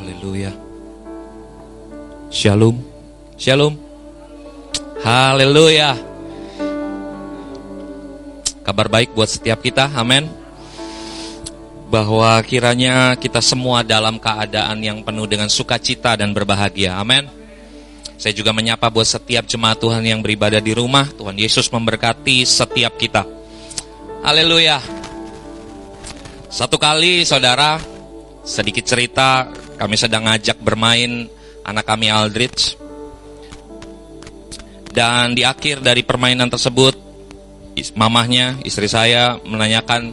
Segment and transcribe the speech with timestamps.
[0.00, 0.48] Haleluya.
[2.32, 2.80] Shalom.
[3.36, 3.76] Shalom.
[5.04, 5.92] Haleluya.
[8.64, 9.92] Kabar baik buat setiap kita.
[9.92, 10.24] Amin.
[11.92, 16.96] Bahwa kiranya kita semua dalam keadaan yang penuh dengan sukacita dan berbahagia.
[16.96, 17.28] Amin.
[18.16, 21.12] Saya juga menyapa buat setiap jemaat Tuhan yang beribadah di rumah.
[21.12, 23.28] Tuhan Yesus memberkati setiap kita.
[24.24, 24.80] Haleluya.
[26.48, 27.76] Satu kali saudara,
[28.48, 31.32] sedikit cerita, kami sedang ngajak bermain
[31.64, 32.76] anak kami Aldrich.
[34.92, 36.98] Dan di akhir dari permainan tersebut,
[37.96, 40.12] mamahnya, istri saya menanyakan,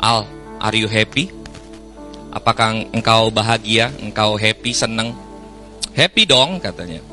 [0.00, 0.24] Al,
[0.56, 1.28] are you happy?
[2.32, 5.12] Apakah engkau bahagia, engkau happy, senang?
[5.92, 7.12] Happy dong katanya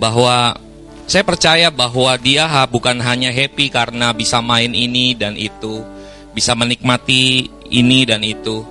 [0.00, 0.56] bahwa
[1.04, 5.84] saya percaya bahwa dia bukan hanya happy karena bisa main ini dan itu,
[6.32, 8.64] bisa menikmati ini dan itu,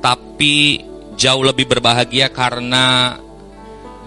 [0.00, 0.80] tapi
[1.20, 3.16] jauh lebih berbahagia karena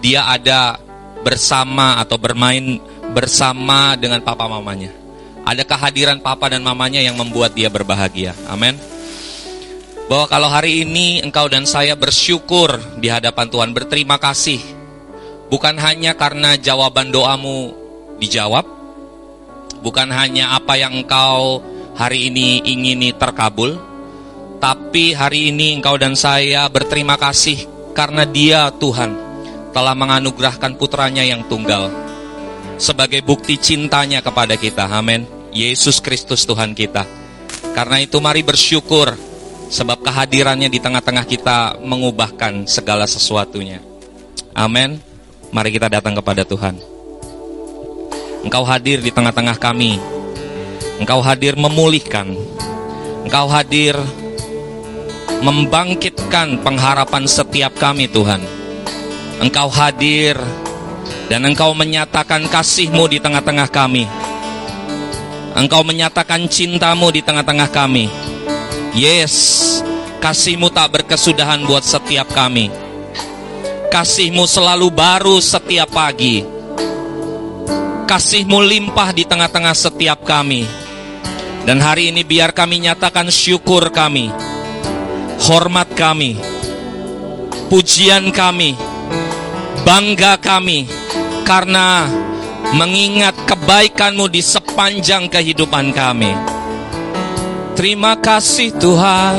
[0.02, 0.82] dia ada
[1.22, 2.82] bersama atau bermain
[3.14, 4.90] bersama dengan papa mamanya.
[5.46, 8.34] Ada kehadiran papa dan mamanya yang membuat dia berbahagia.
[8.50, 8.74] Amin.
[10.10, 14.60] Bahwa kalau hari ini engkau dan saya bersyukur di hadapan Tuhan, berterima kasih
[15.54, 17.76] Bukan hanya karena jawaban doamu
[18.18, 18.64] dijawab,
[19.86, 21.60] bukan hanya apa yang engkau
[21.94, 23.76] hari ini ingini terkabul,
[24.64, 29.12] tapi hari ini engkau dan saya berterima kasih karena Dia Tuhan
[29.76, 31.92] telah menganugerahkan putranya yang tunggal
[32.80, 34.88] sebagai bukti cintanya kepada kita.
[34.88, 35.28] Amin.
[35.52, 37.04] Yesus Kristus Tuhan kita.
[37.76, 39.12] Karena itu mari bersyukur
[39.68, 43.84] sebab kehadirannya di tengah-tengah kita mengubahkan segala sesuatunya.
[44.56, 44.96] Amin.
[45.52, 46.80] Mari kita datang kepada Tuhan.
[48.40, 50.00] Engkau hadir di tengah-tengah kami.
[51.04, 52.32] Engkau hadir memulihkan.
[53.28, 54.00] Engkau hadir
[55.44, 58.40] membangkitkan pengharapan setiap kami Tuhan.
[59.42, 60.38] Engkau hadir
[61.28, 64.08] dan engkau menyatakan kasihmu di tengah-tengah kami.
[65.54, 68.10] Engkau menyatakan cintamu di tengah-tengah kami.
[68.94, 69.78] Yes,
[70.22, 72.84] kasihmu tak berkesudahan buat setiap kami
[73.94, 76.42] kasihmu selalu baru setiap pagi.
[78.10, 80.66] Kasihmu limpah di tengah-tengah setiap kami.
[81.62, 84.34] Dan hari ini biar kami nyatakan syukur kami,
[85.44, 86.40] hormat kami,
[87.68, 88.72] pujian kami,
[89.84, 90.88] bangga kami,
[91.44, 92.08] karena
[92.72, 96.32] mengingat kebaikanmu di sepanjang kehidupan kami.
[97.76, 99.36] Terima kasih Tuhan.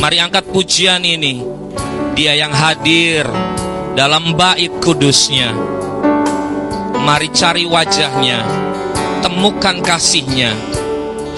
[0.00, 1.44] Mari angkat pujian ini
[2.16, 3.28] dia yang hadir
[3.92, 5.52] dalam bait kudusnya.
[7.04, 8.40] Mari cari wajahnya,
[9.20, 10.56] temukan kasihnya.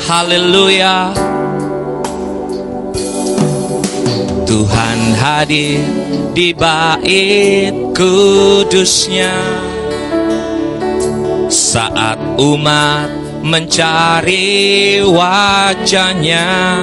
[0.07, 1.30] Haleluya.
[4.51, 5.79] Tuhan hadir
[6.35, 9.31] di bait kudusnya
[11.47, 13.07] saat umat
[13.47, 16.83] mencari wajahnya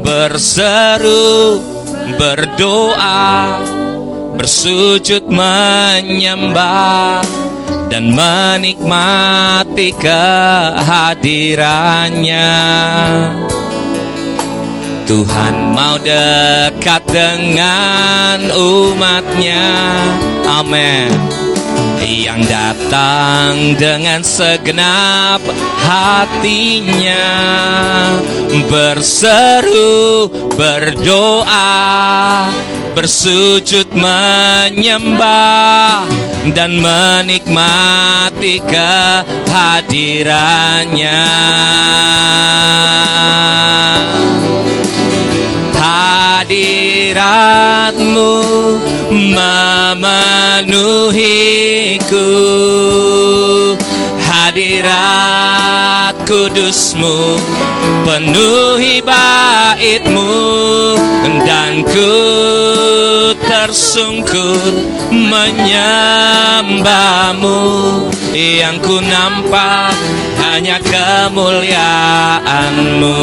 [0.00, 1.60] berseru
[2.16, 3.60] berdoa,
[4.40, 7.20] bersujud menyembah
[7.92, 12.48] dan menikmati kehadirannya.
[15.10, 19.66] Tuhan mau dekat dengan umatnya.
[20.46, 21.10] Amin.
[21.98, 25.42] Yang datang dengan segenap
[25.82, 27.26] hatinya.
[28.70, 32.46] Berseru berdoa
[32.94, 36.06] bersujud menyembah
[36.54, 41.26] dan menikmati kehadirannya
[46.40, 48.32] hadiratmu
[49.12, 50.72] memenuhiku.
[54.24, 57.36] Hadirat kudusmu
[58.08, 60.32] penuhi baitmu
[61.44, 62.16] dan ku
[63.44, 67.60] tersungkur menyembahmu
[68.32, 69.92] yang ku nampak
[70.40, 73.20] hanya kemuliaanmu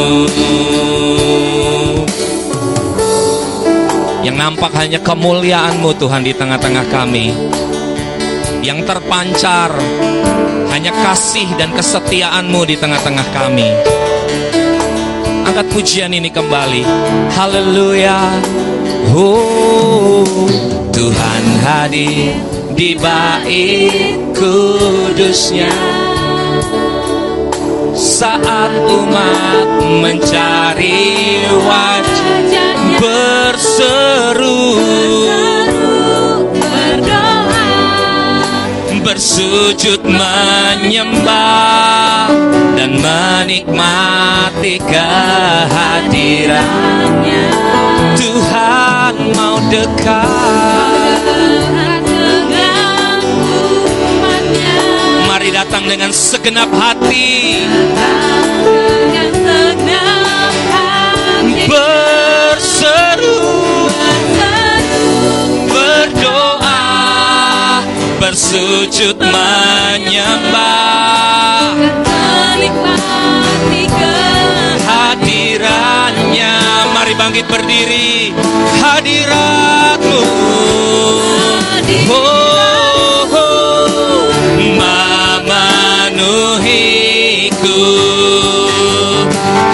[4.28, 7.32] yang nampak hanya kemuliaanmu Tuhan di tengah-tengah kami.
[8.60, 9.72] Yang terpancar
[10.68, 13.72] hanya kasih dan kesetiaanmu di tengah-tengah kami.
[15.48, 16.84] Angkat pujian ini kembali.
[17.32, 18.20] Haleluya.
[19.16, 20.28] Oh,
[20.92, 22.36] Tuhan hadir
[22.76, 25.72] di bait kudusnya
[27.96, 29.68] saat umat
[30.04, 32.67] mencari wajah
[32.98, 34.82] berseru.
[38.98, 41.32] Bersujud menyembah
[42.76, 47.48] dan menikmati kehadirannya
[48.20, 51.24] Tuhan mau dekat.
[55.24, 57.64] Mari datang dengan segenap hati
[68.18, 70.58] Bersujud menyembah
[74.88, 76.52] Hadirannya.
[76.92, 78.34] Mari bangkit berdiri
[78.82, 80.20] Hadiratmu
[82.10, 84.28] Oh, oh,
[86.18, 87.82] memenuhiku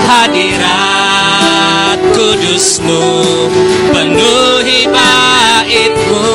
[0.04, 3.08] Hadirat kudusmu
[3.90, 6.28] Penuhi baitmu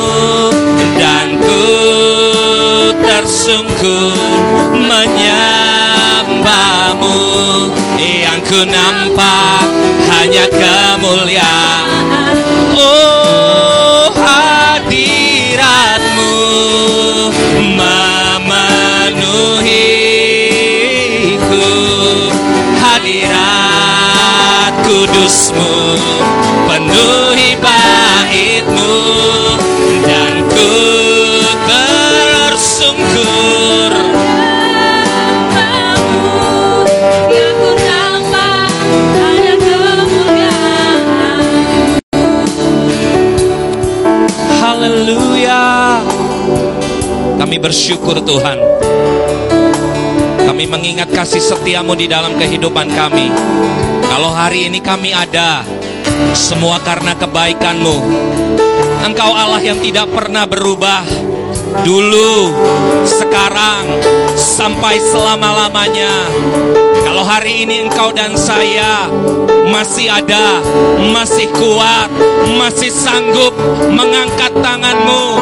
[0.97, 1.61] Dan ku
[3.49, 4.13] tersungkur
[4.77, 7.17] menyembahmu
[7.97, 9.65] Yang ku nampak
[10.13, 12.05] hanya kemuliaan.
[12.77, 16.29] Oh hadiratmu
[17.73, 18.85] memenuhiku
[22.77, 25.78] Hadirat kudusmu
[47.59, 48.55] Bersyukur Tuhan.
[50.47, 53.27] Kami mengingat kasih setiamu di dalam kehidupan kami.
[54.07, 55.67] Kalau hari ini kami ada
[56.35, 57.97] Semua karena kebaikanmu.
[59.07, 61.03] Engkau Allah yang tidak pernah berubah.
[61.83, 62.51] Dulu,
[63.07, 63.87] sekarang,
[64.39, 66.31] sampai selama-lamanya
[67.03, 69.11] Kalau hari ini engkau dan saya
[69.69, 70.59] masih ada,
[71.13, 72.09] masih kuat,
[72.57, 73.53] masih sanggup
[73.93, 75.37] mengangkat tanganmu,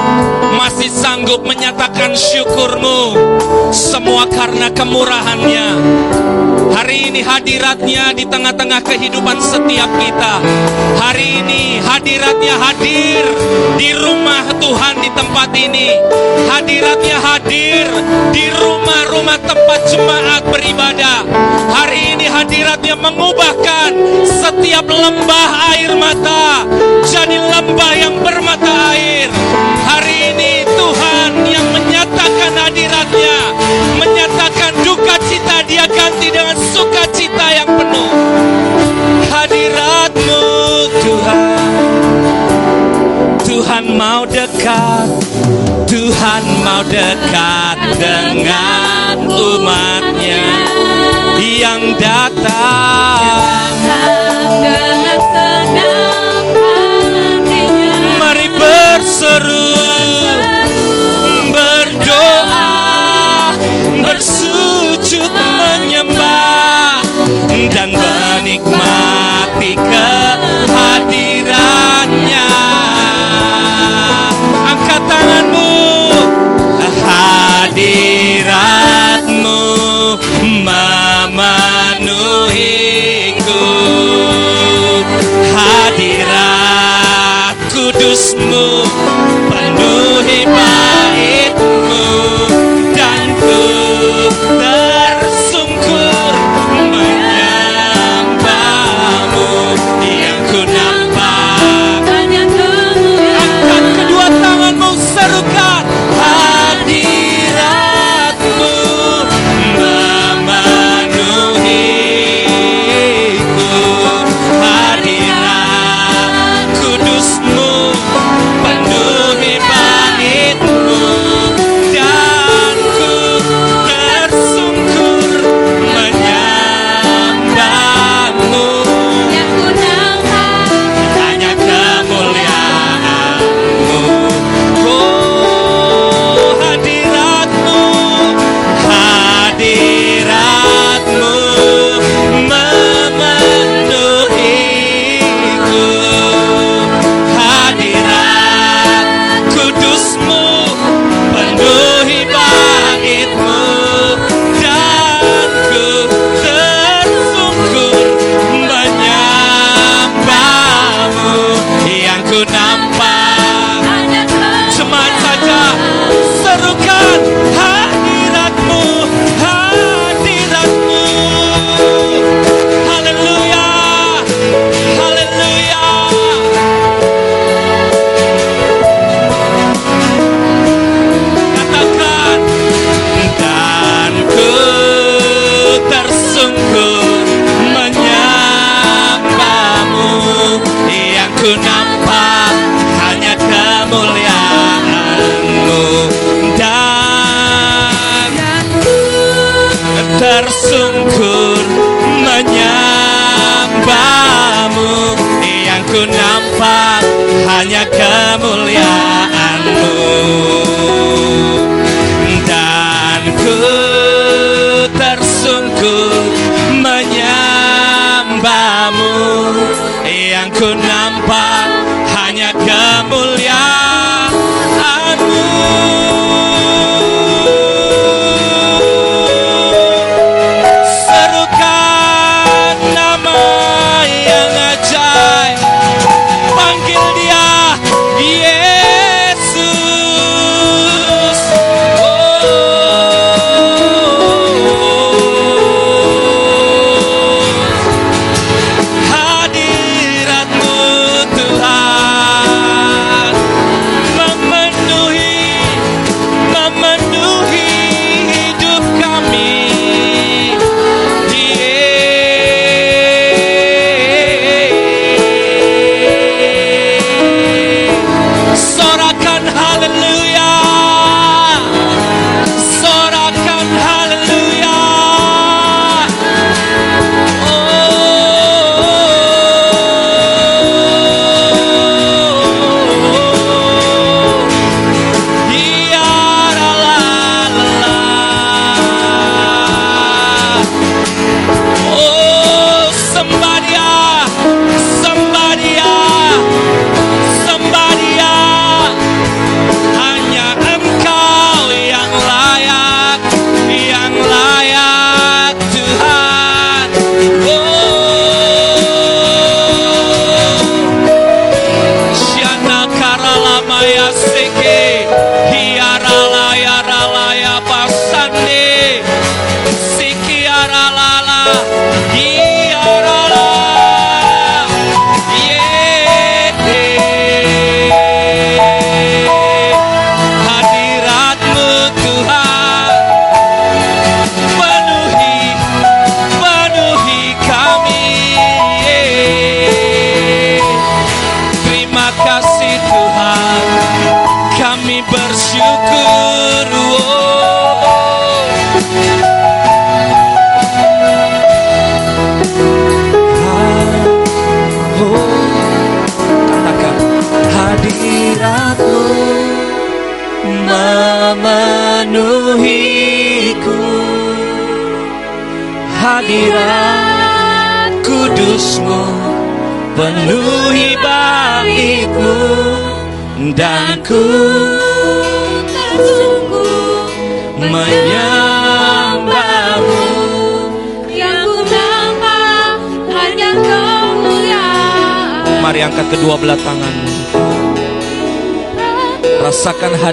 [0.60, 3.16] masih sanggup menyatakan syukurmu,
[3.72, 5.68] semua karena kemurahannya.
[6.76, 10.34] Hari ini hadiratnya di tengah-tengah kehidupan setiap kita.
[12.08, 13.28] Hadiratnya hadir
[13.76, 15.92] di rumah Tuhan di tempat ini.
[16.48, 17.84] Hadiratnya hadir
[18.32, 21.28] di rumah-rumah tempat jemaat beribadah.
[21.68, 23.92] Hari ini hadiratnya mengubahkan
[24.24, 26.64] setiap lembah air mata
[27.12, 29.28] jadi lembah yang bermata air.
[29.84, 33.36] Hari ini Tuhan yang menyatakan hadiratnya,
[34.00, 38.67] menyatakan duka cita dia ganti dengan sukacita yang penuh.
[43.98, 45.10] Mau dekat,
[45.90, 50.46] Tuhan mau dekat dengan umatnya
[51.42, 53.74] yang datang.
[58.22, 59.74] Mari berseru,
[61.50, 62.70] berdoa,
[64.06, 67.02] bersujud menyembah
[67.74, 70.17] dan menikmati kehadirannya.
[82.52, 83.97] ikut.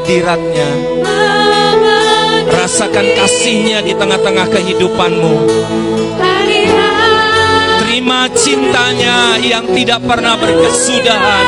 [0.04, 0.68] hadiratnya.
[2.44, 5.48] Rasakan kasihnya di tengah-tengah kehidupanmu.
[7.80, 11.44] Terima cintanya yang tidak pernah berkesudahan.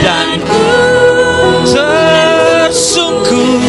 [0.00, 0.64] Dan ku
[1.68, 3.60] tersungguh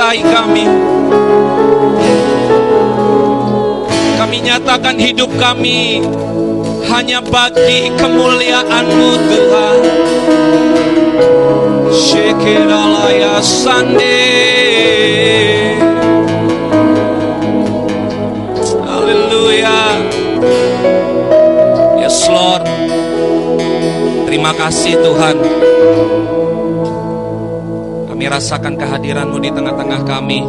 [0.10, 0.66] menyertai kami.
[4.18, 6.02] Kami nyatakan hidup kami
[6.90, 9.80] hanya bagi kemuliaan-Mu Tuhan.
[11.94, 14.26] Shekeralaya Sande.
[18.82, 19.82] Haleluya.
[22.02, 22.66] Yes Lord.
[24.26, 25.38] Terima kasih Tuhan.
[28.30, 30.46] Rasakan kehadiran-Mu di tengah-tengah kami.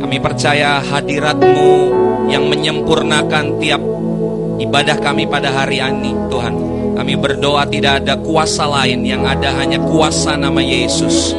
[0.00, 1.72] Kami percaya hadirat-Mu
[2.32, 3.82] yang menyempurnakan tiap
[4.56, 6.54] ibadah kami pada hari ini, Tuhan.
[6.96, 11.36] Kami berdoa tidak ada kuasa lain, yang ada hanya kuasa nama Yesus.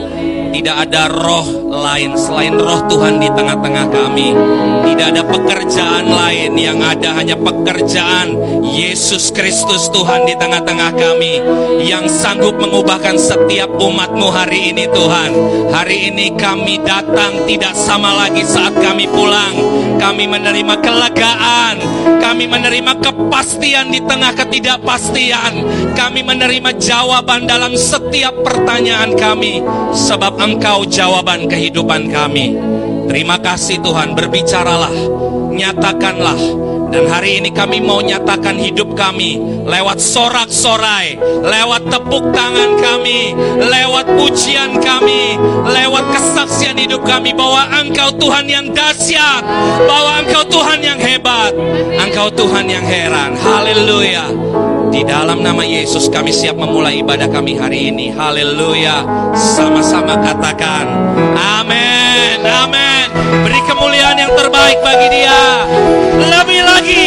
[0.53, 4.37] Tidak ada roh lain selain roh Tuhan di tengah-tengah kami.
[4.85, 11.41] Tidak ada pekerjaan lain yang ada hanya pekerjaan Yesus Kristus Tuhan di tengah-tengah kami.
[11.81, 15.31] Yang sanggup mengubahkan setiap umatmu hari ini Tuhan.
[15.73, 19.57] Hari ini kami datang tidak sama lagi saat kami pulang.
[19.97, 21.75] Kami menerima kelegaan.
[22.21, 25.53] Kami menerima kepastian di tengah ketidakpastian.
[25.93, 29.59] Kami menerima jawaban dalam setiap pertanyaan kami.
[29.91, 32.55] Sebab Engkau jawaban kehidupan kami.
[33.11, 34.95] Terima kasih Tuhan, berbicaralah,
[35.51, 36.72] nyatakanlah.
[36.93, 44.13] Dan hari ini kami mau nyatakan hidup kami lewat sorak-sorai, lewat tepuk tangan kami, lewat
[44.13, 45.33] pujian kami,
[45.65, 49.41] lewat kesaksian hidup kami bahwa Engkau Tuhan yang dahsyat,
[49.89, 51.57] bahwa Engkau Tuhan yang hebat,
[51.97, 53.41] Engkau Tuhan yang heran.
[53.41, 54.29] Haleluya.
[54.93, 58.13] Di dalam nama Yesus kami siap memulai ibadah kami hari ini.
[58.13, 59.01] Haleluya.
[59.33, 60.85] Sama-sama katakan.
[61.33, 62.02] Amin.
[62.43, 63.07] Amin.
[63.43, 65.63] Beri kemuliaan yang terbaik bagi dia.
[66.19, 67.05] Lebih lagi.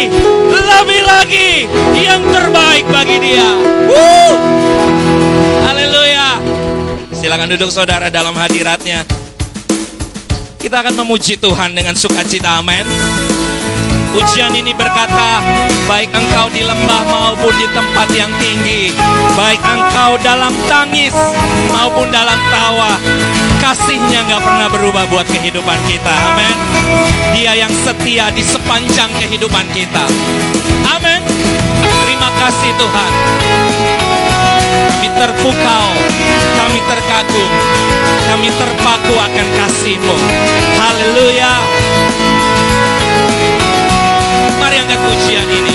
[0.49, 1.51] Lebih lagi.
[1.97, 3.49] Yang terbaik bagi dia.
[5.69, 6.41] Haleluya.
[7.13, 9.05] Silakan duduk saudara dalam hadiratnya.
[10.57, 12.59] Kita akan memuji Tuhan dengan sukacita.
[12.59, 12.87] Amin.
[14.17, 15.45] Ujian ini berkata,
[15.85, 18.89] baik engkau di lembah maupun di tempat yang tinggi,
[19.37, 21.13] baik engkau dalam tangis
[21.69, 22.97] maupun dalam tawa,
[23.67, 26.15] kasihnya nggak pernah berubah buat kehidupan kita.
[26.15, 26.55] Amin.
[27.35, 30.07] Dia yang setia di sepanjang kehidupan kita.
[30.95, 31.19] Amin.
[31.83, 33.13] Terima kasih Tuhan.
[34.87, 35.89] Kami terpukau,
[36.63, 37.51] kami terkagum,
[38.31, 40.17] kami terpaku akan kasih-Mu.
[40.79, 41.53] Haleluya.
[44.63, 45.75] Mari angkat pujian ini.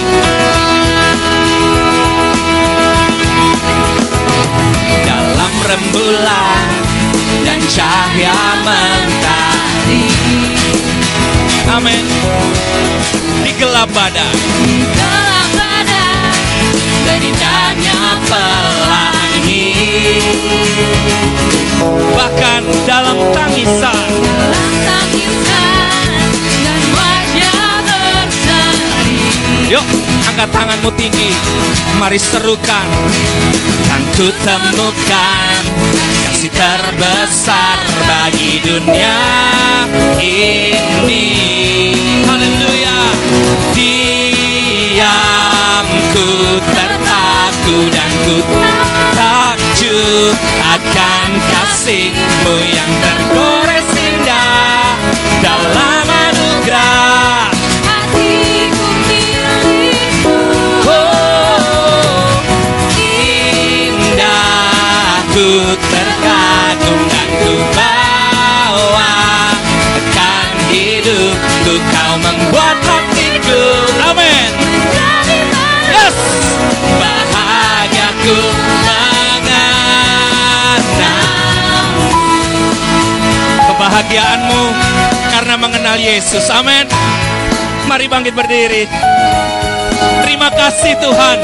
[5.04, 6.90] Dalam rembulan
[7.71, 8.36] cahaya
[8.67, 10.03] mentari.
[11.71, 12.03] Amin.
[13.47, 14.36] Di gelap badan,
[14.91, 16.36] Gelap badan
[17.07, 19.71] dan indahnya pelangi.
[22.12, 26.27] Bahkan dalam tangisan, dalam tangisan
[26.67, 29.19] dan wajah berseri.
[29.71, 29.86] Yuk,
[30.27, 31.31] angkat tanganmu tinggi.
[31.97, 32.88] Mari serukan.
[33.88, 35.63] Kan ku temukan
[36.41, 37.77] kasih terbesar
[38.10, 39.21] bagi dunia
[40.17, 41.30] ini.
[42.25, 43.13] Haleluya.
[43.77, 45.06] Diamku
[46.65, 48.41] terpaku dan ku
[49.13, 50.34] takjub
[50.65, 54.97] akan kasihmu yang tergores indah
[55.45, 55.81] dalam
[67.52, 69.12] dan ku bawa
[70.00, 73.64] akan hidupku kau membuat hatiku
[74.08, 74.52] amin.
[75.92, 76.16] Yes.
[76.96, 78.40] Bahagiaku
[78.88, 79.76] mengenal
[83.68, 84.64] kebahagiaanmu
[85.36, 86.48] karena mengenal Yesus.
[86.56, 86.88] Amin.
[87.92, 88.88] Mari bangkit berdiri
[90.26, 91.38] Terima kasih Tuhan.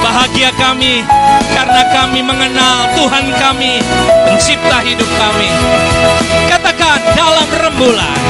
[0.00, 1.04] Bahagia kami
[1.52, 3.82] Karena kami mengenal Tuhan kami
[4.26, 5.50] Pencipta hidup kami.
[6.48, 8.20] Katakan dalam rembulan.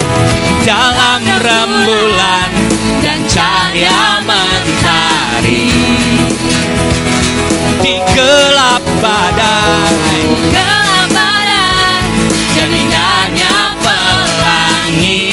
[0.67, 2.51] Dalam rembulan
[3.01, 5.69] Dan cahaya mentari
[7.81, 10.21] Di gelap badai.
[10.53, 10.81] Gelap
[13.81, 15.31] pelangi.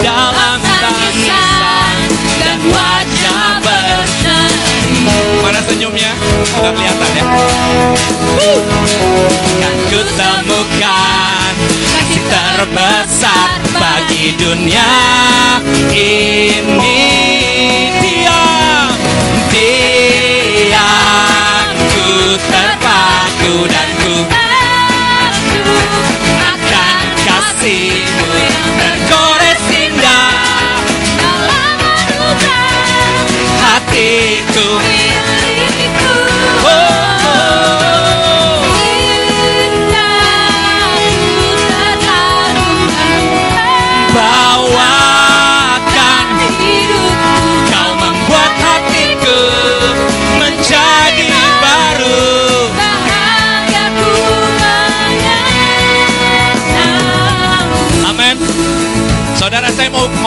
[0.00, 1.96] Dalam tangisan
[2.40, 5.08] dan wajah berseri
[5.40, 6.12] Mana senyumnya?
[6.60, 7.24] Nggak kelihatan ya.
[9.60, 11.52] Kan ku temukan
[11.92, 14.90] kasih terbesar bagi dunia.
[15.90, 17.02] Ini
[18.00, 18.88] diam
[19.52, 23.89] diam ku terpaku dan
[33.70, 34.66] hatiku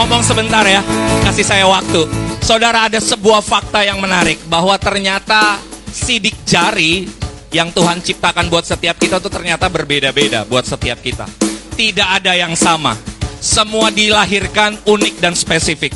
[0.04, 0.84] ngomong sebentar ya,
[1.24, 2.04] kasih saya waktu.
[2.44, 5.56] Saudara ada sebuah fakta yang menarik bahwa ternyata
[5.88, 7.08] sidik jari
[7.56, 11.24] yang Tuhan ciptakan buat setiap kita itu ternyata berbeda-beda buat setiap kita.
[11.80, 13.00] Tidak ada yang sama.
[13.40, 15.96] Semua dilahirkan unik dan spesifik.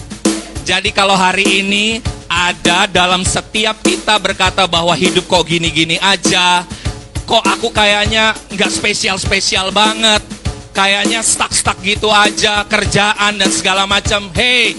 [0.64, 2.00] Jadi kalau hari ini
[2.32, 6.64] ada dalam setiap kita berkata bahwa hidup kok gini-gini aja,
[7.28, 10.24] kok aku kayaknya nggak spesial-spesial banget,
[10.78, 14.30] kayaknya stuck-stuck gitu aja, kerjaan dan segala macam.
[14.38, 14.78] Hey,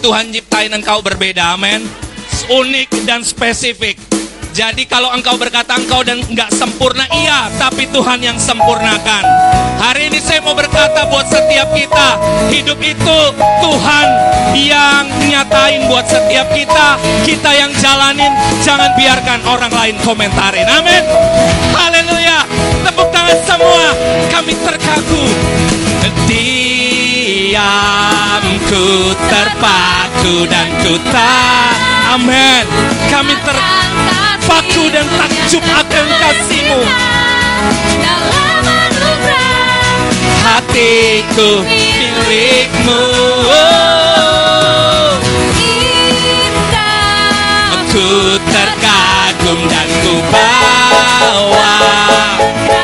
[0.00, 1.84] Tuhan ciptain engkau berbeda, amin.
[2.48, 4.00] Unik dan spesifik.
[4.56, 9.22] Jadi kalau engkau berkata engkau dan nggak sempurna, iya, tapi Tuhan yang sempurnakan.
[9.76, 12.08] Hari ini saya mau berkata buat setiap kita,
[12.48, 13.18] hidup itu
[13.60, 14.06] Tuhan
[14.56, 18.32] yang nyatain buat setiap kita, kita yang jalanin,
[18.64, 20.64] jangan biarkan orang lain komentarin.
[20.70, 21.04] Amin.
[21.74, 22.63] Haleluya.
[23.42, 23.90] Semua,
[24.30, 25.26] kami terkagu.
[26.30, 27.64] Diam
[28.70, 31.74] ku terpaku dan ku tak.
[32.14, 32.62] Amin.
[33.10, 36.86] Kami terpaku dan takjub akan kasihmu.
[40.46, 43.02] Hatiku milikmu.
[47.94, 52.13] Ku terkagum dan ku bawa.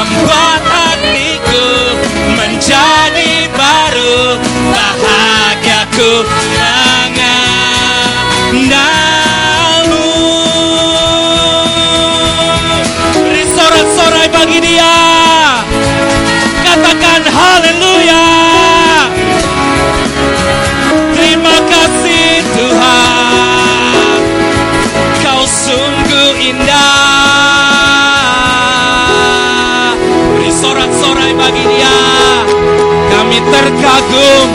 [0.00, 0.59] kau
[33.48, 34.48] terkagum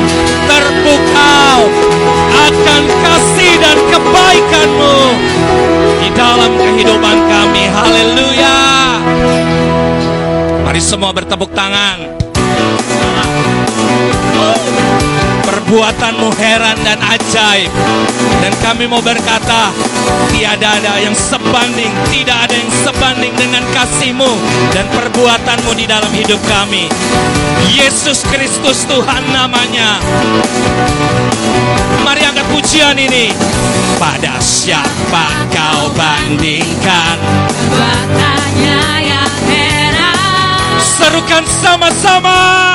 [0.45, 1.59] Terpukau
[2.45, 4.97] Akan kasih dan kebaikanmu
[6.03, 7.63] Di dalam kehidupan kami.
[7.65, 8.59] Haleluya.
[10.65, 12.24] Mari semua bertepuk tangan
[15.75, 17.67] Perbuatanmu heran dan ajaib.
[18.39, 19.75] Dan kami mau berkata
[20.31, 24.31] Tiada ada yang sebanding Tidak ada yang sebanding dengan kasihmu
[24.71, 26.87] Dan perbuatanmu di dalam hidup kami.
[27.75, 29.99] Yesus Kristus Tuhan namanya.
[32.07, 33.35] Mari angkat pujian ini.
[33.99, 37.19] Pada siapa kau bandingkan?
[40.79, 42.74] Serukan sama-sama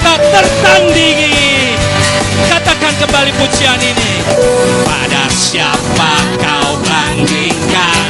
[0.00, 1.76] Tak tertandingi.
[2.48, 4.12] Katakan kembali pujian ini.
[4.84, 8.08] Pada siapa kau bandingkan?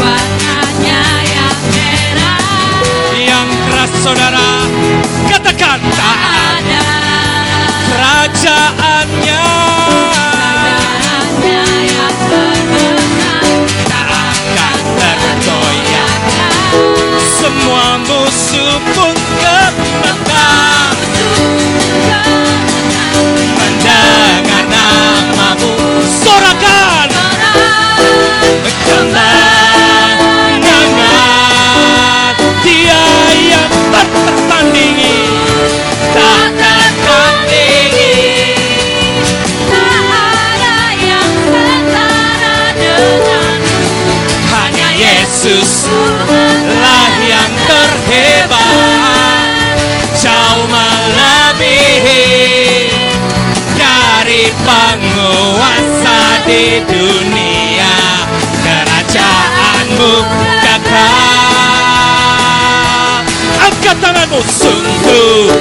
[0.00, 2.40] Warnanya yang merah
[3.16, 4.50] Yang keras saudara,
[5.28, 6.18] katakan tak
[6.56, 6.84] ada
[7.88, 9.44] kerajaannya.
[11.04, 12.16] Hanya yang
[13.88, 14.78] Tak akan.
[17.40, 19.15] Semua musuh pun
[21.36, 21.85] gemetar mendengar
[56.56, 57.96] di dunia
[58.64, 60.12] kerajaanmu
[60.64, 61.20] kekal
[63.60, 64.40] angkat tanganmu.
[64.40, 65.52] Sungguh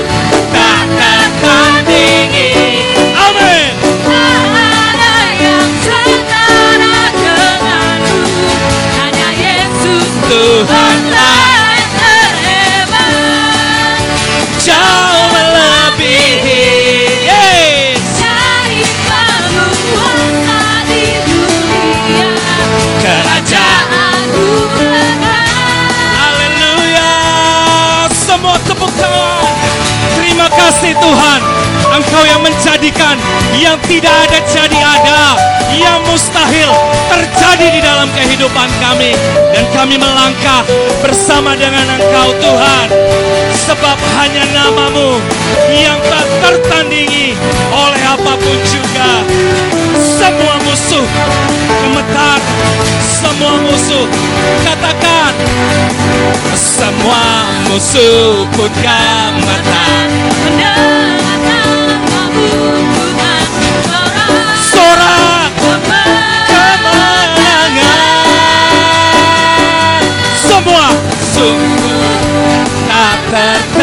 [32.25, 33.15] yang menjadikan
[33.55, 35.21] yang tidak ada jadi ada.
[35.75, 36.71] Yang mustahil
[37.11, 39.13] terjadi di dalam kehidupan kami.
[39.53, 40.65] Dan kami melangkah
[41.05, 42.87] bersama dengan Engkau Tuhan.
[43.65, 45.21] Sebab hanya namamu
[45.73, 47.33] yang tak tertandingi
[47.73, 49.11] oleh apa pun juga.
[49.99, 51.05] Semua musuh
[51.81, 52.39] gemetar.
[53.01, 54.05] Semua musuh
[54.63, 55.33] katakan
[56.55, 57.23] semua
[57.67, 60.07] musuh pun gemetar
[71.45, 72.65] sungguh
[73.29, 73.74] tak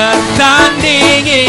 [0.00, 1.44] tertandingi.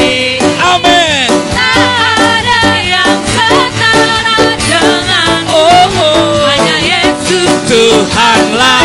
[0.60, 1.32] Amin.
[1.56, 6.44] tak ada yang setara denganmu Oh, oh.
[6.52, 8.84] hanya Yesus Tuhanlah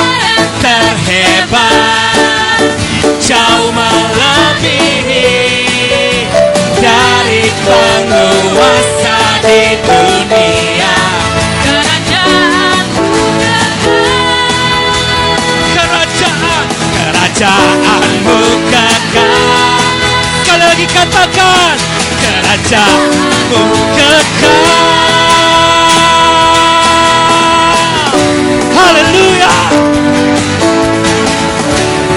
[0.63, 2.63] terhebat.
[3.19, 5.35] Jauh melebihi
[6.79, 10.95] dari penguasa di dunia.
[11.67, 13.11] kerajaanmu
[15.75, 18.39] Kerajaan, kerajaanmu
[18.71, 18.76] kekal.
[20.77, 21.77] Sekali lagi katakan,
[22.21, 23.63] kerajaanmu
[23.97, 24.61] kekal.
[28.77, 29.57] Haleluya.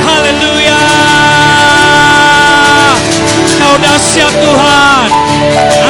[0.04, 0.82] Haleluya.
[3.63, 5.08] Kau dahsyat Tuhan.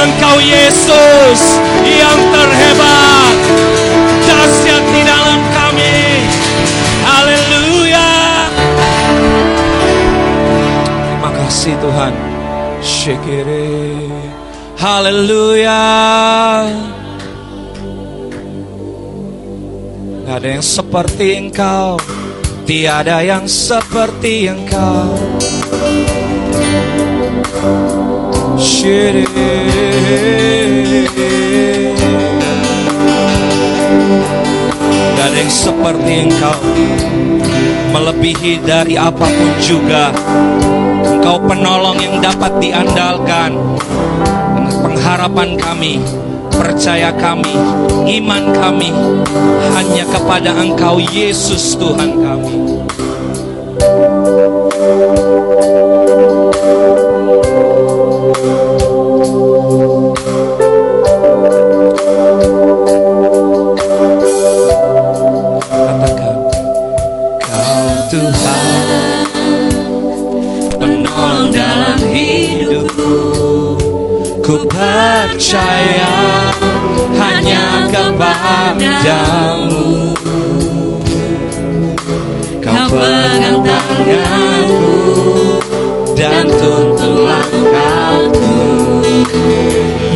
[0.05, 1.57] Engkau Yesus
[1.89, 3.37] yang terhebat.
[4.29, 6.21] Dahsyat di dalam kami.
[7.01, 8.09] Haleluya.
[10.85, 12.28] Terima kasih Tuhan.
[12.89, 13.69] Shekere.
[14.81, 15.85] Haleluya.
[20.25, 22.01] Gak ada yang seperti engkau.
[22.65, 25.13] Tiada yang seperti engkau.
[28.57, 29.29] Shire.
[35.39, 36.59] Yang seperti engkau
[37.89, 40.13] Melebihi dari apa pun juga.
[41.01, 43.57] Engkau penolong yang dapat diandalkan.
[44.83, 46.03] Pengharapan kami
[46.53, 47.55] Percaya kami
[48.19, 48.91] Iman kami
[49.73, 52.55] Hanya kepada engkau Yesus Tuhan kami
[75.39, 76.51] percaya
[77.15, 80.11] hanya kepadamu
[82.59, 84.99] Kau pegang tanganku
[86.19, 88.51] dan tuntun langkahku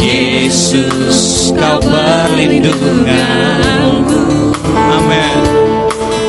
[0.03, 4.51] Yesus kau perlindunganku.
[4.75, 5.39] Amin.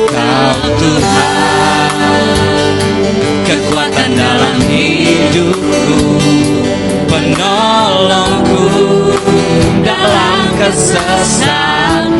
[0.07, 1.91] Kau Tuhan
[3.43, 6.44] Kekuatan dalam hidupku
[8.05, 8.69] Penolongku
[9.81, 12.13] dalam kesesakan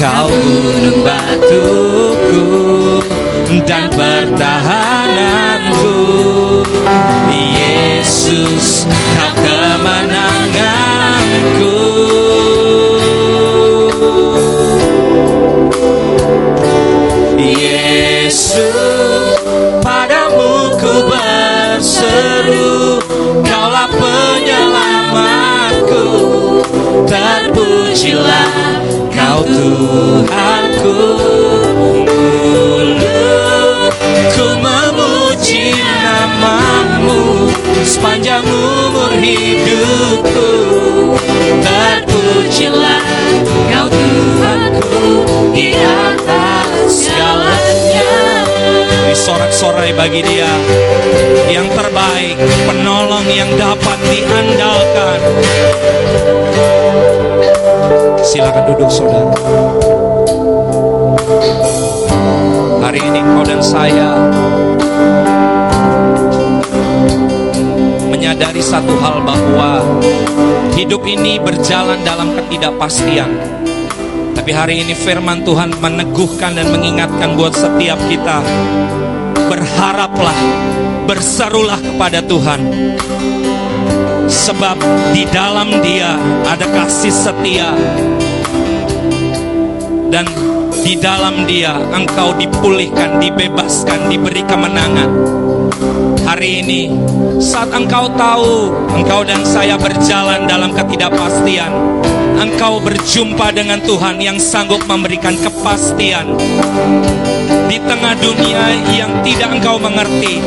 [0.00, 2.48] Kau gunung batuku
[3.68, 5.92] dan pertahananku.
[7.28, 11.69] Yesus kau kemenanganku
[22.00, 22.96] berseru
[23.44, 26.04] Kaulah penyelamatku.
[27.04, 28.48] Terpujilah
[29.12, 30.96] kau Tuhanku.
[32.80, 37.52] Mulutku memuji namamu
[37.84, 40.48] Sepanjang umur hidupku.
[41.60, 43.04] Terpujilah
[43.68, 45.20] kau Tuhanku
[45.52, 47.29] Di atas segalanya
[49.20, 50.48] Sorak-sorai bagi dia
[51.52, 55.20] Yang terbaik Penolong yang dapat diandalkan
[58.20, 59.32] Silakan duduk saudara.
[62.78, 64.12] Hari ini kau dan saya
[68.06, 69.82] menyadari satu hal bahwa
[70.78, 73.34] hidup ini berjalan dalam ketidakpastian.
[74.36, 78.46] Tapi hari ini firman Tuhan meneguhkan dan mengingatkan buat setiap kita.
[79.34, 80.38] Berharaplah,
[81.04, 82.60] berserulah kepada Tuhan.
[84.30, 84.78] Sebab
[85.10, 86.14] di dalam dia
[86.46, 87.74] ada kasih setia
[90.06, 90.22] Dan
[90.86, 95.10] di dalam dia engkau dipulihkan, dibebaskan, diberi kemenangan
[96.40, 96.88] Hari ini.
[97.36, 101.68] Saat engkau tahu engkau dan saya berjalan dalam ketidakpastian.
[102.40, 106.32] Engkau berjumpa dengan Tuhan yang sanggup memberikan kepastian.
[107.68, 110.40] Di tengah dunia yang tidak engkau mengerti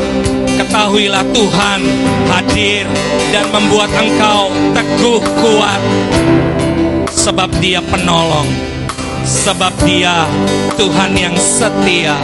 [0.58, 1.80] Ketahuilah Tuhan
[2.26, 2.90] hadir
[3.30, 5.78] dan membuat engkau teguh kuat.
[7.06, 8.50] Sebab dia penolong
[9.22, 10.26] Sebab dia
[10.74, 12.18] Tuhan yang setia.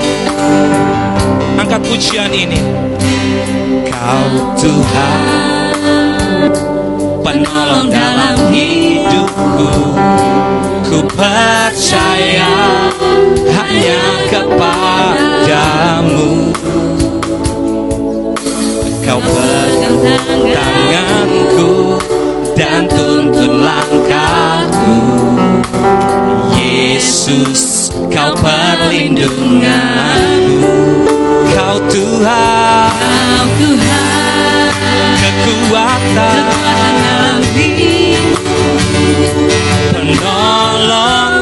[1.55, 2.59] Angkat pujian ini
[4.11, 6.51] Kau Tuhan
[7.23, 9.71] Penolong dalam hidupku.
[10.83, 12.91] Ku percaya
[13.55, 14.03] hanya
[14.35, 16.51] kepadamu.
[19.07, 20.03] Kau pegang
[20.59, 21.95] tanganku
[22.59, 24.99] dan tuntun langkahku.
[26.59, 30.67] Yesus kau perlindunganku.
[31.55, 34.00] Kau Tuhan Kau Tuhan
[35.45, 36.39] kekuatan
[40.21, 41.40] dalam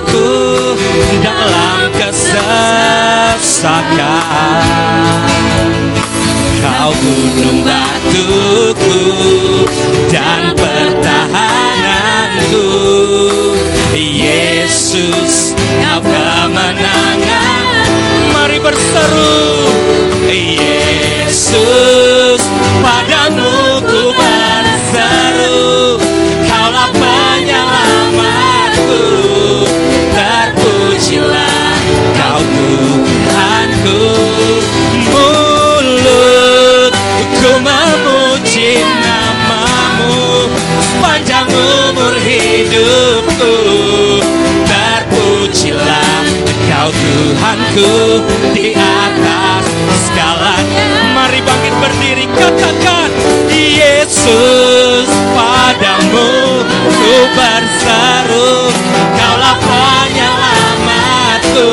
[47.79, 49.63] Di atas
[50.11, 51.15] segalanya.
[51.15, 53.07] Mari bangkit berdiri katakan
[53.55, 58.75] Yesus padamu ku berseru
[59.15, 61.71] Kaulah penyelamatku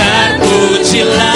[0.00, 1.35] Terpujilah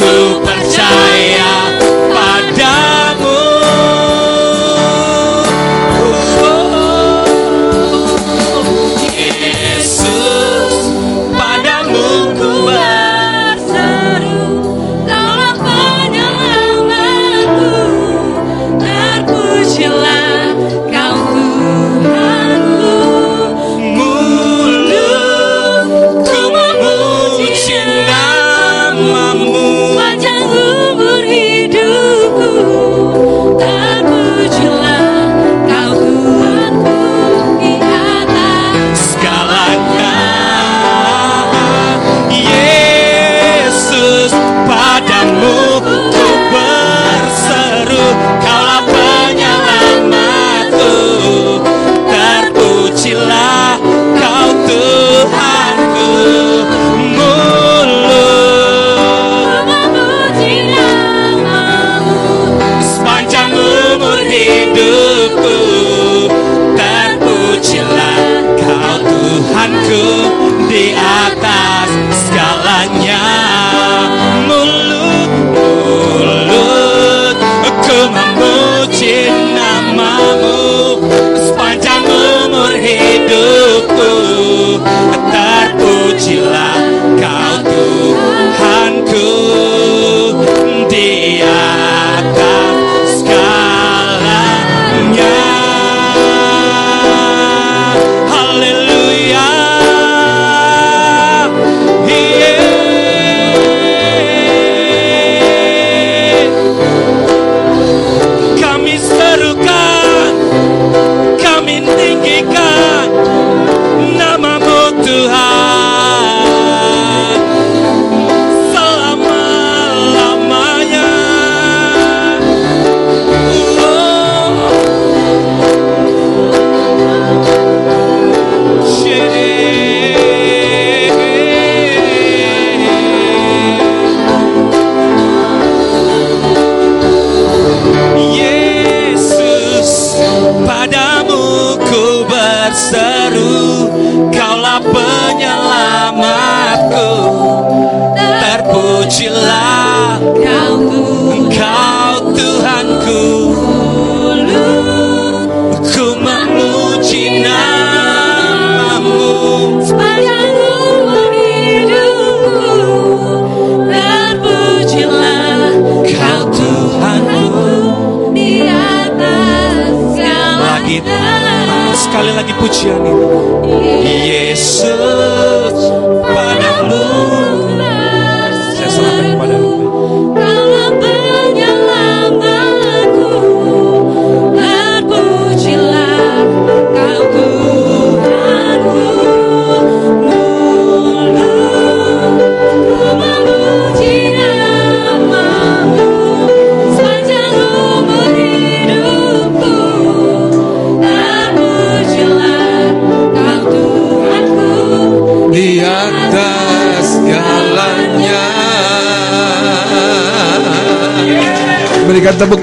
[0.00, 1.29] super chai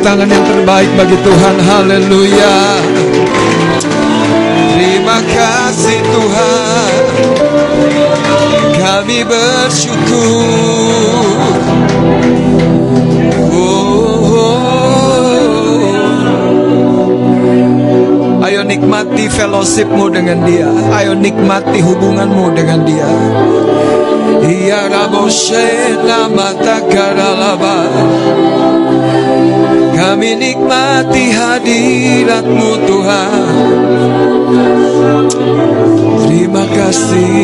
[0.07, 1.55] tangan yang terbaik bagi Tuhan.
[1.67, 2.79] Haleluya.
[4.71, 7.03] Terima kasih Tuhan.
[8.79, 10.31] Kami bersyukur.
[13.51, 14.47] Oh.
[18.47, 20.71] Ayo nikmati fellowshipmu dengan dia.
[21.03, 23.11] Ayo nikmati hubunganmu dengan dia.
[24.47, 27.66] Ya Raboshena mata karalaba.
[30.28, 33.47] Kami nikmati hadiratmu Tuhan.
[36.28, 37.36] Terima kasih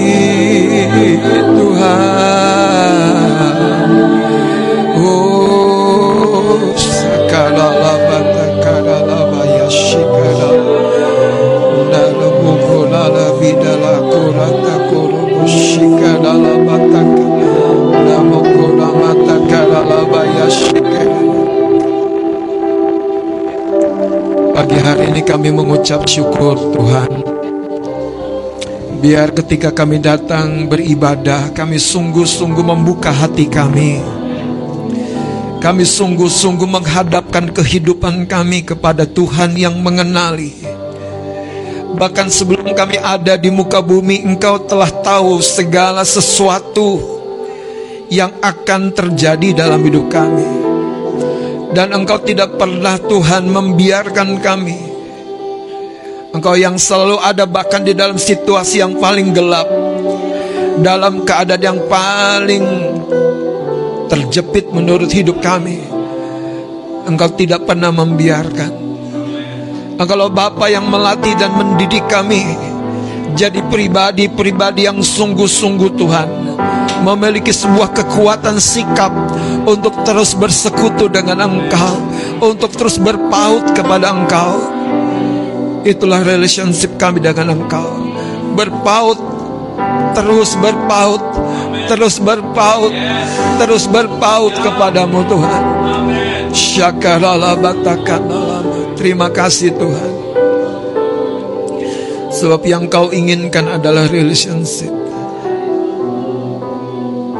[24.84, 27.12] hari ini kami mengucap syukur Tuhan.
[29.00, 34.04] Biar ketika kami datang beribadah Kami sungguh-sungguh membuka hati kami.
[35.64, 40.52] Kami sungguh-sungguh menghadapkan kehidupan kami kepada Tuhan yang mengenali.
[41.96, 46.98] Bahkan sebelum kami ada di muka bumi Engkau telah tahu segala sesuatu
[48.10, 50.63] Yang akan terjadi dalam hidup kami
[51.74, 54.80] dan engkau tidak pernah Tuhan membiarkan kami.
[56.34, 59.70] Engkau yang selalu ada bahkan di dalam situasi yang paling gelap
[60.82, 62.66] Dalam keadaan yang paling
[64.10, 65.82] terjepit menurut hidup kami.
[67.06, 68.72] Engkau tidak pernah membiarkan.
[69.98, 72.42] Engkau Bapa yang melatih dan mendidik kami
[73.38, 76.30] Jadi pribadi-pribadi yang sungguh-sungguh Tuhan.
[77.06, 79.14] Memiliki sebuah kekuatan sikap
[79.64, 81.96] Untuk terus bersekutu dengan Engkau
[82.44, 84.60] Untuk terus berpaut kepada Engkau.
[85.84, 88.16] Itulah relationship kami dengan Engkau.
[88.56, 89.20] Berpaut
[90.16, 91.24] Terus berpaut
[91.88, 92.94] Terus berpaut
[93.60, 95.64] Terus berpaut kepadamu Tuhan.
[98.94, 100.12] Terima kasih Tuhan.
[102.34, 105.03] Sebab yang kau inginkan adalah relationship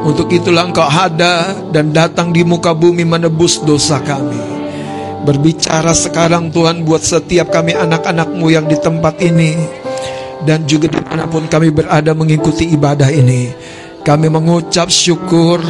[0.04, 4.36] untuk itulah engkau ada dan datang di muka bumi menebus dosa kami.
[5.24, 9.56] Berbicara sekarang Tuhan buat setiap kami anak-anakmu yang di tempat ini.
[10.44, 13.48] Dan juga di mana pun kami berada mengikuti ibadah ini.
[14.04, 15.64] Kami mengucap syukur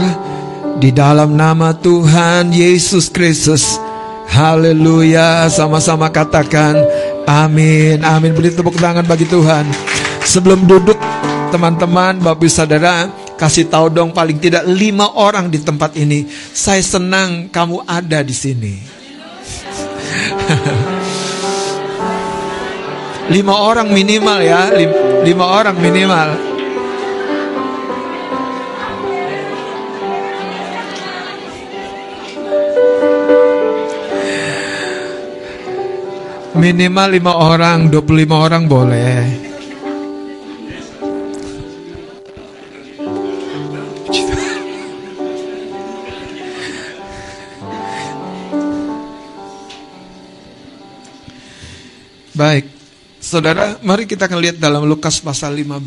[0.82, 3.78] di dalam nama Tuhan Yesus Kristus.
[4.34, 5.46] Haleluya.
[5.46, 6.74] Sama-sama katakan
[7.30, 8.02] amin.
[8.02, 8.34] Amin.
[8.34, 9.62] Beri tepuk tangan bagi Tuhan.
[10.26, 10.98] Sebelum duduk
[11.54, 16.26] teman-teman, Bapak Saudara, kasih tahu dong paling tidak lima orang di tempat ini.
[16.30, 18.74] Saya senang kamu ada di sini.
[23.34, 26.28] lima orang minimal ya, lima, lima orang minimal.
[36.54, 39.53] Minimal lima orang, 25 orang boleh.
[52.44, 52.68] Baik,
[53.24, 55.80] saudara, mari kita akan lihat dalam Lukas pasal 15.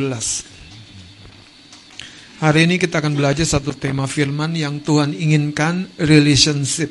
[2.42, 6.90] Hari ini kita akan belajar satu tema firman yang Tuhan inginkan, relationship.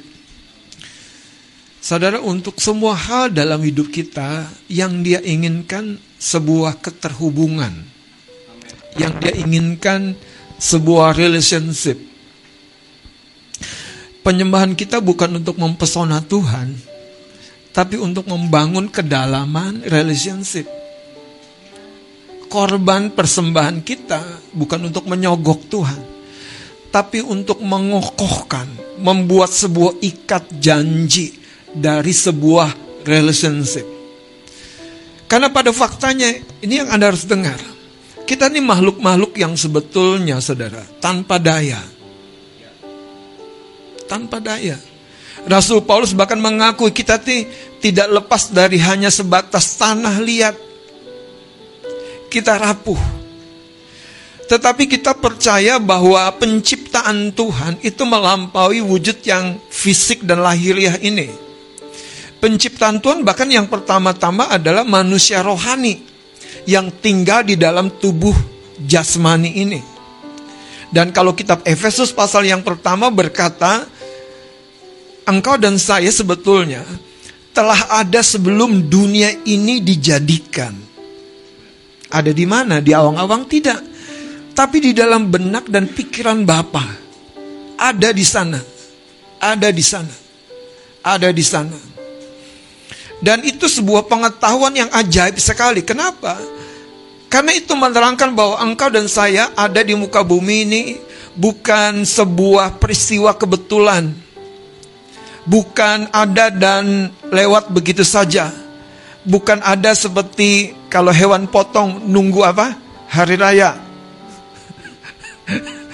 [1.82, 7.74] Saudara, untuk semua hal dalam hidup kita, yang dia inginkan sebuah keterhubungan.
[8.94, 10.14] Yang dia inginkan
[10.62, 11.98] sebuah relationship.
[14.22, 16.95] Penyembahan kita bukan untuk mempesona Tuhan,
[17.76, 20.64] tapi untuk membangun kedalaman relationship.
[22.48, 26.00] Korban persembahan kita bukan untuk menyogok Tuhan,
[26.88, 28.64] tapi untuk mengokohkan,
[28.96, 31.36] membuat sebuah ikat janji
[31.68, 33.84] dari sebuah relationship.
[35.28, 36.32] Karena pada faktanya,
[36.64, 37.60] ini yang Anda harus dengar.
[38.24, 41.82] Kita ini makhluk-makhluk yang sebetulnya, saudara, tanpa daya.
[44.08, 44.95] Tanpa daya.
[45.46, 47.22] Rasul Paulus bahkan mengakui kita
[47.78, 50.56] tidak lepas dari hanya sebatas tanah liat.
[52.26, 52.98] Kita rapuh.
[54.46, 61.30] Tetapi kita percaya bahwa penciptaan Tuhan itu melampaui wujud yang fisik dan lahiriah ini.
[62.38, 65.98] Penciptaan Tuhan bahkan yang pertama-tama adalah manusia rohani
[66.66, 68.34] yang tinggal di dalam tubuh
[68.82, 69.80] jasmani ini.
[70.90, 73.86] Dan kalau kitab Efesus pasal yang pertama berkata,
[75.26, 76.86] engkau dan saya sebetulnya
[77.50, 80.72] telah ada sebelum dunia ini dijadikan.
[82.06, 82.78] Ada di mana?
[82.78, 83.82] Di awang-awang tidak.
[84.56, 86.86] Tapi di dalam benak dan pikiran Bapa.
[87.76, 88.60] Ada di sana.
[89.42, 90.14] Ada di sana.
[91.04, 91.78] Ada di sana.
[93.20, 95.80] Dan itu sebuah pengetahuan yang ajaib sekali.
[95.80, 96.36] Kenapa?
[97.26, 100.82] Karena itu menerangkan bahwa engkau dan saya ada di muka bumi ini
[101.34, 104.25] bukan sebuah peristiwa kebetulan.
[105.46, 108.50] Bukan ada dan lewat begitu saja.
[109.22, 112.74] Bukan ada seperti kalau hewan potong nunggu apa?
[113.10, 113.78] Hari raya.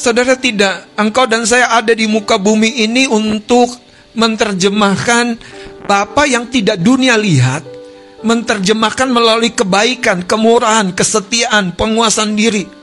[0.00, 3.68] Saudara tidak, engkau dan saya ada di muka bumi ini untuk
[4.16, 5.36] menerjemahkan
[5.84, 7.66] Bapa yang tidak dunia lihat,
[8.24, 12.79] menerjemahkan melalui kebaikan, kemurahan, kesetiaan, penguasaan diri.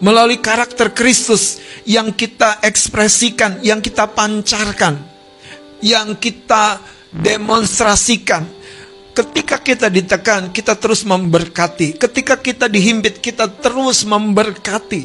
[0.00, 4.96] Melalui karakter Kristus yang kita ekspresikan, yang kita pancarkan,
[5.84, 6.80] yang kita
[7.12, 8.48] demonstrasikan.
[9.12, 12.00] Ketika kita ditekan, kita terus memberkati.
[12.00, 15.04] Ketika kita dihimpit, kita terus memberkati.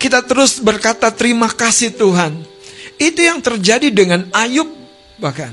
[0.00, 2.40] Kita terus berkata terima kasih Tuhan.
[2.96, 4.80] Itu yang terjadi dengan Ayub
[5.20, 5.52] bahkan.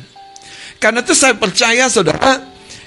[0.79, 2.39] Karena itu saya percaya saudara,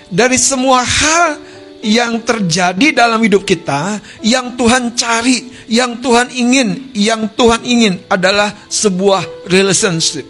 [0.08, 1.49] dari semua hal
[1.80, 8.52] yang terjadi dalam hidup kita, yang Tuhan cari, yang Tuhan ingin, yang Tuhan ingin adalah
[8.68, 10.28] sebuah relationship.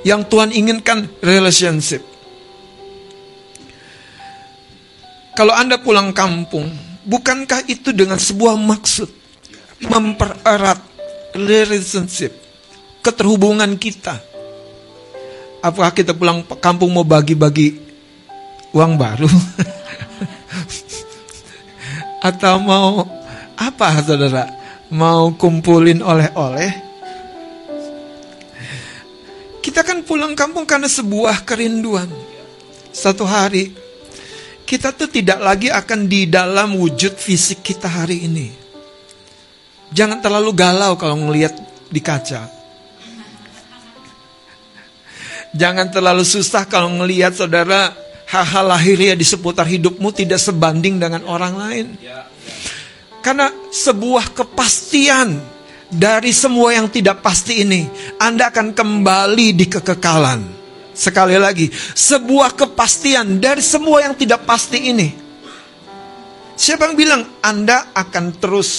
[0.00, 2.00] Yang Tuhan inginkan relationship.
[5.36, 6.72] Kalau Anda pulang kampung,
[7.04, 9.20] bukankah itu dengan sebuah maksud?
[9.80, 10.80] mempererat
[11.32, 12.36] relationship,
[13.00, 14.20] keterhubungan kita.
[15.60, 17.80] Apakah kita pulang kampung mau bagi-bagi
[18.72, 19.28] uang baru?
[22.28, 23.06] Atau mau
[23.56, 24.46] apa saudara?
[24.90, 26.72] Mau kumpulin oleh-oleh?
[29.60, 32.10] Kita kan pulang kampung karena sebuah kerinduan.
[32.90, 33.70] Satu hari
[34.66, 38.48] kita tuh tidak lagi akan di dalam wujud fisik kita hari ini.
[39.90, 41.54] Jangan terlalu galau kalau ngelihat
[41.90, 42.46] di kaca.
[45.50, 47.90] Jangan terlalu susah kalau ngelihat saudara
[48.30, 51.86] hal-hal lahiriah di seputar hidupmu tidak sebanding dengan orang lain.
[53.20, 55.36] Karena sebuah kepastian
[55.90, 60.40] dari semua yang tidak pasti ini, Anda akan kembali di kekekalan.
[60.94, 65.08] Sekali lagi, sebuah kepastian dari semua yang tidak pasti ini.
[66.54, 68.70] Siapa yang bilang Anda akan terus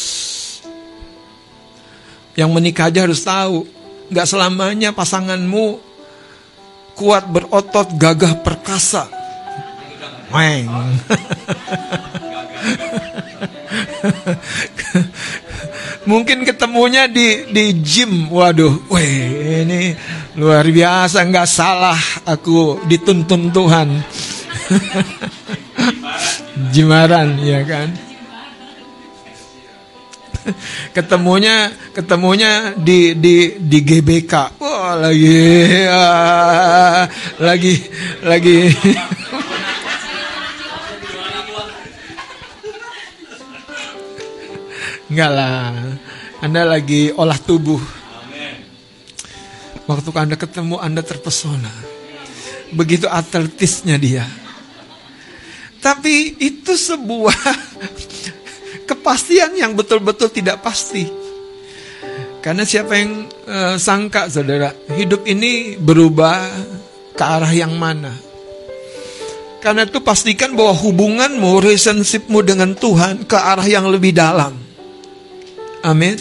[2.37, 3.67] yang menikah aja harus tahu,
[4.07, 5.81] nggak selamanya pasanganmu
[6.95, 9.20] kuat berotot, gagah perkasa.
[10.31, 10.67] Weng.
[16.01, 19.93] Mungkin ketemunya di di gym, waduh, weh ini
[20.35, 23.89] luar biasa, nggak salah aku dituntun Tuhan.
[26.73, 28.11] Jimaran, ya kan?
[30.91, 34.33] ketemunya ketemunya di di di GBK.
[34.57, 35.37] Wah, lagi
[35.85, 36.05] ya,
[37.37, 37.73] lagi
[38.25, 38.57] lagi
[45.11, 45.75] Enggak lah.
[46.39, 47.83] Anda lagi olah tubuh.
[49.83, 51.67] Waktu Anda ketemu Anda terpesona.
[52.71, 54.23] Begitu atletisnya dia.
[55.83, 57.35] Tapi itu sebuah
[58.89, 61.03] kepastian yang betul-betul tidak pasti.
[62.39, 66.39] Karena siapa yang uh, sangka saudara, hidup ini berubah
[67.19, 68.15] ke arah yang mana?
[69.59, 74.70] Karena itu pastikan bahwa hubunganmu, relationshipmu dengan Tuhan ke arah yang lebih dalam.
[75.81, 76.17] Amin.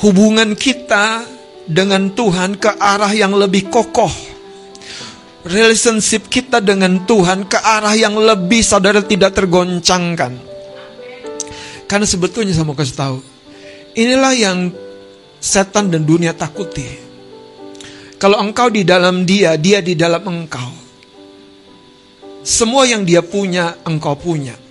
[0.00, 1.24] Hubungan kita
[1.66, 4.12] dengan Tuhan ke arah yang lebih kokoh.
[5.46, 10.32] Relationship kita dengan Tuhan ke arah yang lebih saudara tidak tergoncangkan.
[11.86, 13.18] Karena sebetulnya saya mau kasih tahu,
[13.94, 14.74] inilah yang
[15.38, 17.06] setan dan dunia takuti.
[18.18, 20.72] Kalau engkau di dalam dia, dia di dalam engkau.
[22.42, 24.65] Semua yang dia punya, engkau punya.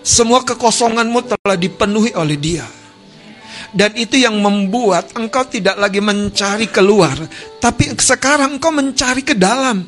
[0.00, 2.64] Semua kekosonganmu telah dipenuhi oleh dia.
[3.70, 7.14] Dan itu yang membuat engkau tidak lagi mencari keluar,
[7.62, 9.86] tapi sekarang engkau mencari ke dalam.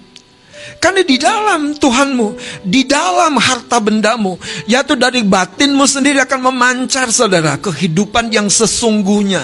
[0.78, 4.38] Karena di dalam Tuhanmu, di dalam harta bendamu,
[4.70, 9.42] yaitu dari batinmu sendiri akan memancar saudara kehidupan yang sesungguhnya.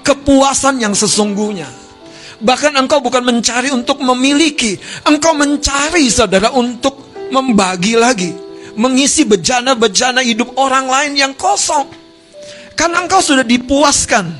[0.00, 1.68] Kepuasan yang sesungguhnya.
[2.40, 6.96] Bahkan engkau bukan mencari untuk memiliki, engkau mencari saudara untuk
[7.28, 8.47] membagi lagi.
[8.78, 11.90] Mengisi bejana-bejana hidup orang lain yang kosong.
[12.78, 14.30] Karena engkau sudah dipuaskan.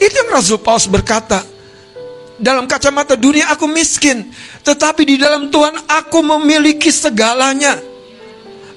[0.00, 1.44] Itu yang Rasul Paulus berkata.
[2.38, 4.32] Dalam kacamata dunia aku miskin.
[4.64, 7.76] Tetapi di dalam Tuhan aku memiliki segalanya.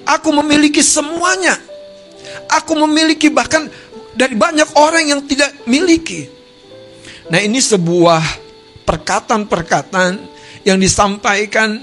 [0.04, 1.56] Aku memiliki semuanya.
[2.52, 3.72] Aku memiliki bahkan
[4.12, 6.28] dari banyak orang yang tidak miliki.
[7.32, 8.20] Nah ini sebuah
[8.84, 10.12] perkataan-perkataan
[10.68, 11.80] yang disampaikan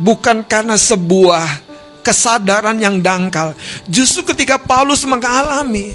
[0.00, 1.71] bukan karena sebuah
[2.02, 3.54] kesadaran yang dangkal.
[3.86, 5.94] Justru ketika Paulus mengalami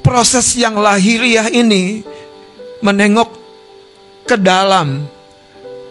[0.00, 2.06] proses yang lahiriah ini
[2.80, 3.28] menengok
[4.24, 5.04] ke dalam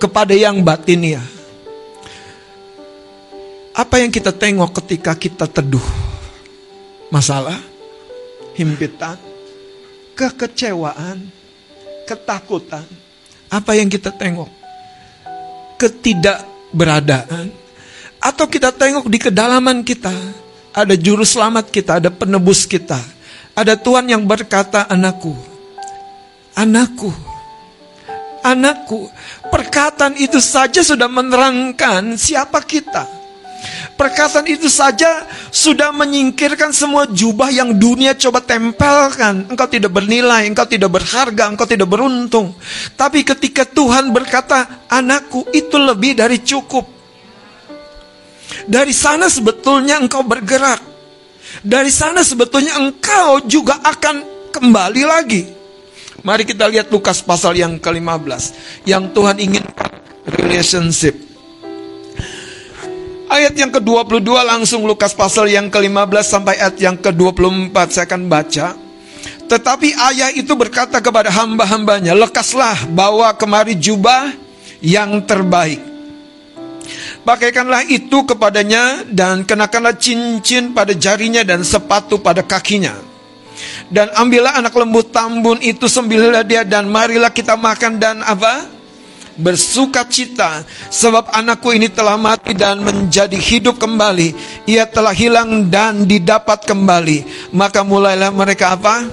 [0.02, 1.24] kepada yang batiniah.
[3.78, 5.84] Apa yang kita tengok ketika kita teduh?
[7.14, 7.62] Masalah,
[8.58, 9.22] himpitan,
[10.18, 11.30] kekecewaan,
[12.10, 12.84] ketakutan.
[13.54, 14.50] Apa yang kita tengok?
[15.78, 17.67] Ketidakberadaan.
[18.28, 20.12] Atau kita tengok di kedalaman kita,
[20.76, 23.00] ada juru selamat kita, ada penebus kita.
[23.56, 25.32] Ada Tuhan yang berkata, anakku,
[26.52, 27.08] anakku,
[28.44, 29.08] anakku.
[29.48, 33.08] Perkataan itu saja sudah menerangkan siapa kita.
[33.96, 39.48] Perkataan itu saja sudah menyingkirkan semua jubah yang dunia coba tempelkan.
[39.48, 42.52] Engkau tidak bernilai, engkau tidak berharga, engkau tidak beruntung.
[43.00, 46.97] Tapi ketika Tuhan berkata, anakku itu lebih dari cukup.
[48.66, 50.82] Dari sana sebetulnya engkau bergerak.
[51.62, 55.42] Dari sana sebetulnya engkau juga akan kembali lagi.
[56.26, 58.44] Mari kita lihat Lukas pasal yang ke-15.
[58.90, 59.64] Yang Tuhan ingin
[60.34, 61.16] relationship.
[63.28, 68.68] Ayat yang ke-22 langsung Lukas pasal yang ke-15 sampai ayat yang ke-24 saya akan baca.
[69.48, 74.32] Tetapi ayah itu berkata kepada hamba-hambanya, lekaslah bawa kemari jubah
[74.84, 75.97] yang terbaik.
[77.24, 82.96] Pakaikanlah itu kepadanya dan kenakanlah cincin pada jarinya dan sepatu pada kakinya.
[83.90, 88.78] Dan ambillah anak lembu tambun itu sembilah dia dan marilah kita makan dan apa?
[89.38, 94.34] bersuka cita sebab anakku ini telah mati dan menjadi hidup kembali
[94.66, 99.06] ia telah hilang dan didapat kembali maka mulailah mereka apa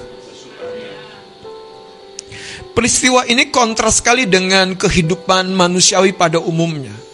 [2.73, 7.04] peristiwa ini kontras sekali dengan kehidupan manusiawi pada umumnya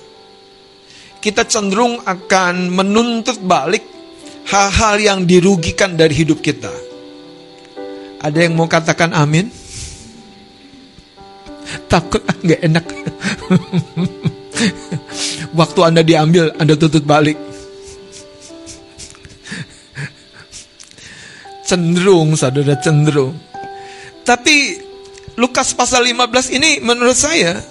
[1.21, 3.85] kita cenderung akan menuntut balik
[4.49, 6.73] hal-hal yang dirugikan dari hidup kita.
[8.17, 9.45] Ada yang mau katakan amin?
[11.85, 12.81] Takut ah, nggak enak.
[15.61, 17.37] Waktu anda diambil anda tutup balik.
[21.69, 23.37] Cenderung saudara cenderung.
[24.25, 24.89] Tapi
[25.39, 27.61] Lukas pasal 15 ini menurut saya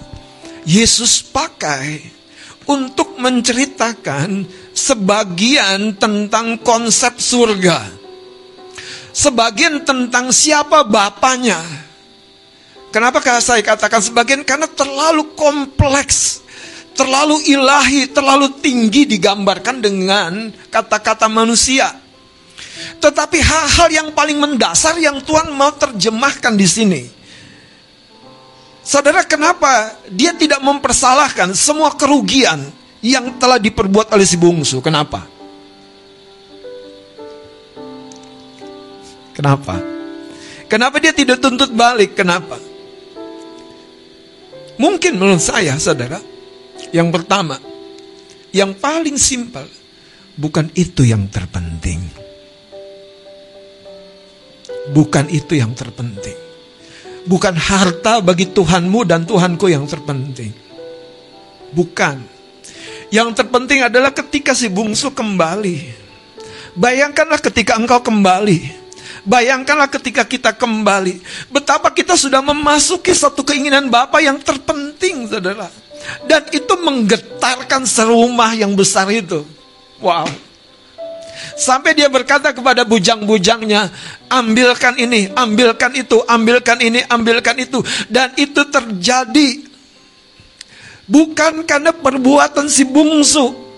[0.65, 2.20] Yesus pakai
[2.71, 7.91] untuk menceritakan sebagian tentang konsep surga
[9.11, 11.59] sebagian tentang siapa bapaknya
[12.91, 14.43] Kenapa saya katakan sebagian?
[14.43, 16.43] Karena terlalu kompleks,
[16.99, 21.87] terlalu ilahi, terlalu tinggi digambarkan dengan kata-kata manusia.
[22.99, 27.03] Tetapi hal-hal yang paling mendasar yang Tuhan mau terjemahkan di sini.
[28.91, 32.59] Saudara, kenapa dia tidak mempersalahkan semua kerugian
[32.99, 34.83] yang telah diperbuat oleh si bungsu?
[34.83, 35.31] Kenapa?
[39.31, 39.79] Kenapa?
[40.67, 42.19] Kenapa dia tidak tuntut balik?
[42.19, 42.59] Kenapa?
[44.75, 46.19] Mungkin menurut saya, saudara,
[46.91, 47.63] yang pertama,
[48.51, 49.71] yang paling simpel,
[50.35, 52.03] bukan itu yang terpenting.
[54.91, 56.50] Bukan itu yang terpenting.
[57.29, 60.53] Bukan harta bagi Tuhanmu dan Tuhanku yang terpenting.
[61.75, 62.17] Bukan.
[63.11, 66.01] Yang terpenting adalah ketika si bungsu kembali.
[66.79, 68.81] Bayangkanlah ketika engkau kembali
[69.21, 71.21] Bayangkanlah ketika kita kembali,
[71.53, 75.69] betapa kita sudah memasuki satu keinginan Bapa yang terpenting, saudara.
[76.25, 79.45] Dan itu menggetarkan serumah yang besar itu.
[80.01, 80.25] Wow.
[81.59, 83.89] Sampai dia berkata kepada bujang-bujangnya,
[84.29, 87.81] ambilkan ini, ambilkan itu, ambilkan ini, ambilkan itu.
[88.09, 89.49] Dan itu terjadi
[91.11, 93.71] bukan karena perbuatan si bungsu,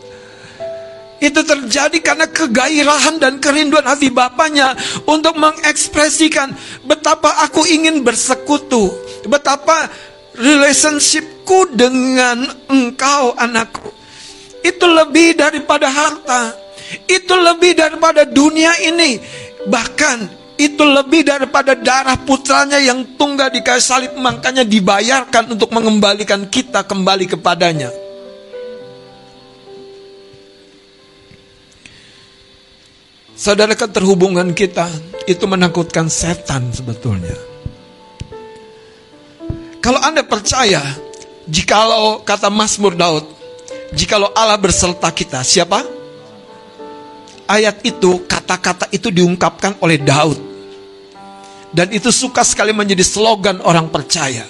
[1.22, 4.74] itu terjadi karena kegairahan dan kerinduan hati bapaknya
[5.06, 6.50] untuk mengekspresikan
[6.82, 8.90] betapa aku ingin bersekutu,
[9.30, 9.86] betapa
[10.34, 13.94] relationshipku dengan engkau anakku.
[14.66, 16.58] Itu lebih daripada harta,
[17.08, 19.18] itu lebih daripada dunia ini,
[19.68, 26.46] bahkan itu lebih daripada darah putranya yang tunggal di kayu salib makanya dibayarkan untuk mengembalikan
[26.46, 27.90] kita kembali kepadanya.
[33.32, 34.86] Saudara keterhubungan kita
[35.26, 37.34] itu menakutkan setan sebetulnya.
[39.82, 40.78] Kalau Anda percaya,
[41.50, 43.26] jikalau kata Mazmur Daud,
[43.98, 46.01] jikalau Allah berserta kita, siapa?
[47.46, 50.38] Ayat itu, kata-kata itu diungkapkan oleh Daud.
[51.72, 54.44] Dan itu suka sekali menjadi slogan orang percaya.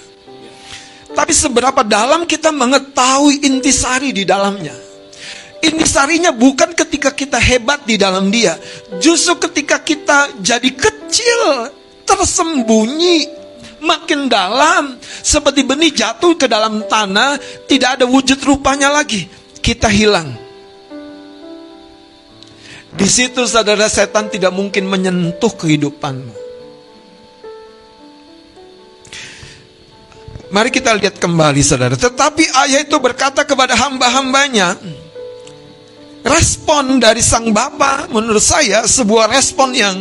[1.13, 4.75] Tapi seberapa dalam kita mengetahui intisari di dalamnya.
[5.63, 8.59] Intisarinya bukan ketika kita hebat di dalam dia.
[8.99, 11.71] Justru ketika kita jadi kecil,
[12.03, 13.31] tersembunyi,
[13.79, 14.99] makin dalam.
[14.99, 17.39] Seperti benih jatuh ke dalam tanah,
[17.71, 19.23] tidak ada wujud rupanya lagi.
[19.63, 20.42] Kita hilang.
[22.93, 26.43] Di situ saudara setan tidak mungkin menyentuh kehidupanmu.
[30.53, 31.97] Mari kita lihat kembali saudara.
[31.97, 34.77] Tetapi ayah itu berkata kepada hamba-hambanya,
[36.21, 39.97] respon dari sang bapa menurut saya sebuah respon yang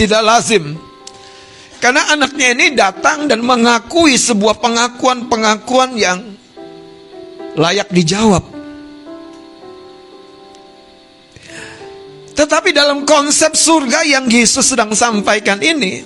[0.00, 0.80] tidak lazim.
[1.76, 6.24] Karena anaknya ini datang dan mengakui sebuah pengakuan-pengakuan yang
[7.60, 8.63] layak dijawab.
[12.34, 16.02] Tetapi dalam konsep surga yang Yesus sedang sampaikan ini,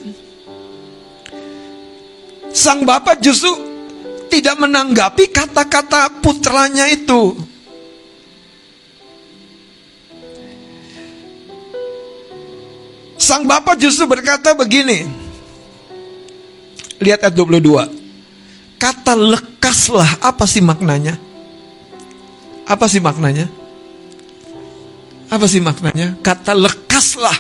[2.53, 3.49] sang bapak justru
[4.29, 7.33] tidak menanggapi kata-kata putranya itu.
[13.19, 15.09] Sang bapak justru berkata begini.
[17.01, 18.79] Lihat ayat 22.
[18.79, 21.19] Kata lekaslah, apa sih maknanya?
[22.69, 23.51] Apa sih maknanya?
[25.29, 26.17] Apa sih maknanya?
[26.25, 27.37] Kata lekaslah.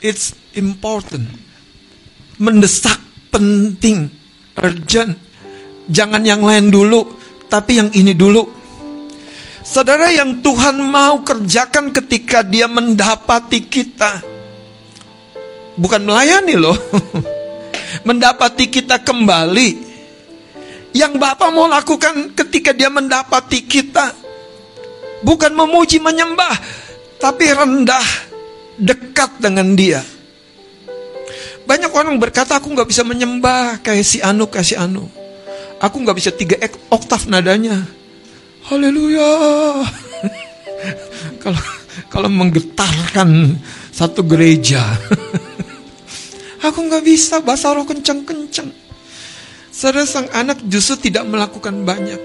[0.00, 1.28] It's important.
[2.40, 2.96] Mendesak,
[3.28, 4.08] penting,
[4.56, 5.20] urgent.
[5.92, 7.04] Jangan yang lain dulu,
[7.52, 8.48] tapi yang ini dulu.
[9.60, 14.24] Saudara yang Tuhan mau kerjakan ketika dia mendapati kita.
[15.76, 16.76] Bukan melayani loh.
[18.08, 19.92] mendapati kita kembali.
[20.96, 24.29] Yang Bapak mau lakukan ketika dia mendapati kita.
[25.20, 26.56] Bukan memuji menyembah.
[27.20, 28.08] Tapi rendah.
[28.80, 30.00] Dekat dengan dia.
[31.68, 35.06] Banyak orang berkata aku nggak bisa menyembah kayak si Anu kayak si Anu.
[35.78, 36.58] Aku nggak bisa tiga
[36.90, 37.86] oktav nadanya.
[38.66, 39.30] Haleluya.
[41.42, 41.62] kalau
[42.10, 43.60] kalau menggetarkan
[43.94, 44.82] satu gereja.
[46.66, 48.68] Aku nggak bisa bahasa roh kencang-kencang.
[49.72, 52.20] Saudara sang anak justru tidak melakukan banyak.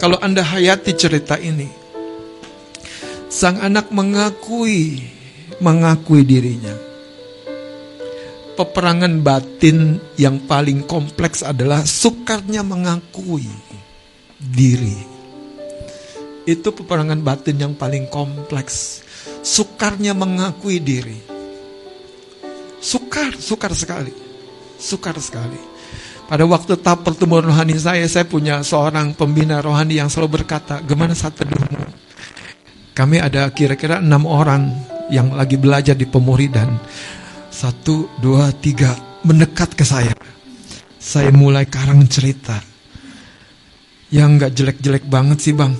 [0.00, 1.77] Kalau Anda hayati cerita ini.
[3.28, 5.04] Sang anak mengakui,
[5.60, 6.74] mengakui dirinya.
[8.56, 13.46] Peperangan batin yang paling kompleks adalah sukarnya mengakui
[14.40, 15.18] diri
[16.48, 19.04] itu peperangan batin yang paling kompleks.
[19.44, 21.20] Sukarnya mengakui diri.
[22.80, 24.16] Sukar, sukar sekali.
[24.80, 25.60] Sukar sekali.
[26.24, 31.12] Pada waktu tahap pertumbuhan rohani saya, saya punya seorang pembina rohani yang selalu berkata, gimana
[31.12, 32.07] saat teduhmu?
[32.98, 34.74] Kami ada kira-kira enam orang
[35.06, 36.66] yang lagi belajar di pemuridan.
[37.46, 38.90] Satu, dua, tiga,
[39.22, 40.10] mendekat ke saya.
[40.98, 42.58] Saya mulai karang cerita.
[44.10, 45.76] Yang gak jelek-jelek banget sih bang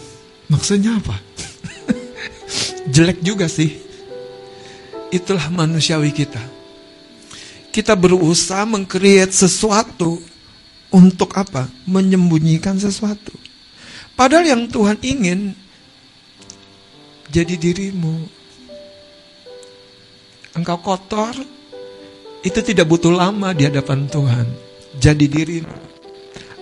[0.49, 1.17] Maksudnya apa?
[2.95, 3.77] Jelek juga sih.
[5.11, 6.41] Itulah manusiawi kita.
[7.69, 10.23] Kita berusaha mengkreat sesuatu
[10.95, 11.69] untuk apa?
[11.85, 13.35] Menyembunyikan sesuatu.
[14.15, 15.53] Padahal yang Tuhan ingin
[17.29, 18.17] jadi dirimu.
[20.57, 21.37] Engkau kotor,
[22.43, 24.47] itu tidak butuh lama di hadapan Tuhan.
[24.99, 25.77] Jadi dirimu.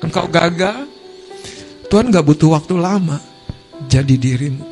[0.04, 0.84] Engkau gagal,
[1.86, 3.22] Tuhan gak butuh waktu lama
[3.86, 4.64] jadi dirimu.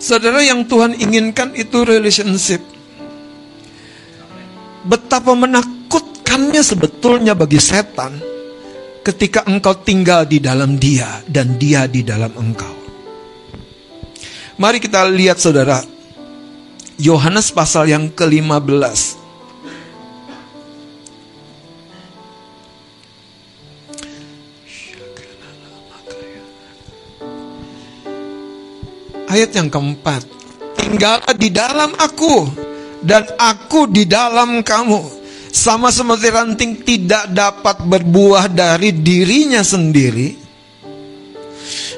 [0.00, 2.62] Saudara yang Tuhan inginkan itu relationship.
[4.80, 8.16] Betapa menakutkannya sebetulnya bagi setan
[9.04, 12.79] ketika engkau tinggal di dalam dia dan dia di dalam engkau.
[14.60, 15.80] Mari kita lihat saudara.
[17.00, 19.16] Yohanes pasal yang ke-15.
[29.32, 30.28] Ayat yang keempat.
[30.76, 32.44] Tinggallah di dalam aku
[33.00, 35.00] dan aku di dalam kamu.
[35.48, 40.36] Sama seperti ranting tidak dapat berbuah dari dirinya sendiri.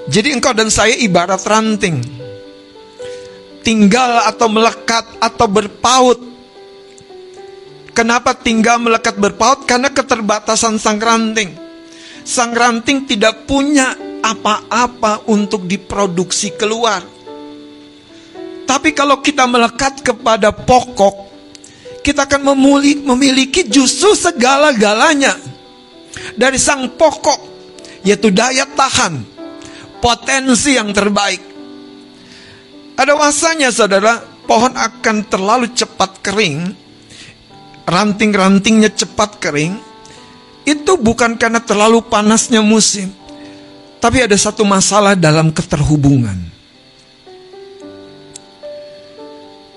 [0.07, 2.22] Jadi engkau dan saya ibarat ranting.
[3.63, 6.19] Tinggal atau melekat atau berpaut.
[7.95, 9.63] Kenapa tinggal melekat berpaut?
[9.69, 11.55] Karena keterbatasan sang ranting.
[12.27, 17.03] Sang ranting tidak punya apa-apa untuk diproduksi keluar.
[18.63, 21.29] Tapi kalau kita melekat kepada pokok,
[22.01, 22.57] kita akan
[23.05, 25.37] memiliki justru segala-galanya
[26.35, 27.41] dari sang pokok,
[28.07, 29.21] yaitu daya tahan,
[30.01, 31.52] potensi yang terbaik.
[33.03, 36.71] Ada masanya saudara, pohon akan terlalu cepat kering,
[37.83, 39.75] ranting-rantingnya cepat kering,
[40.63, 43.11] itu bukan karena terlalu panasnya musim,
[43.99, 46.39] tapi ada satu masalah dalam keterhubungan.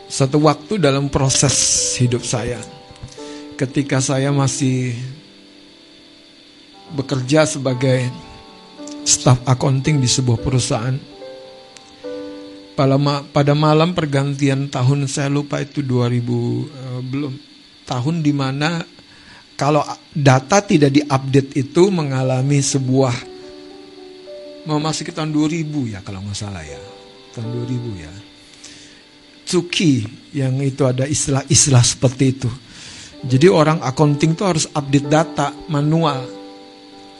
[0.05, 1.57] Satu waktu dalam proses
[1.97, 2.61] hidup saya,
[3.57, 5.01] ketika saya masih
[6.93, 8.05] bekerja sebagai
[9.01, 11.14] staf accounting di sebuah perusahaan,
[12.75, 17.33] pada, ma- pada malam pergantian tahun saya lupa itu 2000 eh, belum.
[17.85, 18.83] Tahun di mana
[19.55, 23.15] kalau data tidak diupdate itu mengalami sebuah
[24.67, 26.81] memasuki tahun 2000 ya kalau nggak salah ya.
[27.31, 28.11] Tahun 2000 ya.
[29.45, 30.03] Tsuki
[30.35, 32.49] yang itu ada istilah-istilah seperti itu.
[33.25, 36.25] Jadi orang accounting tuh harus update data manual.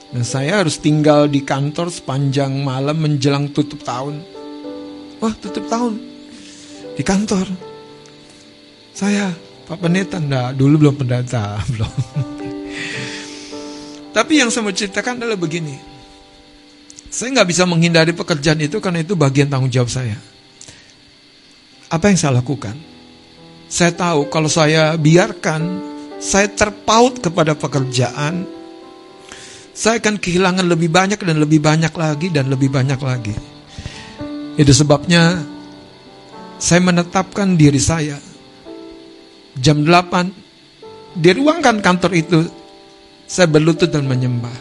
[0.09, 4.34] Dan saya harus tinggal di kantor sepanjang malam menjelang tutup tahun
[5.25, 5.97] wah tutup tahun
[6.93, 7.49] di kantor
[8.95, 9.33] saya
[9.65, 11.93] Pak Pendeta enggak, dulu belum pendeta, belum.
[14.13, 15.75] Tapi yang saya mau ceritakan adalah begini.
[17.09, 20.15] Saya nggak bisa menghindari pekerjaan itu karena itu bagian tanggung jawab saya.
[21.89, 22.77] Apa yang saya lakukan?
[23.65, 25.81] Saya tahu kalau saya biarkan
[26.21, 28.45] saya terpaut kepada pekerjaan,
[29.73, 33.54] saya akan kehilangan lebih banyak dan lebih banyak lagi dan lebih banyak lagi.
[34.55, 35.43] Itu sebabnya
[36.55, 38.15] saya menetapkan diri saya
[39.59, 42.39] jam 8 di ruangan kantor itu
[43.27, 44.55] saya berlutut dan menyembah.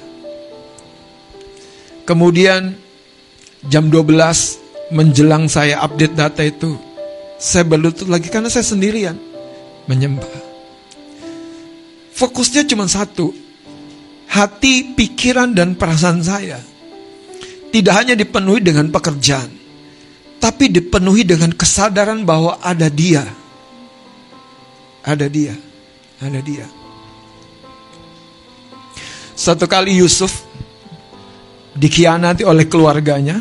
[2.04, 2.74] Kemudian
[3.70, 6.76] jam 12 menjelang saya update data itu
[7.40, 9.16] saya berlutut lagi karena saya sendirian
[9.86, 10.28] menyembah.
[12.14, 13.34] Fokusnya cuma satu.
[14.34, 16.58] Hati, pikiran dan perasaan saya
[17.70, 19.46] tidak hanya dipenuhi dengan pekerjaan,
[20.44, 23.24] tapi dipenuhi dengan kesadaran bahwa ada Dia
[25.04, 25.52] ada dia,
[26.16, 26.64] ada dia.
[29.36, 30.48] Satu kali Yusuf
[31.76, 33.36] dikhianati oleh keluarganya,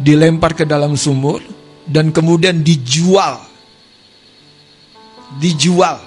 [0.00, 1.44] dilempar ke dalam sumur,
[1.84, 3.44] dan kemudian dijual.
[5.36, 6.00] Dijual.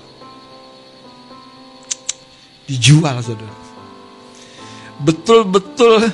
[2.65, 3.55] Dijual, saudara.
[4.97, 6.09] Betul-betul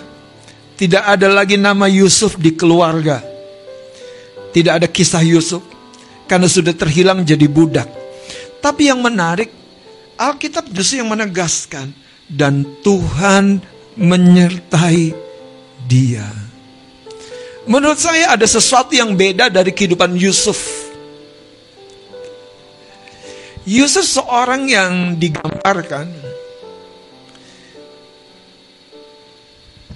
[0.76, 3.33] tidak ada lagi nama Yusuf di keluarga.
[4.54, 5.66] Tidak ada kisah Yusuf
[6.30, 7.90] karena sudah terhilang jadi budak.
[8.62, 9.50] Tapi yang menarik,
[10.16, 11.92] Alkitab justru yang menegaskan
[12.30, 13.60] dan Tuhan
[13.98, 15.12] menyertai
[15.90, 16.26] dia.
[17.68, 20.86] Menurut saya ada sesuatu yang beda dari kehidupan Yusuf.
[23.64, 26.12] Yusuf seorang yang digambarkan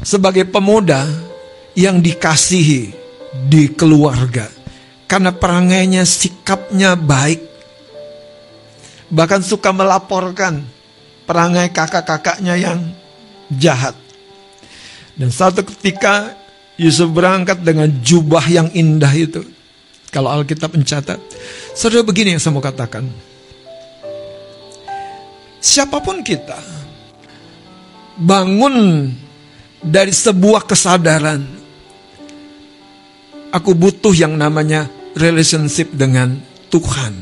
[0.07, 1.03] sebagai pemuda
[1.75, 4.57] yang dikasihi di keluarga
[5.07, 7.39] karena perangainya, sikapnya baik.
[9.07, 10.67] Bahkan suka melaporkan
[11.23, 12.79] perangai kakak-kakaknya yang
[13.47, 13.95] jahat.
[15.15, 16.35] Dan satu ketika
[16.75, 19.47] Yusuf berangkat dengan jubah yang indah itu.
[20.11, 21.19] Kalau Alkitab mencatat.
[21.71, 23.07] Saudara begini yang saya mau katakan.
[25.63, 26.59] Siapa pun kita.
[28.19, 29.07] Bangun
[29.79, 31.47] dari sebuah kesadaran.
[33.55, 36.37] Aku butuh yang namanya relationship dengan
[36.67, 37.13] Tuhan.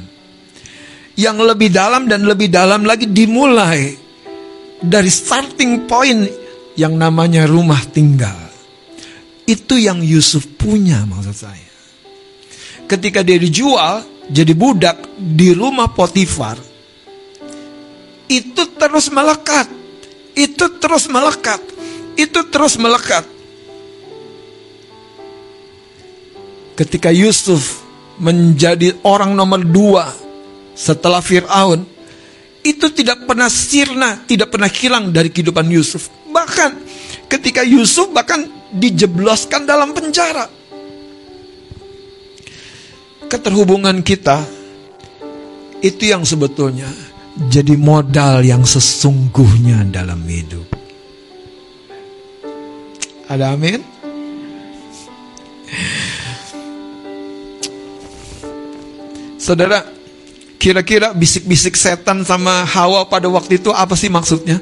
[1.16, 3.96] Yang lebih dalam dan lebih dalam lagi dimulai
[4.84, 6.28] dari starting point
[6.76, 8.36] yang namanya rumah tinggal.
[9.46, 11.72] Itu yang Yusuf punya maksud saya.
[12.86, 16.58] Ketika dia dijual jadi budak di rumah Potifar,
[18.26, 19.70] itu terus melekat.
[20.36, 21.62] Itu terus melekat.
[22.18, 23.35] Itu terus melekat.
[26.76, 27.84] Ketika Yusuf
[28.20, 30.12] menjadi orang nomor dua
[30.76, 31.88] setelah Fir'aun,
[32.66, 36.12] itu tidak pernah sirna, tidak pernah hilang dari kehidupan Yusuf.
[36.28, 36.72] Bahkan
[37.32, 38.44] ketika Yusuf bahkan
[38.76, 40.52] dijebloskan dalam penjara.
[43.26, 44.46] Keterhubungan kita
[45.82, 46.90] itu yang sebetulnya
[47.52, 50.66] jadi modal yang sesungguhnya dalam hidup.
[53.26, 53.95] Ada amin?
[59.46, 59.86] Saudara,
[60.58, 64.58] kira-kira bisik-bisik setan sama Hawa pada waktu itu apa sih maksudnya?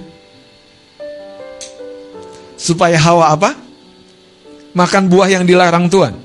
[2.60, 3.56] Supaya Hawa apa?
[4.76, 6.20] Makan buah yang dilarang Tuhan.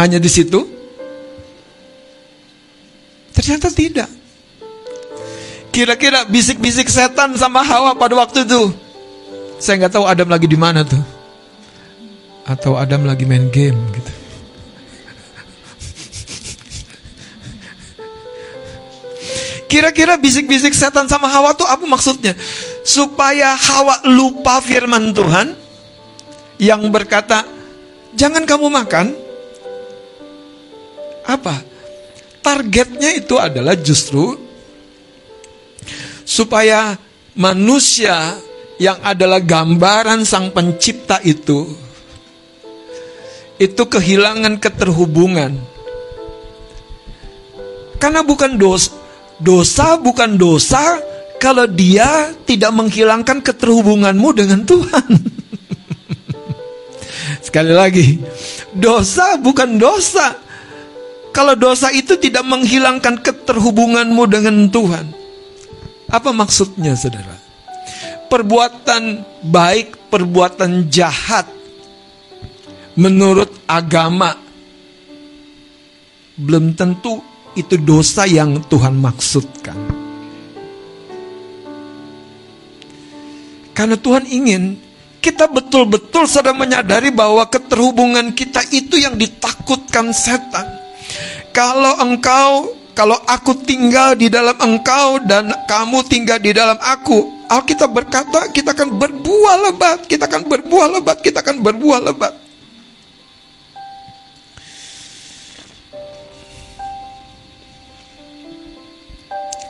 [0.00, 0.64] Hanya di situ?
[3.36, 4.08] Ternyata tidak.
[5.68, 8.72] Kira-kira bisik-bisik setan sama Hawa pada waktu itu.
[9.60, 11.04] Saya nggak tahu Adam lagi di mana tuh.
[12.48, 14.27] Atau Adam lagi main game gitu.
[19.68, 22.32] Kira-kira bisik-bisik setan sama Hawa tuh apa maksudnya?
[22.88, 25.52] Supaya Hawa lupa firman Tuhan
[26.56, 27.44] yang berkata,
[28.16, 29.12] "Jangan kamu makan."
[31.28, 31.60] Apa?
[32.40, 34.40] Targetnya itu adalah justru
[36.24, 36.96] supaya
[37.36, 38.40] manusia
[38.80, 41.76] yang adalah gambaran sang pencipta itu
[43.58, 45.60] itu kehilangan keterhubungan.
[47.98, 48.97] Karena bukan dosa
[49.38, 50.98] Dosa bukan dosa
[51.38, 55.10] kalau dia tidak menghilangkan keterhubunganmu dengan Tuhan.
[57.46, 58.18] Sekali lagi,
[58.74, 60.48] dosa bukan dosa
[61.38, 65.06] kalau dosa itu tidak menghilangkan keterhubunganmu dengan Tuhan.
[66.10, 67.36] Apa maksudnya, saudara?
[68.26, 71.46] Perbuatan baik, perbuatan jahat
[72.98, 74.34] menurut agama
[76.34, 77.22] belum tentu
[77.58, 79.74] itu dosa yang Tuhan maksudkan.
[83.74, 84.74] Karena Tuhan ingin
[85.18, 90.66] kita betul-betul sedang menyadari bahwa keterhubungan kita itu yang ditakutkan setan.
[91.54, 97.94] Kalau engkau, kalau aku tinggal di dalam engkau dan kamu tinggal di dalam aku, Alkitab
[97.94, 102.47] berkata kita akan berbuah lebat, kita akan berbuah lebat, kita akan berbuah lebat.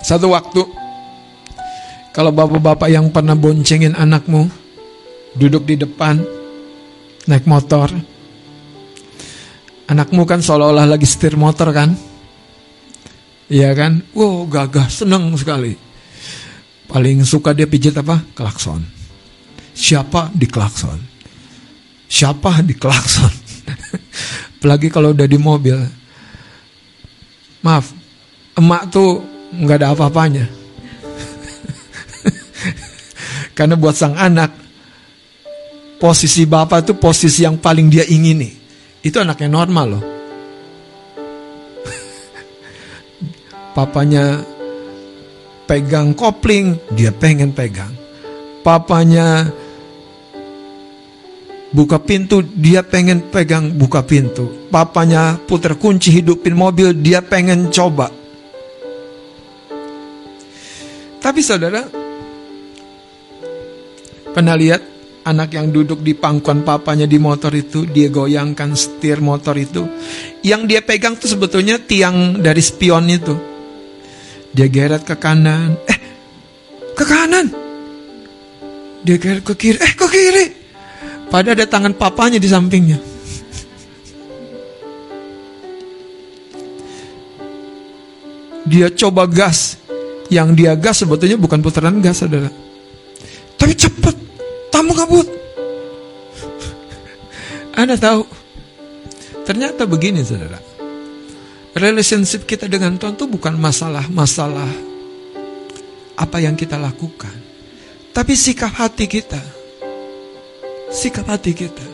[0.09, 0.65] Satu waktu
[2.17, 4.49] kalau bapak-bapak yang pernah boncengin anakmu
[5.37, 6.17] duduk di depan
[7.29, 7.93] naik motor
[9.85, 11.93] anakmu kan seolah-olah lagi setir motor kan?
[13.53, 14.01] Iya kan?
[14.17, 15.77] Wow gagah seneng sekali.
[16.89, 18.17] Paling suka dia pijit apa?
[18.33, 18.81] Klakson.
[19.77, 20.33] Siapa?
[20.33, 20.97] Di klakson.
[22.09, 22.65] Siapa?
[22.65, 23.33] Di klakson.
[24.57, 25.77] Apalagi kalau udah di mobil.
[27.61, 27.93] Maaf
[28.57, 30.47] emak tuh nggak ada apa-apanya.
[33.57, 34.55] Karena buat sang anak,
[35.99, 38.55] posisi bapak itu posisi yang paling dia ingini.
[39.03, 40.05] Itu anaknya normal loh.
[43.75, 44.43] Papanya
[45.67, 47.95] pegang kopling, dia pengen pegang.
[48.63, 49.47] Papanya
[51.71, 54.67] buka pintu, dia pengen pegang buka pintu.
[54.71, 58.11] Papanya putar kunci hidupin mobil, dia pengen coba.
[61.19, 61.83] Tapi saudara,
[64.33, 64.81] pernah lihat
[65.27, 69.85] anak yang duduk di pangkuan papanya di motor itu, dia goyangkan setir motor itu.
[70.41, 73.35] Yang dia pegang tuh sebetulnya tiang dari spion itu.
[74.55, 75.99] Dia geret ke kanan, eh
[76.97, 77.47] ke kanan.
[79.05, 80.47] Dia geret ke kiri, eh ke kiri.
[81.29, 82.99] Padahal ada tangan papanya di sampingnya.
[88.69, 89.78] Dia coba gas,
[90.29, 92.53] yang dia gas sebetulnya bukan putaran gas saudara.
[93.57, 94.15] Tapi cepat,
[94.69, 95.27] tamu kabut.
[97.81, 98.23] Anda tahu,
[99.49, 100.61] ternyata begini saudara.
[101.77, 104.71] Relationship kita dengan Tuhan itu bukan masalah-masalah
[106.19, 107.33] apa yang kita lakukan.
[108.11, 109.39] Tapi sikap hati kita.
[110.91, 111.87] Sikap hati kita.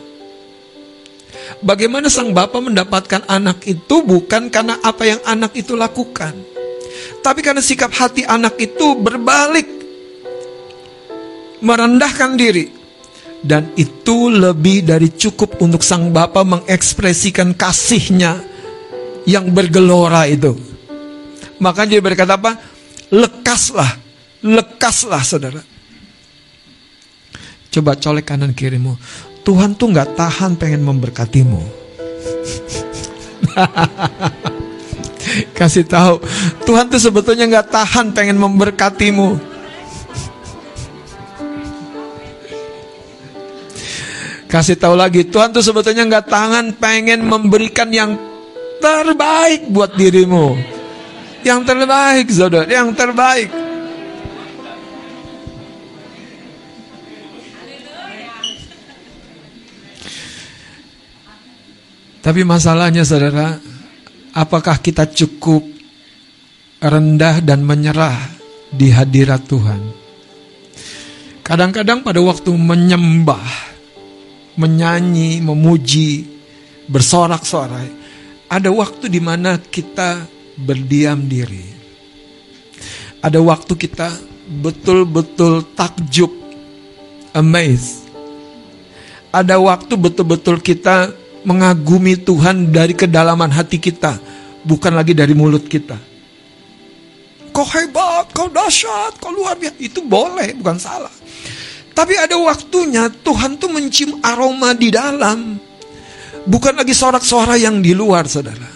[1.61, 6.54] Bagaimana sang bapak mendapatkan anak itu bukan karena apa yang anak itu lakukan
[7.25, 9.65] tapi karena sikap hati anak itu berbalik.
[11.65, 12.69] Merendahkan diri.
[13.41, 18.37] Dan itu lebih dari cukup untuk sang bapak mengekspresikan kasihnya
[19.25, 20.53] yang bergelora itu.
[21.57, 22.57] Maka dia berkata apa?
[23.09, 23.97] Lekaslah,
[24.45, 25.61] lekaslah saudara.
[27.73, 28.97] Coba colek kanan kirimu.
[29.45, 31.61] Tuhan tuh nggak tahan pengen memberkatimu.
[35.51, 36.23] Kasih tahu,
[36.63, 39.55] Tuhan tuh sebetulnya nggak tahan pengen memberkatimu.
[44.45, 48.15] Kasih tahu lagi, Tuhan tuh sebetulnya nggak tahan pengen memberikan yang
[48.79, 50.55] terbaik buat dirimu.
[51.43, 53.51] Yang terbaik, saudara, yang terbaik.
[62.23, 63.61] Tapi masalahnya saudara,
[64.35, 65.63] Apakah kita cukup
[66.83, 68.19] rendah dan menyerah
[68.67, 69.79] di hadirat Tuhan?
[71.39, 73.47] Kadang-kadang pada waktu menyembah,
[74.59, 76.27] menyanyi, memuji,
[76.91, 78.03] bersorak-sorai,
[78.45, 80.27] Ada waktu di mana kita
[80.59, 81.65] berdiam diri.
[83.23, 84.13] Ada waktu kita
[84.61, 86.29] betul-betul takjub,
[87.33, 88.05] amazed.
[89.33, 91.09] Ada waktu betul-betul kita
[91.45, 94.17] mengagumi Tuhan dari kedalaman hati kita,
[94.65, 95.95] bukan lagi dari mulut kita.
[97.55, 99.79] Kau hebat, kau dahsyat, kau luar biasa.
[99.79, 101.13] Itu boleh, bukan salah.
[101.95, 105.55] Tapi ada waktunya Tuhan tuh mencium aroma di dalam.
[106.43, 108.67] Bukan lagi sorak-suara yang di luar, saudara.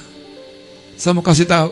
[0.96, 1.70] Saya mau kasih tahu.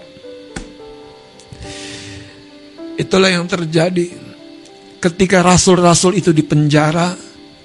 [3.00, 4.12] Itulah yang terjadi
[5.00, 7.16] ketika rasul-rasul itu dipenjara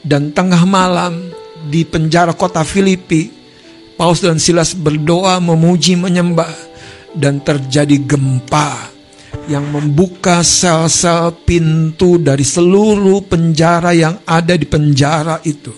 [0.07, 3.31] dan tengah malam di penjara kota Filipi,
[3.95, 6.51] Paulus dan Silas berdoa memuji menyembah
[7.15, 8.93] dan terjadi gempa
[9.49, 15.73] yang membuka sel-sel pintu dari seluruh penjara yang ada di penjara itu.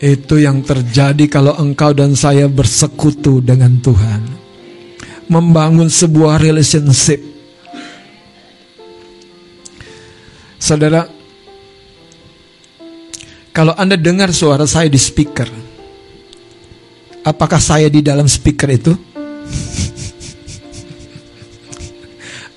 [0.00, 4.22] Itu yang terjadi kalau engkau dan saya bersekutu dengan Tuhan.
[5.28, 7.20] Membangun sebuah relationship.
[10.56, 11.19] Saudara,
[13.50, 15.50] kalau Anda dengar suara saya di speaker,
[17.26, 18.94] apakah saya di dalam speaker itu?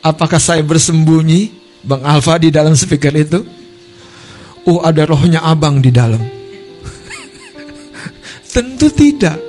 [0.04, 3.40] Apakah saya bersembunyi, Bang Alfa di dalam speaker itu?
[4.68, 6.20] Oh, ada rohnya abang di dalam.
[8.54, 9.40] Tentu tidak.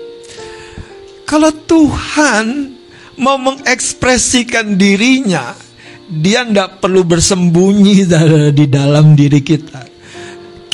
[1.27, 2.71] Kalau Tuhan
[3.19, 5.59] mau mengekspresikan dirinya,
[6.07, 8.07] dia tidak perlu bersembunyi
[8.55, 9.94] di dalam diri kita.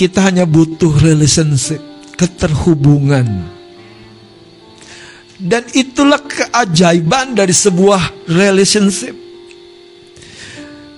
[0.00, 1.76] Kita hanya butuh relationship,
[2.16, 3.52] keterhubungan.
[5.36, 9.12] Dan itulah keajaiban dari sebuah relationship.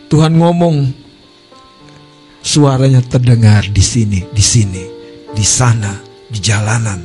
[0.07, 0.87] Tuhan ngomong,
[2.47, 4.83] suaranya terdengar di sini, di sini,
[5.35, 5.99] di sana,
[6.31, 7.03] di jalanan.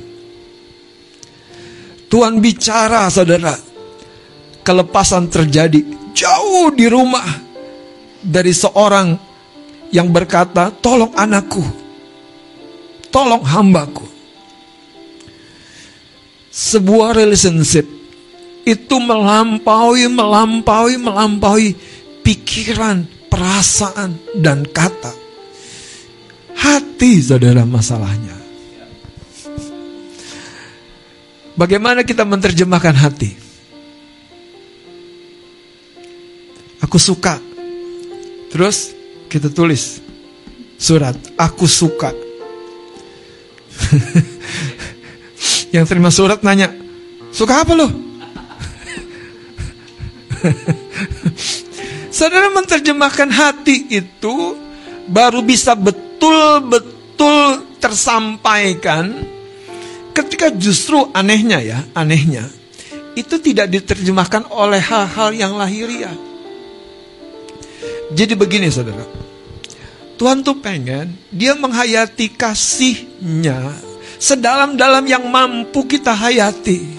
[2.13, 3.57] Tuhan bicara, saudara,
[4.61, 5.81] kelepasan terjadi
[6.13, 7.25] jauh di rumah
[8.21, 9.17] dari seorang
[9.89, 11.86] yang berkata, "Tolong anakku,
[13.13, 14.05] tolong hambaku."
[16.51, 17.85] Sebuah relationship
[18.67, 21.67] itu melampaui, melampaui, melampaui
[22.25, 25.15] pikiran, perasaan, dan kata.
[26.57, 28.35] Hati, saudara, masalahnya.
[31.55, 33.31] Bagaimana kita menerjemahkan hati?
[36.83, 37.39] Aku suka.
[38.51, 38.91] Terus
[39.31, 40.03] kita tulis
[40.75, 42.26] surat, aku suka.
[45.75, 46.73] Yang terima surat nanya,
[47.31, 47.87] suka apa lo?
[52.17, 54.57] Saudara menerjemahkan hati itu
[55.05, 59.13] baru bisa betul-betul tersampaikan
[60.17, 62.49] ketika justru anehnya ya, anehnya
[63.17, 66.13] itu tidak diterjemahkan oleh hal-hal yang lahiriah.
[68.13, 69.03] Jadi begini saudara,
[70.17, 73.69] Tuhan tuh pengen dia menghayati kasihnya
[74.17, 76.97] sedalam-dalam yang mampu kita hayati.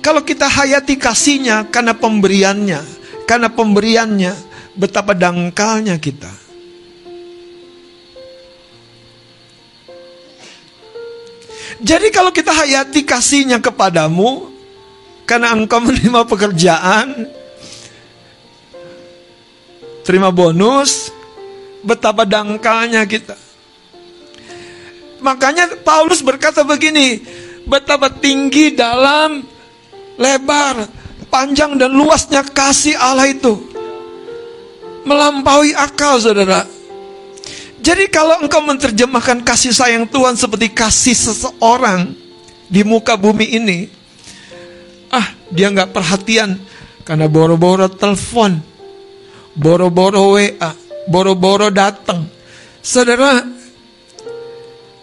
[0.00, 2.80] Kalau kita hayati kasihnya karena pemberiannya,
[3.28, 4.34] karena pemberiannya,
[4.74, 6.32] betapa dangkalnya kita.
[11.82, 14.50] Jadi kalau kita hayati kasihnya kepadamu,
[15.28, 17.30] karena engkau menerima pekerjaan,
[20.02, 21.14] terima bonus,
[21.82, 23.36] betapa dangkalnya kita.
[25.22, 27.22] Makanya Paulus berkata begini,
[27.66, 29.46] betapa tinggi dalam
[30.18, 30.86] lebar
[31.30, 33.54] panjang dan luasnya kasih Allah itu
[35.06, 36.66] melampaui akal saudara.
[37.82, 42.14] Jadi kalau engkau menerjemahkan kasih sayang Tuhan seperti kasih seseorang
[42.70, 43.78] di muka bumi ini,
[45.10, 46.62] ah dia nggak perhatian
[47.02, 48.62] karena boro-boro telepon,
[49.58, 50.70] boro-boro WA,
[51.06, 52.26] boro-boro datang.
[52.82, 53.46] Saudara,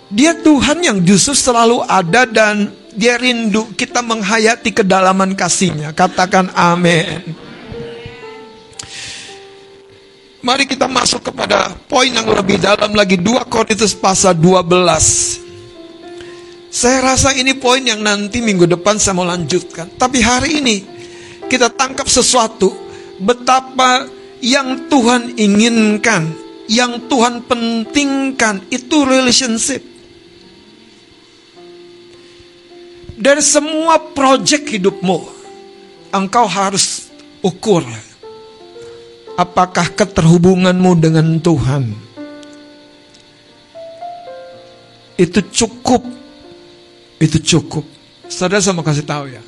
[0.10, 5.94] dia Tuhan yang justru selalu ada dan dia rindu kita menghayati kedalaman kasihnya.
[5.94, 7.38] Katakan amin.
[10.40, 16.72] Mari kita masuk kepada poin yang lebih dalam lagi 2 Korintus pasal 12.
[16.72, 19.92] Saya rasa ini poin yang nanti minggu depan saya mau lanjutkan.
[20.00, 20.78] Tapi hari ini
[21.52, 22.72] kita tangkap sesuatu
[23.20, 24.08] betapa
[24.40, 26.32] yang Tuhan inginkan,
[26.72, 29.84] yang Tuhan pentingkan itu relationship.
[33.20, 35.20] Dari semua proyek hidupmu,
[36.16, 37.12] engkau harus
[37.44, 37.84] ukur
[39.36, 41.96] apakah keterhubunganmu dengan Tuhan
[45.20, 46.04] itu cukup
[47.20, 47.84] itu cukup.
[48.32, 49.44] Saudara saya mau kasih tahu ya.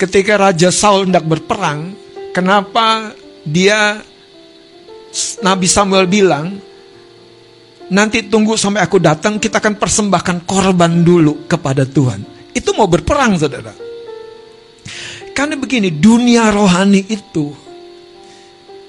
[0.00, 1.92] Ketika Raja Saul hendak berperang,
[2.32, 3.12] kenapa
[3.44, 3.98] dia
[5.44, 6.56] Nabi Samuel bilang,
[7.92, 12.24] nanti tunggu sampai aku datang, kita akan persembahkan korban dulu kepada Tuhan.
[12.56, 13.74] Itu mau berperang, saudara.
[15.32, 17.62] Karena begini, dunia rohani itu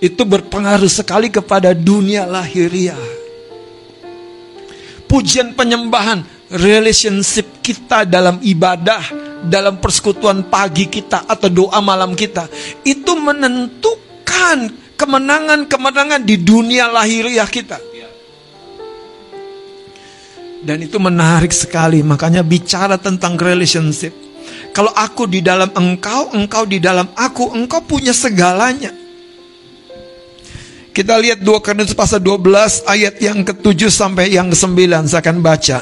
[0.03, 2.99] itu berpengaruh sekali kepada dunia lahiriah.
[5.07, 8.99] Pujian penyembahan, relationship kita dalam ibadah,
[9.47, 12.51] dalam persekutuan pagi kita atau doa malam kita,
[12.83, 14.03] itu menentukan
[14.95, 17.77] kemenangan-kemenangan di dunia lahiriah kita.
[20.63, 24.15] Dan itu menarik sekali, makanya bicara tentang relationship.
[24.71, 29.02] Kalau aku di dalam engkau, engkau di dalam aku, engkau punya segalanya.
[30.93, 35.81] Kita lihat 2 Korintus pasal 12 ayat yang ke-7 sampai yang ke-9 saya akan baca.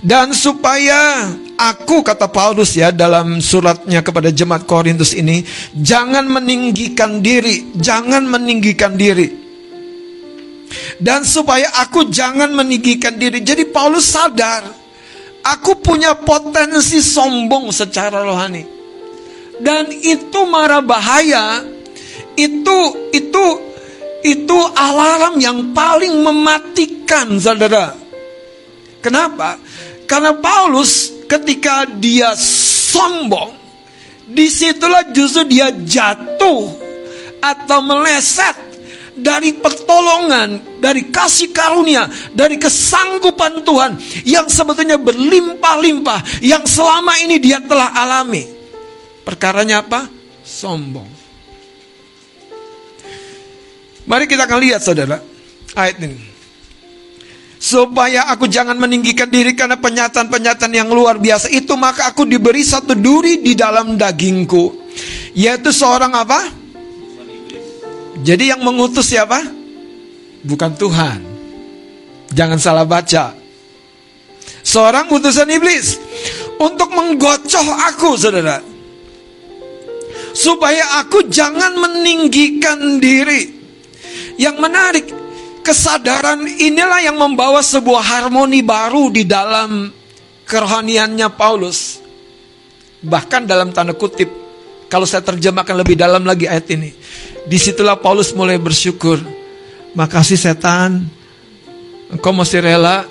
[0.00, 1.28] Dan supaya
[1.60, 5.44] aku kata Paulus ya dalam suratnya kepada jemaat Korintus ini,
[5.76, 9.28] jangan meninggikan diri, jangan meninggikan diri.
[10.96, 13.44] Dan supaya aku jangan meninggikan diri.
[13.44, 14.64] Jadi Paulus sadar,
[15.44, 18.64] aku punya potensi sombong secara rohani.
[19.60, 21.60] Dan itu marah bahaya.
[22.40, 23.69] Itu itu
[24.24, 27.96] itu alarm yang paling mematikan, saudara.
[29.00, 29.56] Kenapa?
[30.04, 33.56] Karena Paulus ketika dia sombong,
[34.30, 36.70] di situlah justru dia jatuh
[37.40, 38.70] atau meleset
[39.16, 43.92] dari pertolongan, dari kasih karunia, dari kesanggupan Tuhan
[44.24, 48.44] yang sebetulnya berlimpah-limpah, yang selama ini dia telah alami.
[49.24, 50.08] Perkaranya apa?
[50.42, 51.19] Sombong.
[54.08, 55.20] Mari kita akan lihat saudara
[55.76, 56.28] ayat ini.
[57.60, 62.96] Supaya aku jangan meninggikan diri karena penyataan-penyataan yang luar biasa itu maka aku diberi satu
[62.96, 64.80] duri di dalam dagingku
[65.36, 66.40] yaitu seorang apa?
[68.24, 69.44] Jadi yang mengutus siapa?
[70.44, 71.20] Bukan Tuhan.
[72.32, 73.36] Jangan salah baca.
[74.60, 75.96] Seorang utusan iblis
[76.60, 78.60] untuk menggocoh aku, saudara.
[80.36, 83.59] Supaya aku jangan meninggikan diri.
[84.36, 85.06] Yang menarik,
[85.64, 89.90] kesadaran inilah yang membawa sebuah harmoni baru di dalam
[90.44, 92.02] kerohaniannya Paulus.
[93.00, 94.28] Bahkan dalam tanda kutip,
[94.90, 96.90] kalau saya terjemahkan lebih dalam lagi ayat ini.
[97.46, 99.22] Di situlah Paulus mulai bersyukur.
[99.94, 101.08] Makasih setan,
[102.10, 103.06] engkau masih rela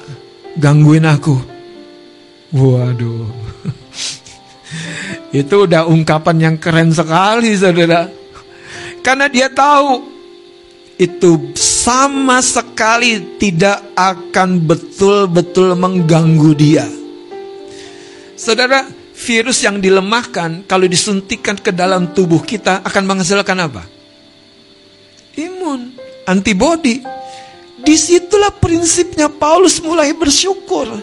[0.59, 1.39] gangguin aku.
[2.53, 3.31] Waduh.
[5.39, 8.11] Itu udah ungkapan yang keren sekali saudara.
[8.99, 10.18] Karena dia tahu
[10.99, 16.83] itu sama sekali tidak akan betul-betul mengganggu dia.
[18.35, 18.83] Saudara,
[19.15, 23.83] virus yang dilemahkan kalau disuntikkan ke dalam tubuh kita akan menghasilkan apa?
[25.39, 25.95] Imun,
[26.27, 26.99] antibodi.
[27.79, 30.99] Di situlah prinsipnya Paulus mulai bersyukur.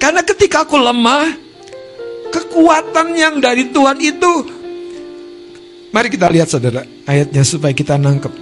[0.00, 1.36] Karena ketika aku lemah,
[2.32, 4.56] kekuatan yang dari Tuhan itu
[5.96, 8.34] Mari kita lihat saudara ayatnya supaya kita nangkep.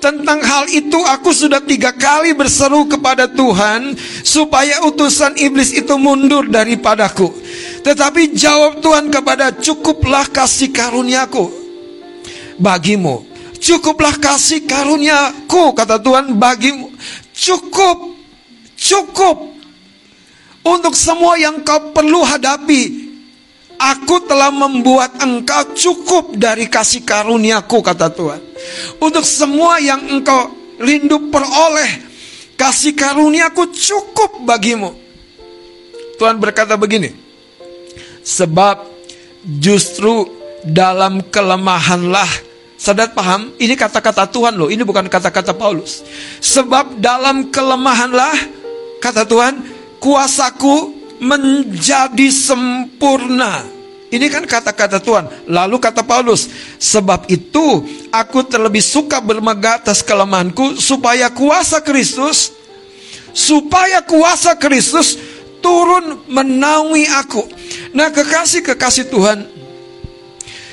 [0.00, 6.44] Tentang hal itu aku sudah tiga kali berseru kepada Tuhan supaya utusan iblis itu mundur
[6.44, 7.32] daripadaku.
[7.80, 11.48] Tetapi jawab Tuhan kepada cukuplah kasih karuniaku
[12.60, 13.24] bagimu.
[13.56, 16.92] Cukuplah kasih karuniaku kata Tuhan bagimu.
[17.32, 18.12] Cukup,
[18.76, 19.56] cukup
[20.68, 23.03] untuk semua yang kau perlu hadapi
[23.84, 28.40] Aku telah membuat engkau cukup dari kasih karuniaku kata Tuhan.
[28.96, 32.00] Untuk semua yang engkau rindu peroleh,
[32.56, 34.96] kasih karuniaku cukup bagimu.
[36.16, 37.12] Tuhan berkata begini,
[38.24, 38.88] sebab
[39.60, 40.32] justru
[40.64, 42.54] dalam kelemahanlah
[42.84, 43.48] Sadat paham?
[43.56, 46.04] Ini kata-kata Tuhan loh, ini bukan kata-kata Paulus.
[46.44, 48.36] Sebab dalam kelemahanlah,
[49.00, 49.56] kata Tuhan,
[50.02, 53.73] kuasaku menjadi sempurna.
[54.14, 55.50] Ini kan kata-kata Tuhan.
[55.50, 56.46] Lalu kata Paulus,
[56.78, 57.82] sebab itu
[58.14, 62.54] aku terlebih suka bermegah atas kelemahanku supaya kuasa Kristus
[63.34, 65.18] supaya kuasa Kristus
[65.58, 67.42] turun menaungi aku.
[67.92, 69.50] Nah, kekasih-kekasih Tuhan,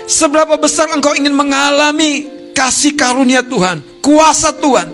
[0.06, 4.94] seberapa besar engkau ingin mengalami kasih karunia Tuhan, kuasa Tuhan?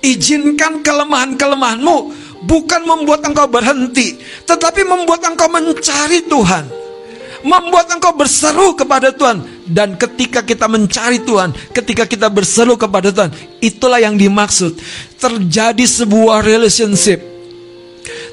[0.00, 1.96] Izinkan kelemahan-kelemahanmu
[2.44, 6.64] bukan membuat engkau berhenti, tetapi membuat engkau mencari Tuhan.
[7.40, 13.32] Membuat engkau berseru kepada Tuhan dan ketika kita mencari Tuhan, ketika kita berseru kepada Tuhan,
[13.64, 14.76] itulah yang dimaksud.
[15.16, 17.30] Terjadi sebuah relationship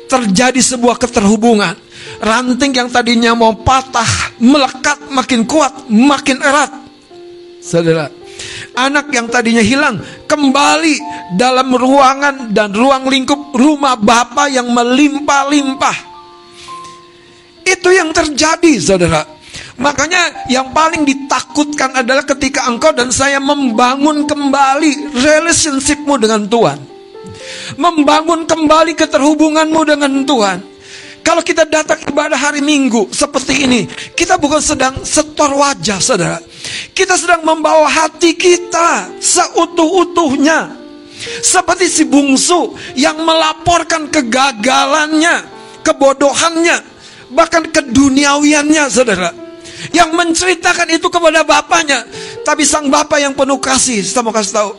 [0.07, 1.75] terjadi sebuah keterhubungan.
[2.17, 6.71] Ranting yang tadinya mau patah, melekat makin kuat, makin erat.
[7.61, 8.09] Saudara,
[8.77, 9.97] anak yang tadinya hilang
[10.29, 10.95] kembali
[11.35, 15.97] dalam ruangan dan ruang lingkup rumah Bapa yang melimpah-limpah.
[17.67, 19.37] Itu yang terjadi, saudara.
[19.77, 26.79] Makanya yang paling ditakutkan adalah ketika engkau dan saya membangun kembali relationshipmu dengan Tuhan.
[27.77, 30.76] Membangun kembali keterhubunganmu dengan Tuhan.
[31.27, 33.83] Kalau kita datang ibadah hari Minggu seperti ini,
[34.15, 36.39] kita bukan sedang setor wajah, saudara.
[36.95, 40.71] Kita sedang membawa hati kita seutuh-utuhnya.
[41.43, 45.43] Seperti si bungsu yang melaporkan kegagalannya,
[45.83, 46.79] kebodohannya,
[47.35, 49.35] bahkan keduniawiannya, saudara.
[49.91, 52.07] Yang menceritakan itu kepada bapaknya.
[52.47, 54.71] Tapi sang bapak yang penuh kasih, saya mau kasih tahu.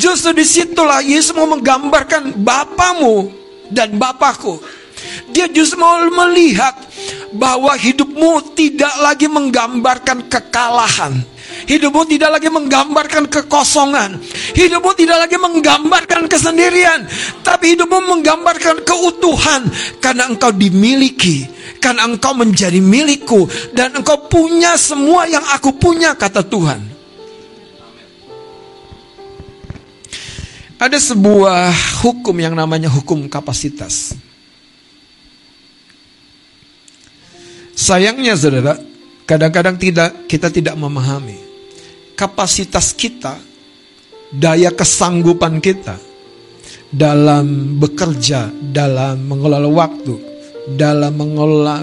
[0.00, 3.28] Justru di situlah Yesus mau menggambarkan bapamu
[3.68, 4.80] dan bapakku.
[5.32, 6.76] Dia justru mau melihat
[7.32, 11.24] bahwa hidupmu tidak lagi menggambarkan kekalahan.
[11.62, 14.18] Hidupmu tidak lagi menggambarkan kekosongan.
[14.56, 17.06] Hidupmu tidak lagi menggambarkan kesendirian.
[17.46, 19.70] Tapi hidupmu menggambarkan keutuhan.
[20.02, 21.46] Karena engkau dimiliki.
[21.78, 23.46] Karena engkau menjadi milikku.
[23.70, 26.80] Dan engkau punya semua yang aku punya, kata Tuhan.
[30.82, 31.70] Ada sebuah
[32.02, 34.18] hukum yang namanya hukum kapasitas.
[37.82, 38.78] Sayangnya saudara,
[39.26, 41.34] kadang-kadang tidak kita tidak memahami
[42.14, 43.34] kapasitas kita,
[44.30, 45.98] daya kesanggupan kita
[46.94, 50.14] dalam bekerja, dalam mengelola waktu,
[50.78, 51.82] dalam mengelola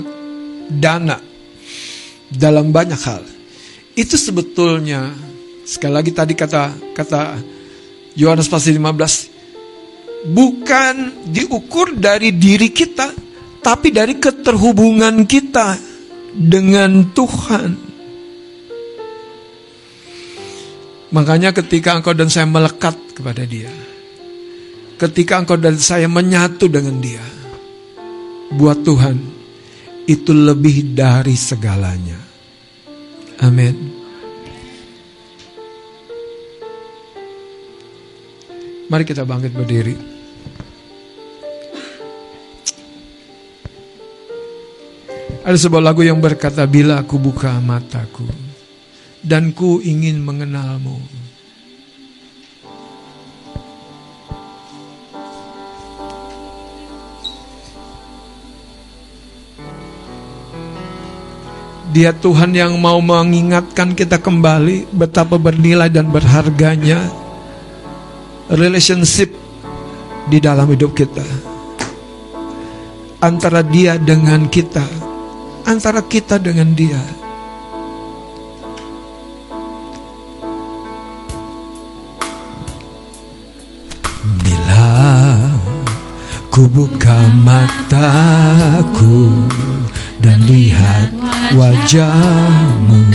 [0.72, 1.20] dana,
[2.32, 3.28] dalam banyak hal.
[3.92, 5.12] Itu sebetulnya
[5.68, 7.44] sekali lagi tadi kata kata
[8.16, 13.12] Yohanes pasal 15 bukan diukur dari diri kita
[13.60, 15.89] tapi dari keterhubungan kita
[16.34, 17.72] dengan Tuhan.
[21.10, 23.72] Makanya ketika engkau dan saya melekat kepada dia.
[25.00, 27.24] Ketika engkau dan saya menyatu dengan dia.
[28.54, 29.18] Buat Tuhan.
[30.06, 32.18] Itu lebih dari segalanya.
[33.46, 34.00] Amin.
[38.90, 40.19] Mari kita bangkit berdiri.
[45.40, 48.28] Ada sebuah lagu yang berkata, Bila aku buka mataku,
[49.24, 51.00] dan ku ingin mengenalmu.
[61.90, 67.02] Dia Tuhan yang mau mengingatkan kita kembali betapa bernilai dan berharganya
[68.54, 69.34] relationship
[70.30, 71.26] di dalam hidup kita.
[73.26, 75.09] Antara dia dengan kita,
[75.70, 76.98] antara kita dengan dia.
[84.42, 84.90] Bila
[86.50, 89.30] ku buka mataku
[90.18, 91.14] dan lihat
[91.54, 93.06] wajahmu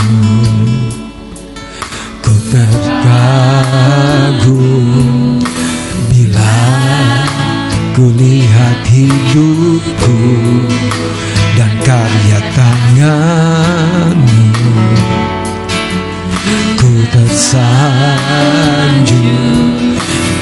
[2.23, 3.83] Ku terkagum
[6.07, 6.55] bila
[7.93, 10.15] ku lihat hidupku
[11.55, 14.43] dan karya tanganmu.
[16.75, 17.55] Ku tersanjung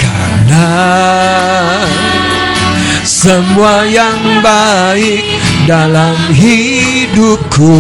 [0.02, 0.70] karena
[3.06, 5.24] semua yang baik
[5.70, 7.78] dalam hidupku.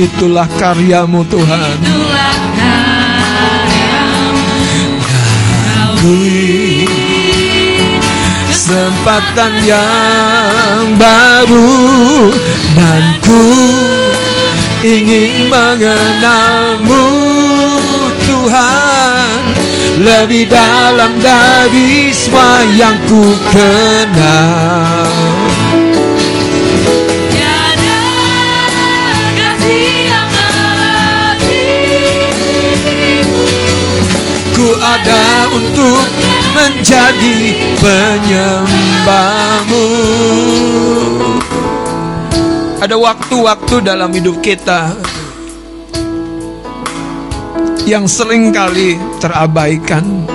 [0.00, 1.78] Itulah karyamu Tuhan.
[5.76, 6.55] Akui
[8.66, 12.34] kesempatan yang baru.
[12.74, 13.46] Dan ku
[14.82, 17.06] ingin mengenalmu
[18.26, 19.38] Tuhan.
[20.02, 23.22] Lebih dalam dari semua yang ku
[23.54, 25.14] kenal.
[34.86, 36.08] Ada untuk
[36.66, 37.38] menjadi
[37.78, 39.86] penyembahmu.
[42.82, 44.90] Ada waktu-waktu dalam hidup kita
[47.86, 50.26] yang sering kali terabaikan.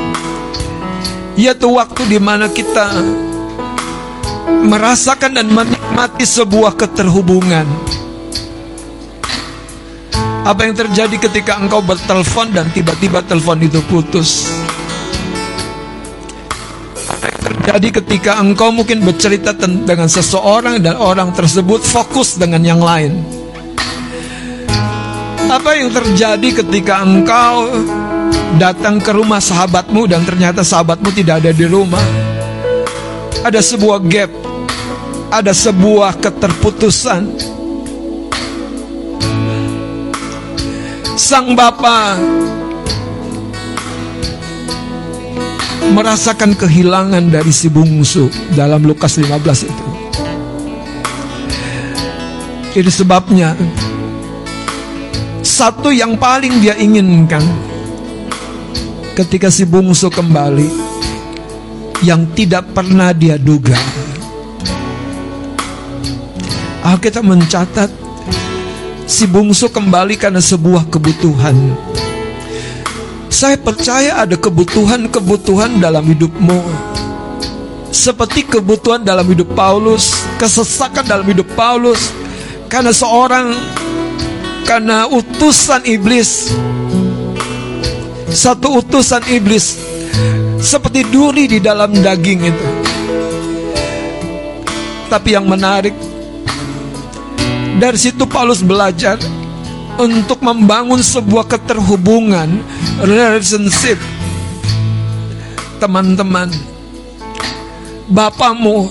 [1.35, 2.87] Yaitu waktu di mana kita
[4.63, 7.67] merasakan dan menikmati sebuah keterhubungan.
[10.41, 14.40] Apa yang terjadi ketika engkau bertelepon dan tiba-tiba telepon itu putus?
[17.71, 23.15] Terjadi ketika engkau mungkin bercerita dengan seseorang dan orang tersebut fokus dengan yang lain?
[25.47, 27.71] Apa yang terjadi ketika engkau
[28.59, 32.03] datang ke rumah sahabatmu dan ternyata sahabatmu tidak ada di rumah?
[33.39, 34.31] Ada sebuah gap,
[35.31, 37.23] ada sebuah keterputusan.
[41.15, 42.19] Sang Bapa
[45.89, 49.85] merasakan kehilangan dari si bungsu dalam Lukas 15 itu.
[52.71, 53.57] Itu sebabnya
[55.41, 57.43] satu yang paling dia inginkan
[59.17, 60.69] ketika si bungsu kembali
[62.05, 63.77] yang tidak pernah dia duga.
[66.81, 67.91] Alkitab mencatat
[69.05, 71.90] si bungsu kembali karena sebuah kebutuhan.
[73.41, 76.61] Saya percaya ada kebutuhan-kebutuhan dalam hidupmu.
[77.89, 82.13] Seperti kebutuhan dalam hidup Paulus, kesesakan dalam hidup Paulus.
[82.69, 83.57] Karena seorang,
[84.69, 86.53] karena utusan iblis.
[88.29, 89.73] Satu utusan iblis.
[90.61, 92.67] Seperti duri di dalam daging itu.
[95.09, 95.97] Tapi yang menarik,
[97.81, 99.17] dari situ Paulus belajar
[100.01, 102.65] untuk membangun sebuah keterhubungan
[103.05, 104.01] relationship.
[105.77, 106.49] Teman-teman
[108.09, 108.89] bapamu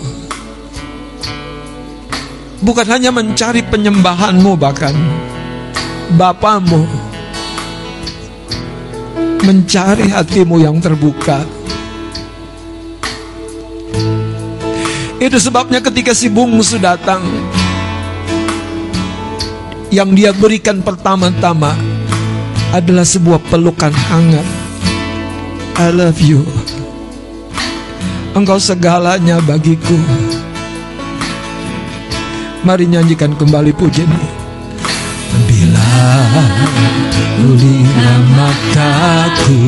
[2.62, 4.94] bukan hanya mencari penyembahanmu bahkan
[6.14, 6.86] bapamu
[9.42, 11.42] mencari hatimu yang terbuka.
[15.20, 17.20] Itu sebabnya ketika si bungsu datang
[19.90, 21.74] yang dia berikan pertama-tama
[22.70, 24.46] adalah sebuah pelukan hangat.
[25.82, 26.46] I love you.
[28.30, 29.98] Engkau segalanya bagiku.
[32.62, 34.30] Mari nyanyikan kembali pujian ini.
[35.50, 35.90] Bila
[37.42, 39.62] ulila mataku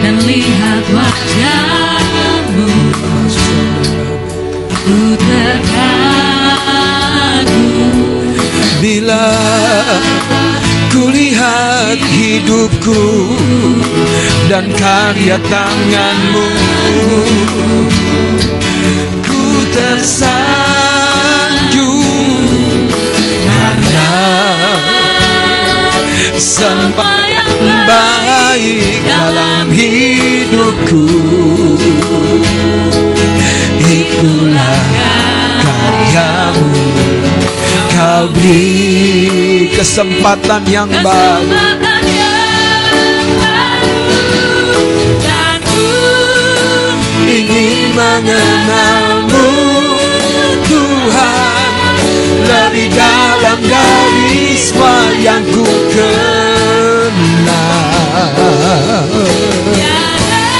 [0.00, 2.66] dan lihat wajahmu
[4.80, 5.99] Ku terkagum
[8.80, 9.28] Bila
[10.88, 13.36] kulihat hidupku
[14.48, 16.48] dan karya tanganmu
[19.20, 20.48] Ku tersanjung
[23.44, 24.16] karena
[26.40, 31.04] sempat yang baik dalam hidupku.
[33.84, 34.80] Itulah
[35.68, 37.19] karyamu
[37.94, 41.52] Kau beri kesempatan yang baru.
[45.20, 45.92] Dan ku
[47.30, 49.52] Ingin mengenalmu
[50.66, 51.94] Tuhan.
[52.40, 55.62] Lebih dalam dari semua yang ku
[55.94, 56.10] kenal.
[59.76, 60.50] Tiada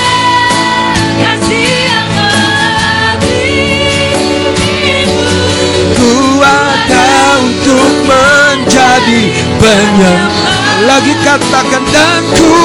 [9.01, 10.21] menjadi penyem
[10.85, 12.57] Lagi katakan dan ku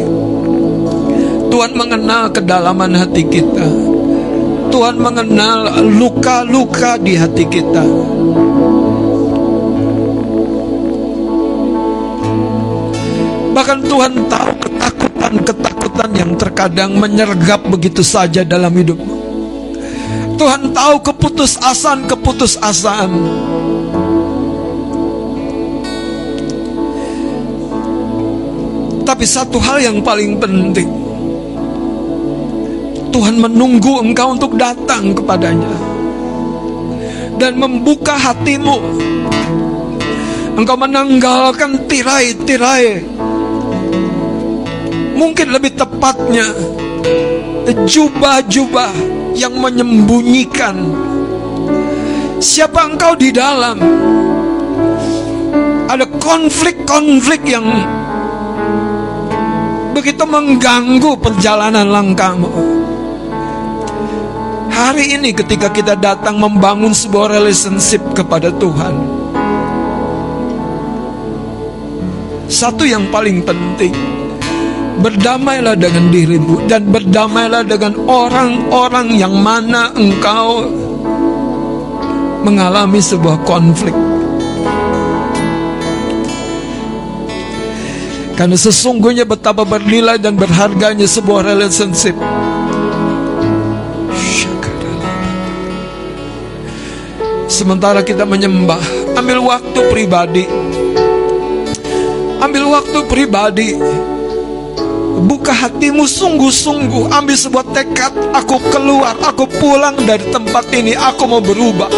[1.58, 3.66] Tuhan mengenal kedalaman hati kita.
[4.70, 7.82] Tuhan mengenal luka-luka di hati kita.
[13.58, 19.17] Bahkan Tuhan tahu ketakutan-ketakutan yang terkadang menyergap begitu saja dalam hidupmu.
[20.38, 23.10] Tuhan tahu keputusasaan-keputusasaan.
[29.02, 30.86] Tapi satu hal yang paling penting.
[33.10, 35.74] Tuhan menunggu engkau untuk datang kepadanya
[37.42, 38.78] dan membuka hatimu.
[40.54, 43.02] Engkau menanggalkan tirai-tirai.
[45.18, 46.46] Mungkin lebih tepatnya
[47.90, 50.74] jubah-jubah yang menyembunyikan
[52.42, 53.78] siapa engkau di dalam.
[55.88, 57.64] Ada konflik-konflik yang
[59.96, 62.50] begitu mengganggu perjalanan langkahmu.
[64.68, 68.94] Hari ini ketika kita datang membangun sebuah relationship kepada Tuhan
[72.46, 73.90] Satu yang paling penting
[74.98, 80.66] Berdamailah dengan dirimu Dan berdamailah dengan orang-orang yang mana engkau
[82.42, 83.94] Mengalami sebuah konflik
[88.38, 92.14] Karena sesungguhnya betapa bernilai dan berharganya sebuah relationship
[97.48, 98.78] Sementara kita menyembah,
[99.18, 100.44] ambil waktu pribadi.
[102.38, 103.74] Ambil waktu pribadi.
[105.18, 111.42] Buka hatimu sungguh-sungguh, ambil sebuah tekad, aku keluar, aku pulang dari tempat ini, aku mau
[111.42, 111.90] berubah.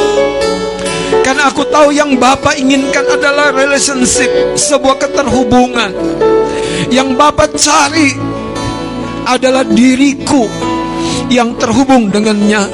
[1.20, 5.92] Karena aku tahu yang Bapak inginkan adalah relationship, sebuah keterhubungan.
[6.88, 8.16] Yang Bapak cari
[9.28, 10.48] adalah diriku
[11.28, 12.66] yang terhubung dengannya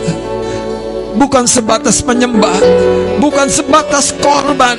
[1.17, 2.55] bukan sebatas penyembah,
[3.19, 4.77] bukan sebatas korban,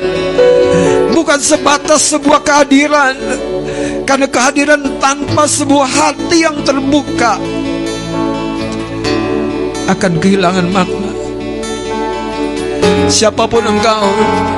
[1.12, 3.18] bukan sebatas sebuah kehadiran.
[4.08, 7.36] Karena kehadiran tanpa sebuah hati yang terbuka
[9.92, 11.12] akan kehilangan makna.
[13.08, 14.08] Siapa pun engkau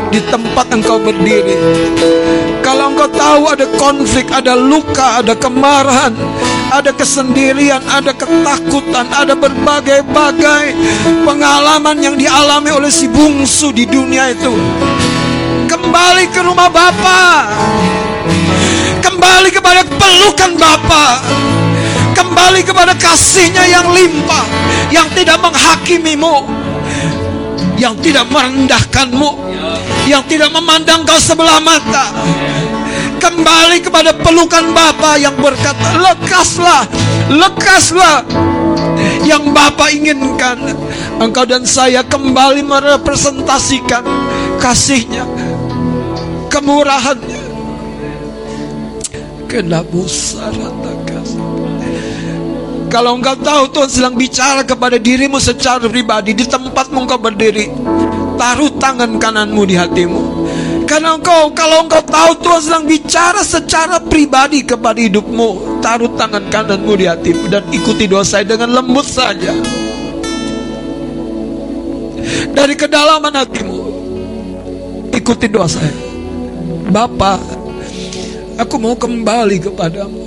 [0.10, 1.54] di tempat engkau berdiri
[2.66, 6.14] Kalau engkau tahu ada konflik, ada luka, ada kemarahan
[6.70, 10.66] Ada kesendirian, ada ketakutan Ada berbagai-bagai
[11.26, 14.54] pengalaman yang dialami oleh si bungsu di dunia itu.
[15.66, 17.50] Kembali ke rumah Bapa.
[19.02, 21.06] Kembali kepada pelukan Bapa.
[22.14, 24.46] Kembali kepada kasihnya yang limpah
[24.94, 26.60] Yang tidak menghakimimu
[27.80, 29.56] yang tidak merendahkanmu,
[30.04, 32.12] yang tidak memandang kau sebelah mata.
[33.20, 36.88] Kembali kepada pelukan Bapa yang berkata, lekaslah,
[37.28, 38.24] lekaslah.
[39.28, 40.58] Yang Bapa inginkan,
[41.20, 44.08] engkau dan saya kembali merepresentasikan
[44.58, 45.28] kasihnya,
[46.48, 47.44] kemurahannya.
[49.50, 50.06] Kenapa
[52.90, 57.70] kalau engkau tahu Tuhan sedang bicara kepada dirimu secara pribadi di tempatmu engkau berdiri,
[58.34, 60.22] taruh tangan kananmu di hatimu.
[60.90, 66.98] Karena engkau, kalau engkau tahu Tuhan sedang bicara secara pribadi kepada hidupmu, taruh tangan kananmu
[66.98, 69.54] di hatimu dan ikuti doa saya dengan lembut saja.
[72.50, 73.80] Dari kedalaman hatimu,
[75.14, 75.94] ikuti doa saya.
[76.90, 77.38] Bapak,
[78.58, 80.26] aku mau kembali kepadamu.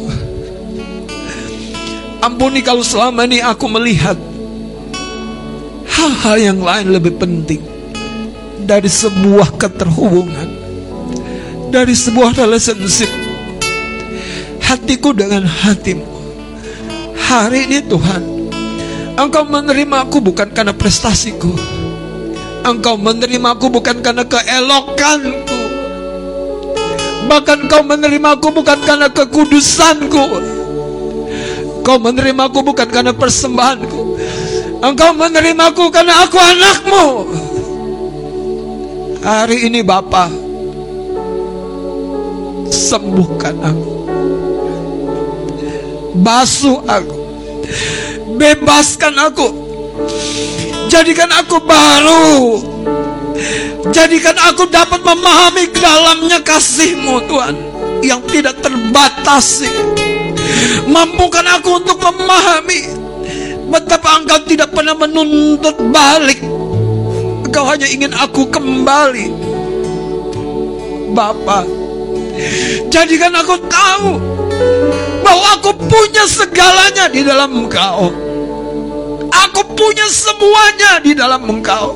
[2.23, 4.15] Ampuni kalau selama ini aku melihat
[5.91, 7.72] hal-hal yang lain lebih penting
[8.65, 10.49] dari sebuah keterhubungan,
[11.69, 13.11] dari sebuah relationship.
[14.63, 16.07] Hatiku dengan hatimu.
[17.13, 18.23] Hari ini Tuhan,
[19.21, 21.53] Engkau menerima aku bukan karena prestasiku.
[22.63, 25.61] Engkau menerima aku bukan karena keelokanku.
[27.29, 30.25] Bahkan Engkau menerima aku bukan karena kekudusanku.
[31.83, 34.15] Engkau menerimaku bukan karena persembahanku
[34.87, 37.07] Engkau menerimaku karena aku anakmu
[39.23, 40.27] Hari ini Bapa
[42.67, 43.93] Sembuhkan aku.
[46.19, 47.19] Basuh aku.
[48.35, 49.47] Bebaskan aku.
[50.91, 52.59] Jadikan aku baru.
[53.95, 57.55] Jadikan aku dapat memahami dalamnya kasihmu Tuhan
[57.99, 59.67] Yang tidak terbatasi
[60.87, 62.95] Mampukan aku untuk memahami
[63.67, 66.52] Betapa engkau tidak pernah menuntut balik
[67.53, 69.29] Engkau hanya ingin aku kembali.
[71.13, 71.69] Bapa
[72.89, 74.17] Jadikan aku tahu
[75.21, 78.09] Bahwa aku punya segalanya di dalam engkau.
[79.29, 81.93] Aku punya semuanya di dalam engkau.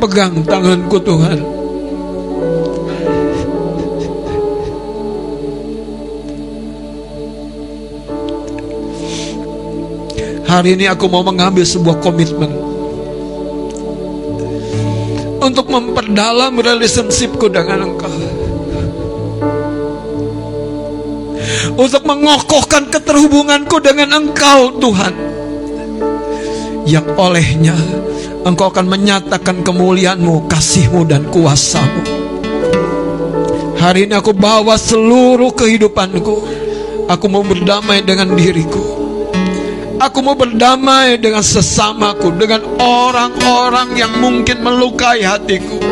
[0.00, 1.57] Pegang tanganku Tuhan
[10.48, 12.48] Hari ini aku mau mengambil sebuah komitmen
[15.44, 18.10] Untuk memperdalam relationshipku dengan engkau
[21.78, 25.14] untuk mengokohkan keterhubunganku dengan Engkau Tuhan
[26.90, 27.78] yang olehnya
[28.48, 32.00] Engkau akan menyatakan kemuliaanmu, kasihmu dan kuasamu.
[33.76, 36.36] Hari ini aku bawa seluruh kehidupanku.
[37.12, 38.87] Aku mau berdamai dengan diriku.
[39.98, 45.82] Aku mau berdamai dengan sesamaku, dengan orang-orang yang mungkin melukai hatiku.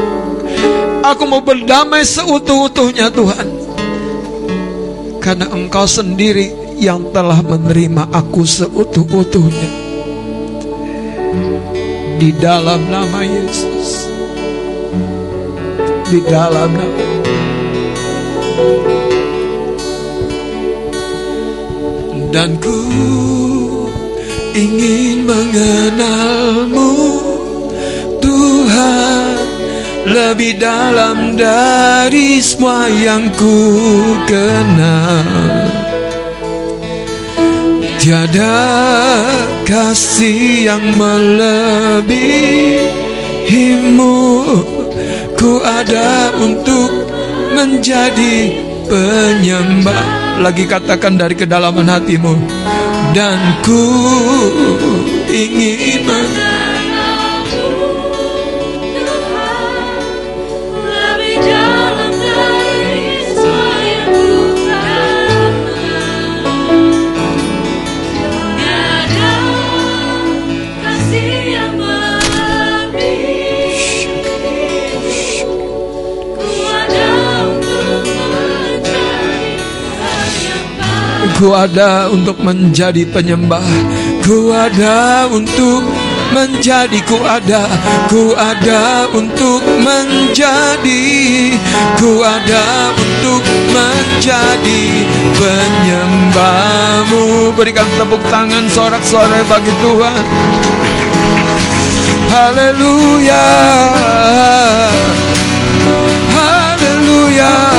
[1.02, 3.48] Aku mau berdamai seutuh-utuhnya Tuhan.
[5.18, 9.70] Karena Engkau sendiri yang telah menerima aku seutuh-utuhnya.
[12.22, 14.06] Di dalam nama Yesus.
[16.06, 17.04] Di dalam nama
[22.36, 22.76] Dan ku
[24.56, 26.92] ingin mengenalmu.
[28.24, 29.36] Tuhan
[30.06, 33.58] Lebih dalam dari semua yang ku
[34.22, 35.66] kenal.
[37.98, 38.62] Tiada
[39.66, 42.54] kasih yang melebihimu.
[45.34, 47.10] Ku ada untuk
[47.50, 48.54] menjadi
[48.86, 50.38] penyembah.
[50.38, 52.55] Lagi katakan dari kedalaman hatimu
[53.14, 53.82] Dan ku
[55.30, 56.06] ingin
[81.36, 83.60] Ku ada untuk menjadi penyembah.
[84.24, 85.84] Ku ada untuk
[86.32, 87.68] menjadi Ku ada.
[88.08, 91.04] Ku ada untuk menjadi.
[92.00, 94.84] Ku ada untuk menjadi
[95.36, 97.24] penyembahmu.
[97.52, 100.24] Berikan tepuk tangan sorak-sorai bagi Tuhan.
[102.32, 103.44] Haleluya.
[106.32, 107.75] Haleluya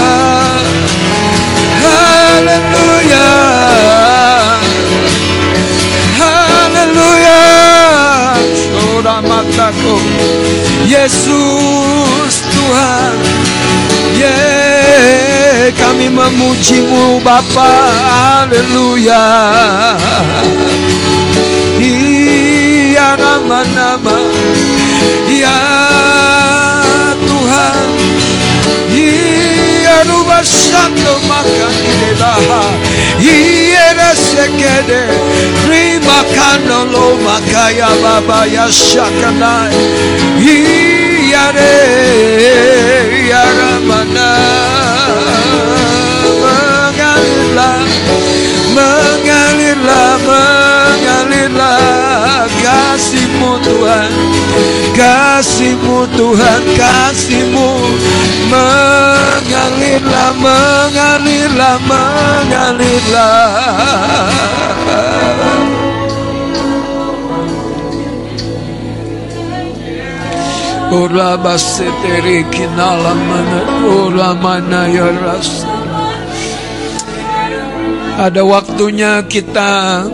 [9.58, 9.98] Mataku
[10.86, 13.18] Yesus Tuhan.
[14.14, 17.66] Ye kami memujimu Bapa.
[18.06, 19.26] Haleluya.
[21.82, 24.18] Iya nama-nama
[25.26, 25.62] Ya
[27.18, 27.90] Tuhan
[29.98, 31.74] Iya rubah satu makan
[32.06, 32.70] ilaha
[33.18, 35.10] Iya resekede
[35.66, 39.74] Rima kanolo makaya baba ya syakanai
[40.38, 41.82] Iya re
[43.26, 44.38] Iya ramana.
[46.46, 47.82] Mengalirlah
[48.78, 50.14] Mengalirlah
[50.94, 53.27] Mengalirlah Kasihmu
[53.78, 54.10] Tuhan.
[54.98, 57.70] Kasihmu Tuhan Kasihmu.
[58.50, 63.54] Mengalirlah Mengalirlah Mengalirlah.
[70.88, 73.60] Ora baseteri kinala mana
[73.92, 75.68] ora mana ya rasa
[78.24, 80.08] Ada waktunya kita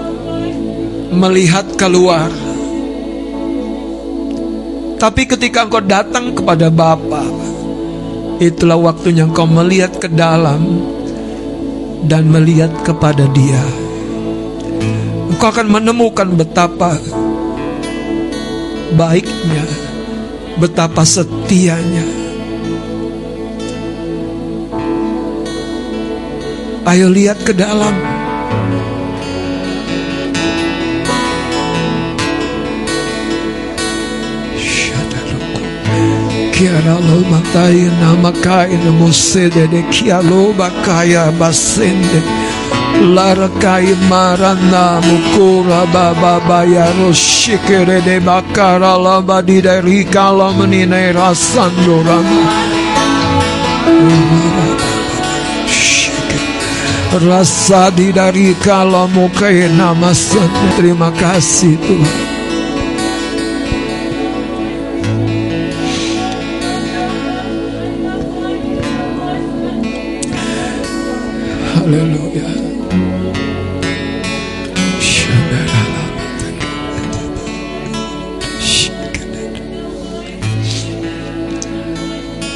[1.14, 2.26] melihat keluar
[5.04, 7.28] Tapi ketika engkau datang kepada Bapa
[8.40, 10.80] Itulah waktunya engkau melihat ke dalam
[12.08, 13.60] Dan melihat kepada dia
[15.28, 16.96] Engkau akan menemukan betapa
[18.94, 19.66] baiknya
[20.58, 22.06] betapa setianya.
[26.84, 27.96] Ayo lihat ke dalam.
[36.54, 42.22] Kiara lo matai nama kai namo sede de kia lo bakaya basende.
[43.02, 52.42] Lara kai marana mukura baba bayaro shikere de bakara la badi dari kala menine rasandorama
[57.14, 60.14] Rasa di dari kalau mukai nama
[60.78, 62.23] Terima kasih Tuhan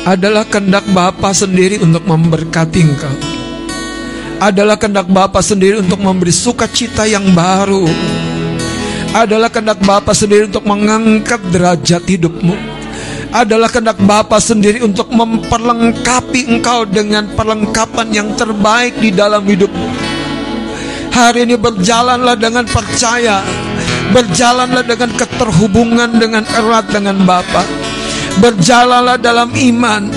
[0.08, 3.12] Adalah kehendak Bapa sendiri untuk memberkati engkau.
[4.40, 7.84] adalah kehendak Bapa sendiri untuk memberi sukacita yang baru.
[9.12, 12.77] Adalah kehendak Bapa sendiri untuk mengangkat derajat hidupmu.
[13.28, 19.90] Adalah kehendak Bapa sendiri untuk memperlengkapi engkau dengan perlengkapan yang terbaik di dalam hidupmu.
[21.12, 23.44] Hari ini berjalanlah dengan percaya.
[24.16, 27.68] Berjalanlah dengan keterhubungan dengan erat dengan Bapa.
[28.40, 30.08] Berjalanlah dalam iman.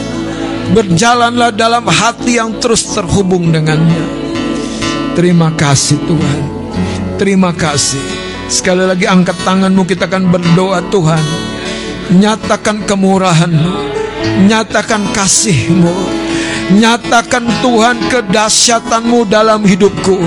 [0.71, 4.07] Berjalanlah dalam hati yang terus terhubung dengannya.
[5.19, 6.43] Terima kasih Tuhan.
[7.19, 8.01] Terima kasih.
[8.47, 11.50] Sekali lagi angkat tanganmu kita akan berdoa Tuhan.
[12.11, 13.75] Nyatakan kemurahanmu.
[14.51, 15.95] Nyatakan kasihmu.
[16.71, 20.19] Nyatakan Tuhan kedahsyatanmu dalam hidupku.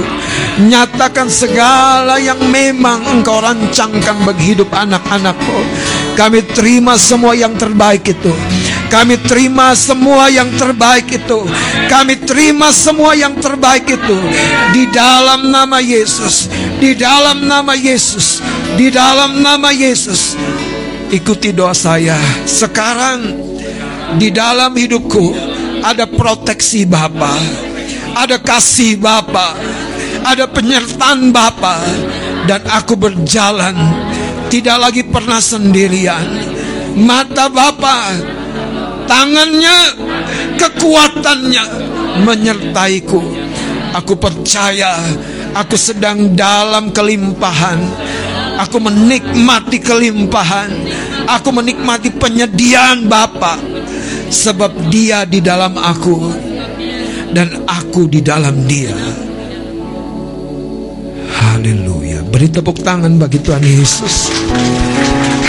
[0.63, 5.59] Nyatakan segala yang memang engkau rancangkan bagi hidup anak-anakmu.
[6.15, 8.31] Kami terima semua yang terbaik itu.
[8.91, 11.43] Kami terima semua yang terbaik itu.
[11.91, 14.17] Kami terima semua yang terbaik itu.
[14.71, 16.47] Di dalam nama Yesus.
[16.79, 18.39] Di dalam nama Yesus.
[18.75, 20.37] Di dalam nama Yesus.
[21.13, 22.17] Ikuti doa saya.
[22.49, 23.21] Sekarang
[24.17, 25.29] di dalam hidupku
[25.85, 27.37] ada proteksi Bapa.
[28.17, 29.53] Ada kasih Bapa.
[30.25, 31.77] Ada penyertaan Bapa.
[32.49, 33.77] Dan aku berjalan
[34.49, 36.25] tidak lagi pernah sendirian.
[36.97, 38.17] Mata Bapa
[39.05, 39.77] tangannya,
[40.57, 41.65] kekuatannya
[42.25, 43.21] menyertaiku.
[43.93, 44.97] Aku percaya
[45.53, 47.77] aku sedang dalam kelimpahan.
[48.61, 50.69] Aku menikmati kelimpahan.
[51.25, 53.57] Aku menikmati penyediaan Bapa.
[54.29, 56.33] Sebab dia di dalam aku
[57.33, 58.93] dan aku di dalam dia.
[61.33, 62.21] Haleluya.
[62.29, 64.29] Beri tepuk tangan bagi Tuhan Yesus.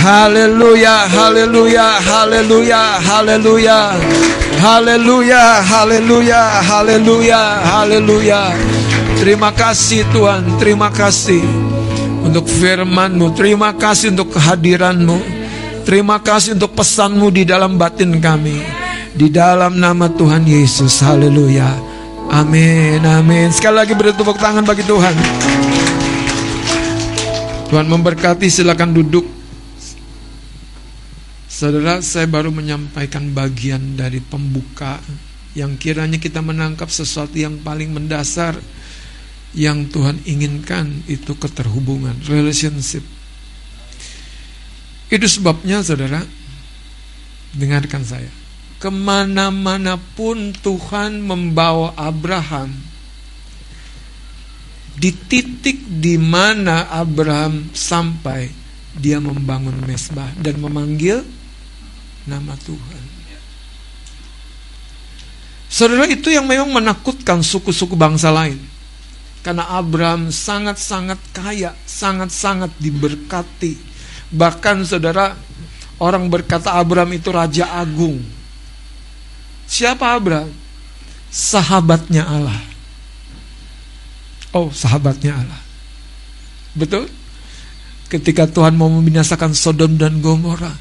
[0.04, 3.96] Haleluya, haleluya, haleluya, haleluya.
[4.60, 8.42] Haleluya, haleluya, haleluya, haleluya.
[9.20, 11.73] Terima kasih Tuhan, terima kasih
[12.24, 15.18] untuk firman-Mu, terima kasih untuk kehadiran-Mu.
[15.84, 18.64] Terima kasih untuk pesan-Mu di dalam batin kami.
[19.12, 21.04] Di dalam nama Tuhan Yesus.
[21.04, 21.68] Haleluya.
[22.32, 23.52] Amin, amin.
[23.52, 25.14] Sekali lagi beri tepuk tangan bagi Tuhan.
[27.68, 29.28] Tuhan memberkati, silakan duduk.
[31.46, 34.98] Saudara, saya baru menyampaikan bagian dari pembuka
[35.54, 38.58] yang kiranya kita menangkap sesuatu yang paling mendasar
[39.54, 43.06] yang Tuhan inginkan itu keterhubungan, relationship.
[45.06, 46.26] Itu sebabnya saudara,
[47.54, 48.30] dengarkan saya.
[48.82, 52.74] Ke mana-mana pun Tuhan membawa Abraham,
[54.98, 58.50] di titik di mana Abraham sampai,
[58.98, 61.22] dia membangun mesbah dan memanggil
[62.26, 63.04] nama Tuhan.
[65.70, 68.73] Saudara itu yang memang menakutkan suku-suku bangsa lain.
[69.44, 73.76] Karena Abraham sangat-sangat kaya, sangat-sangat diberkati.
[74.32, 75.36] Bahkan saudara,
[76.00, 78.24] orang berkata Abraham itu raja agung.
[79.68, 80.48] Siapa Abraham?
[81.28, 82.56] Sahabatnya Allah.
[84.56, 85.60] Oh, sahabatnya Allah.
[86.72, 87.12] Betul?
[88.08, 90.72] Ketika Tuhan mau membinasakan Sodom dan Gomora,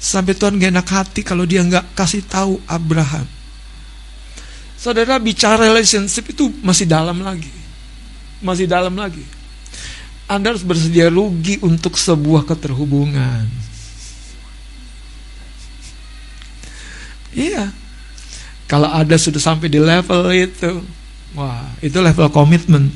[0.00, 3.28] sampai Tuhan gak enak hati kalau dia nggak kasih tahu Abraham.
[4.76, 7.65] Saudara bicara relationship itu masih dalam lagi.
[8.44, 9.24] Masih dalam lagi.
[10.26, 13.46] Anda harus bersedia rugi untuk sebuah keterhubungan.
[17.36, 17.70] Iya.
[18.66, 20.82] Kalau ada sudah sampai di level itu,
[21.38, 22.90] wah, itu level komitmen.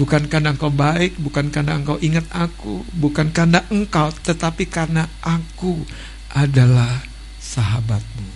[0.00, 5.84] Bukan karena engkau baik, bukan karena engkau ingat aku, bukan karena engkau, tetapi karena aku
[6.32, 7.04] adalah
[7.40, 8.28] sahabatmu.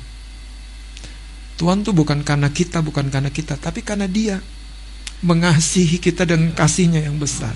[1.57, 4.41] Tuhan tuh bukan karena kita, bukan karena kita, tapi karena Dia
[5.21, 7.53] mengasihi kita dengan kasihnya yang besar.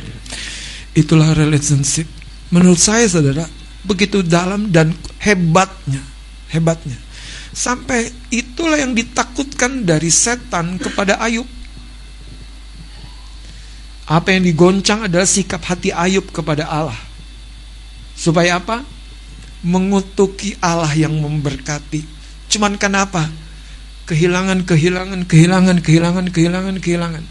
[0.93, 2.07] Itulah relationship.
[2.53, 3.49] Menurut saya, saudara,
[3.82, 6.01] begitu dalam dan hebatnya,
[6.53, 6.97] hebatnya.
[7.55, 11.47] Sampai itulah yang ditakutkan dari setan kepada Ayub.
[14.05, 16.99] Apa yang digoncang adalah sikap hati Ayub kepada Allah.
[18.15, 18.85] Supaya apa?
[19.65, 22.05] Mengutuki Allah yang memberkati.
[22.53, 23.32] Cuman kenapa?
[24.05, 27.24] Kehilangan, kehilangan, kehilangan, kehilangan, kehilangan, kehilangan.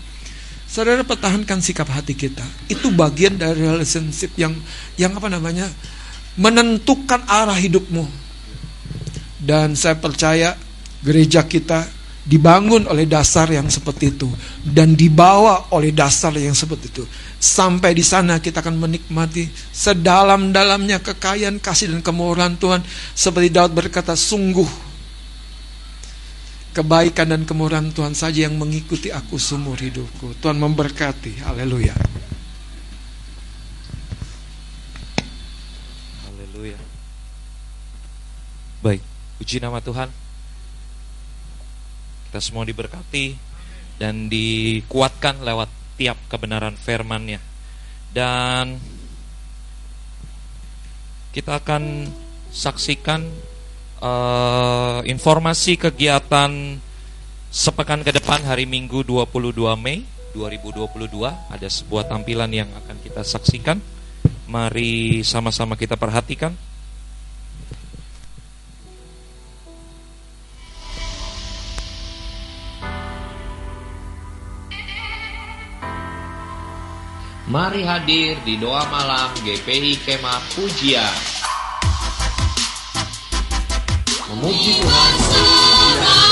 [0.73, 2.41] Saudara pertahankan sikap hati kita.
[2.65, 4.57] Itu bagian dari relationship yang
[4.97, 5.69] yang apa namanya?
[6.33, 8.09] menentukan arah hidupmu.
[9.37, 10.57] Dan saya percaya
[11.05, 11.85] gereja kita
[12.25, 14.31] dibangun oleh dasar yang seperti itu
[14.65, 17.03] dan dibawa oleh dasar yang seperti itu
[17.35, 22.79] sampai di sana kita akan menikmati sedalam-dalamnya kekayaan kasih dan kemurahan Tuhan
[23.11, 24.92] seperti Daud berkata sungguh
[26.73, 30.33] Kebaikan dan kemurahan Tuhan saja yang mengikuti aku seumur hidupku.
[30.41, 31.45] Tuhan memberkati.
[31.45, 31.93] Haleluya.
[36.25, 36.81] Haleluya.
[38.81, 39.05] Baik,
[39.37, 40.09] puji nama Tuhan.
[42.25, 43.37] Kita semua diberkati
[44.01, 45.69] dan dikuatkan lewat
[46.01, 47.37] tiap kebenaran firman-Nya.
[48.09, 48.81] Dan
[51.37, 52.09] kita akan
[52.49, 53.52] saksikan
[54.03, 56.51] eh, informasi kegiatan
[57.53, 60.03] sepekan ke depan hari Minggu 22 Mei
[60.33, 63.77] 2022 ada sebuah tampilan yang akan kita saksikan.
[64.49, 66.51] Mari sama-sama kita perhatikan.
[77.53, 81.43] Mari hadir di doa malam GPI Kemah Pujian.
[84.41, 84.89] Untuk
[85.19, 86.23] selamanya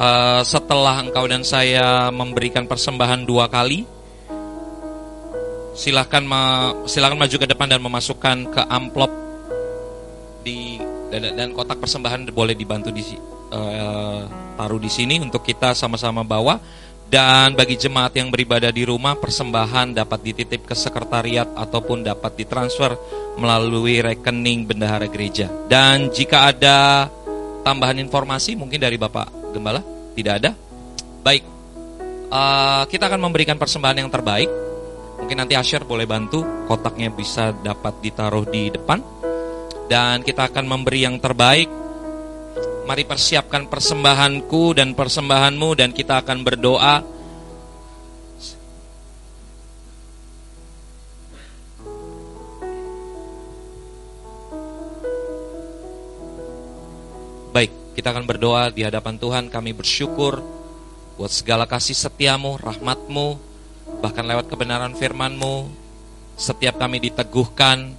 [0.00, 3.84] eh, setelah engkau dan saya memberikan persembahan dua kali
[5.76, 9.12] silahkan ma- silahkan maju ke depan dan memasukkan ke amplop
[10.42, 13.02] di dan, dan kotak persembahan boleh dibantu di
[13.50, 14.20] eh,
[14.54, 16.60] taruh di sini untuk kita sama-sama bawa.
[17.10, 22.94] Dan bagi jemaat yang beribadah di rumah persembahan dapat dititip ke sekretariat ataupun dapat ditransfer
[23.34, 25.50] melalui rekening bendahara gereja.
[25.66, 27.10] Dan jika ada
[27.62, 29.82] tambahan informasi mungkin dari Bapak Gembala?
[30.16, 30.50] Tidak ada?
[31.20, 31.42] Baik.
[32.30, 34.50] Eh, kita akan memberikan persembahan yang terbaik.
[35.20, 39.02] Mungkin nanti Asher boleh bantu kotaknya bisa dapat ditaruh di depan.
[39.90, 41.68] Dan kita akan memberi yang terbaik.
[42.86, 47.19] Mari persiapkan persembahanku dan persembahanmu dan kita akan berdoa.
[58.00, 59.52] Kita akan berdoa di hadapan Tuhan.
[59.52, 60.40] Kami bersyukur
[61.20, 63.36] buat segala kasih setiamu, rahmatmu,
[64.00, 65.68] bahkan lewat kebenaran firmanmu.
[66.40, 67.92] Setiap kami diteguhkan,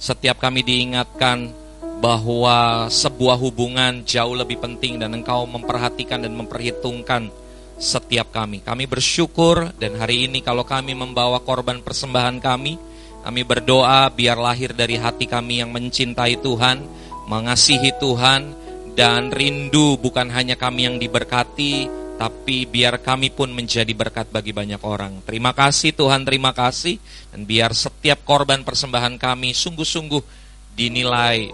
[0.00, 1.52] setiap kami diingatkan
[2.00, 7.28] bahwa sebuah hubungan jauh lebih penting dan engkau memperhatikan dan memperhitungkan
[7.76, 8.64] setiap kami.
[8.64, 12.80] Kami bersyukur dan hari ini kalau kami membawa korban persembahan kami,
[13.20, 16.88] kami berdoa biar lahir dari hati kami yang mencintai Tuhan,
[17.28, 18.61] mengasihi Tuhan
[18.92, 21.88] dan rindu bukan hanya kami yang diberkati,
[22.20, 25.24] tapi biar kami pun menjadi berkat bagi banyak orang.
[25.24, 27.00] Terima kasih Tuhan, terima kasih.
[27.32, 30.22] Dan biar setiap korban persembahan kami sungguh-sungguh
[30.76, 31.50] dinilai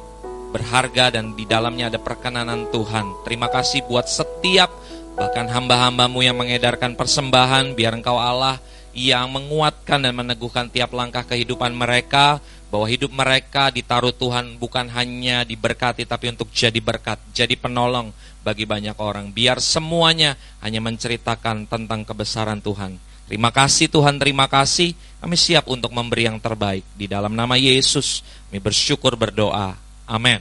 [0.48, 3.24] berharga dan di dalamnya ada perkenanan Tuhan.
[3.24, 4.73] Terima kasih buat setiap
[5.19, 8.62] bahkan hamba-hambamu yang mengedarkan persembahan, biar engkau Allah
[8.94, 15.40] yang menguatkan dan meneguhkan tiap langkah kehidupan mereka bahwa hidup mereka ditaruh Tuhan bukan hanya
[15.45, 18.12] diberkati tapi untuk jadi berkat, jadi penolong
[18.45, 19.32] bagi banyak orang.
[19.32, 23.01] Biar semuanya hanya menceritakan tentang kebesaran Tuhan.
[23.28, 24.97] Terima kasih Tuhan, terima kasih.
[25.20, 26.85] Kami siap untuk memberi yang terbaik.
[26.97, 29.77] Di dalam nama Yesus, kami bersyukur berdoa.
[30.09, 30.40] Amin.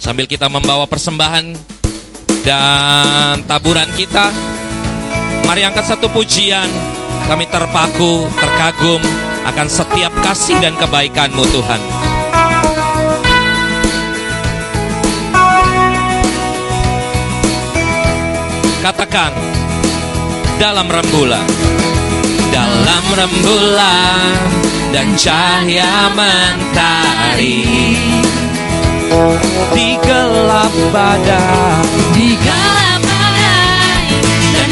[0.00, 1.56] Sambil kita membawa persembahan
[2.44, 4.32] dan taburan kita,
[5.44, 6.68] mari angkat satu pujian.
[7.26, 9.02] Kami terpaku, terkagum
[9.46, 11.80] akan setiap kasih dan kebaikan-Mu Tuhan.
[18.86, 19.34] Katakan
[20.62, 21.42] dalam rembulan
[22.54, 24.32] dalam rembulan
[24.94, 27.66] dan cahaya mentari
[29.76, 31.84] di gelap badai
[32.16, 32.95] Di gelap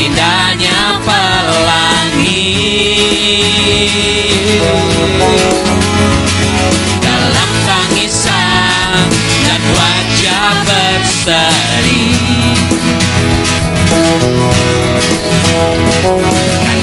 [0.05, 2.53] indahnya pelangi.
[7.01, 9.09] Dalam tangisan
[9.49, 12.13] dan wajah berseri.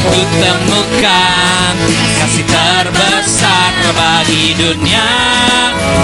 [0.01, 1.75] Ku temukan
[2.17, 5.09] kasih terbesar bagi dunia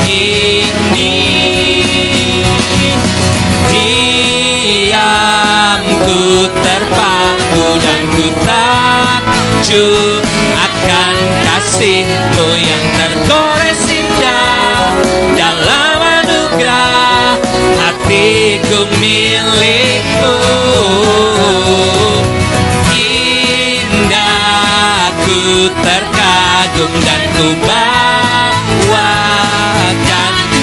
[0.06, 1.38] ini
[5.98, 10.22] diamku terpaku dan ku takjub
[10.54, 11.16] akan
[11.46, 14.94] kasihmu yang tergores indah
[15.34, 17.38] dalam anugerah
[17.82, 20.38] hatiku milikmu
[22.94, 24.38] indah
[25.26, 28.94] ku terkagum dan ku bawakan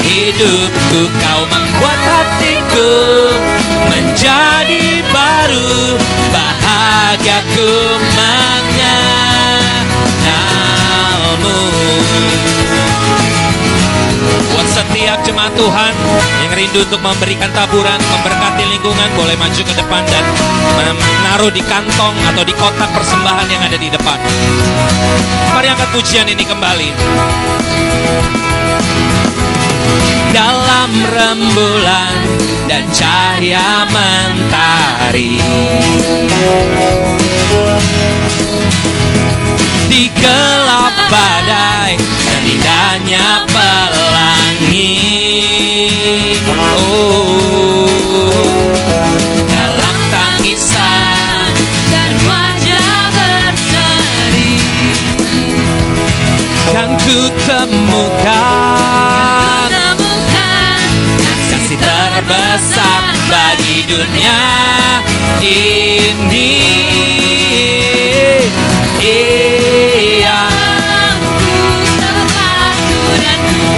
[0.07, 1.11] hidupku.
[1.19, 2.95] Kau membuat hatiku
[3.91, 4.84] menjadi
[7.25, 7.73] bahagiaku
[8.21, 9.01] mengenalmu
[14.53, 15.93] Buat setiap jemaat Tuhan
[16.45, 20.21] yang rindu untuk memberikan taburan, memberkati lingkungan, boleh maju ke depan dan
[20.77, 24.21] menaruh di kantong atau di kotak persembahan yang ada di depan.
[25.57, 26.93] Mari angkat pujian ini kembali.
[30.35, 32.19] Dalam rembulan
[32.67, 35.39] dan cahaya mentari
[39.87, 44.99] di gelap badai dan indahnya pelangi.
[46.51, 47.87] Oh,
[49.47, 51.55] dalam tangisan
[51.95, 54.59] Dan wajah berseri.
[56.75, 59.14] Kan ku temukan
[61.75, 64.43] kasih terbesar bagi dunia
[65.43, 66.55] ini.
[69.03, 70.41] Iya.
[71.15, 71.51] Aku
[71.99, 73.75] terpaku dan ku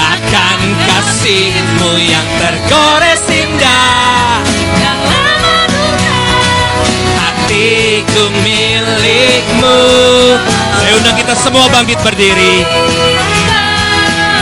[0.00, 4.40] akan kasihmu yang tergores indah
[4.80, 5.36] Dalam
[7.20, 9.80] hatiku milikmu
[10.80, 12.64] saya undang kita semua bangkit berdiri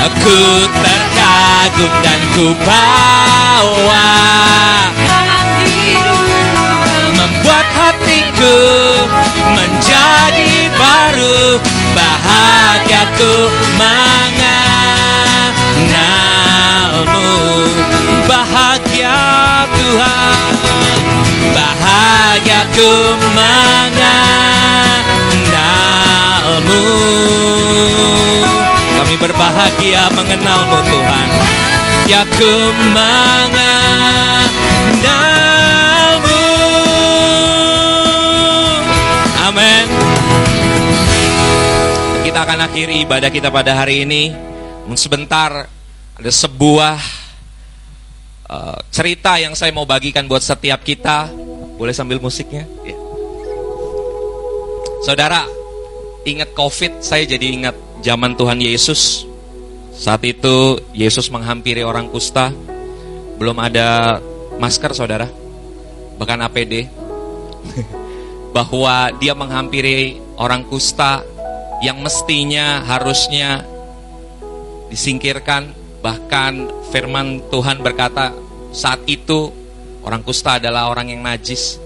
[0.02, 0.66] aku
[1.32, 4.08] terkagum dan ku bawa
[7.16, 8.56] membuat hatiku
[9.56, 11.56] menjadi baru
[11.96, 13.48] bahagiaku
[13.80, 14.52] mengenalmu
[18.28, 19.16] bahagia
[19.72, 20.36] Tuhan
[21.56, 22.92] bahagiaku
[23.32, 24.12] mengenalmu
[29.02, 31.26] kami berbahagia mengenalmu Tuhan.
[32.06, 32.54] Ya ku
[32.94, 33.90] mengenalmu.
[39.42, 39.90] Amin.
[42.22, 44.30] Kita akan akhiri ibadah kita pada hari ini.
[44.94, 45.66] Sebentar
[46.14, 46.94] ada sebuah
[48.54, 51.26] eh, cerita yang saya mau bagikan buat setiap kita.
[51.74, 52.70] Boleh sambil musiknya?
[52.86, 52.94] Ya.
[55.02, 55.61] saudara
[56.22, 59.24] ingat covid saya jadi ingat zaman Tuhan Yesus.
[59.94, 62.50] Saat itu Yesus menghampiri orang kusta.
[63.38, 64.18] Belum ada
[64.58, 65.30] masker saudara.
[66.18, 66.86] Bahkan APD
[68.56, 71.22] bahwa dia menghampiri orang kusta
[71.82, 73.66] yang mestinya harusnya
[74.90, 75.74] disingkirkan.
[76.02, 76.52] Bahkan
[76.90, 78.34] firman Tuhan berkata
[78.74, 79.54] saat itu
[80.02, 81.78] orang kusta adalah orang yang najis.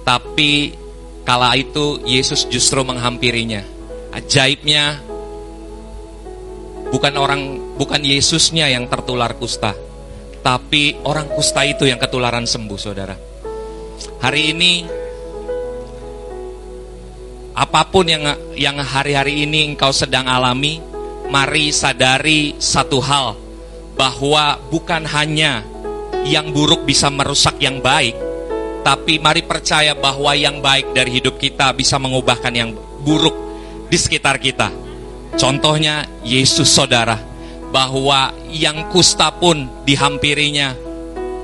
[0.00, 0.79] Tapi
[1.24, 3.62] kala itu Yesus justru menghampirinya.
[4.10, 4.98] Ajaibnya
[6.90, 7.42] bukan orang
[7.78, 9.72] bukan Yesusnya yang tertular kusta
[10.40, 13.16] tapi orang kusta itu yang ketularan sembuh saudara.
[14.20, 14.72] Hari ini
[17.56, 18.24] apa pun yang
[18.56, 20.80] yang hari-hari ini engkau sedang alami,
[21.28, 23.36] mari sadari satu hal
[23.96, 25.60] bahwa bukan hanya
[26.24, 28.16] yang buruk bisa merusak yang baik,
[28.80, 32.70] tapi mari percaya bahwa yang baik dari hidup kita bisa mengubahkan yang
[33.04, 33.36] buruk
[33.88, 34.72] di sekitar kita.
[35.36, 37.16] Contohnya Yesus saudara,
[37.70, 40.74] bahwa yang kusta pun dihampirinya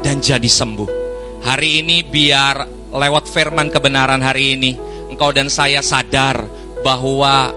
[0.03, 0.91] dan jadi sembuh.
[1.47, 4.75] Hari ini biar lewat firman kebenaran hari ini,
[5.07, 6.43] engkau dan saya sadar
[6.83, 7.55] bahwa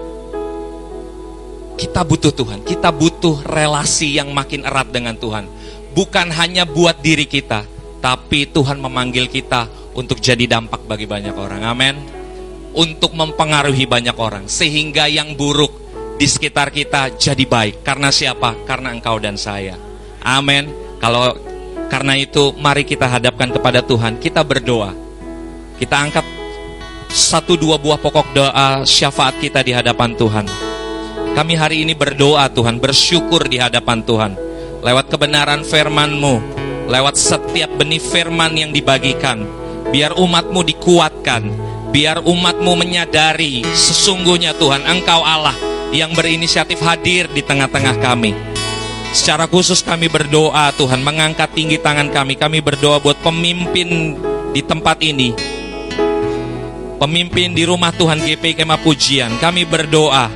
[1.74, 5.48] kita butuh Tuhan, kita butuh relasi yang makin erat dengan Tuhan.
[5.90, 7.66] Bukan hanya buat diri kita,
[8.00, 11.62] tapi Tuhan memanggil kita untuk jadi dampak bagi banyak orang.
[11.64, 11.96] Amin.
[12.72, 15.70] Untuk mempengaruhi banyak orang sehingga yang buruk
[16.16, 17.84] di sekitar kita jadi baik.
[17.84, 18.56] Karena siapa?
[18.64, 19.76] Karena engkau dan saya.
[20.24, 20.68] Amin.
[21.00, 21.32] Kalau
[21.88, 24.92] karena itu mari kita hadapkan kepada Tuhan, kita berdoa.
[25.80, 26.22] Kita angkat
[27.10, 30.46] satu dua buah pokok doa syafaat kita di hadapan Tuhan.
[31.34, 34.32] Kami hari ini berdoa Tuhan, bersyukur di hadapan Tuhan.
[34.80, 36.59] Lewat kebenaran firman-Mu,
[36.90, 39.46] lewat setiap benih firman yang dibagikan.
[39.94, 41.42] Biar umatmu dikuatkan,
[41.94, 45.54] biar umatmu menyadari sesungguhnya Tuhan Engkau Allah
[45.94, 48.34] yang berinisiatif hadir di tengah-tengah kami.
[49.10, 52.38] Secara khusus kami berdoa Tuhan mengangkat tinggi tangan kami.
[52.38, 54.14] Kami berdoa buat pemimpin
[54.54, 55.34] di tempat ini.
[57.02, 59.34] Pemimpin di rumah Tuhan GP Kemah Pujian.
[59.42, 60.30] Kami berdoa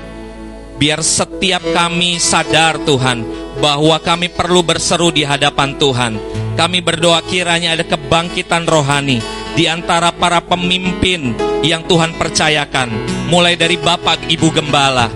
[0.76, 3.22] biar setiap kami sadar Tuhan
[3.62, 6.12] bahwa kami perlu berseru di hadapan Tuhan.
[6.54, 9.18] Kami berdoa kiranya ada kebangkitan rohani
[9.58, 11.34] di antara para pemimpin
[11.66, 12.90] yang Tuhan percayakan,
[13.30, 15.10] mulai dari Bapak Ibu Gembala,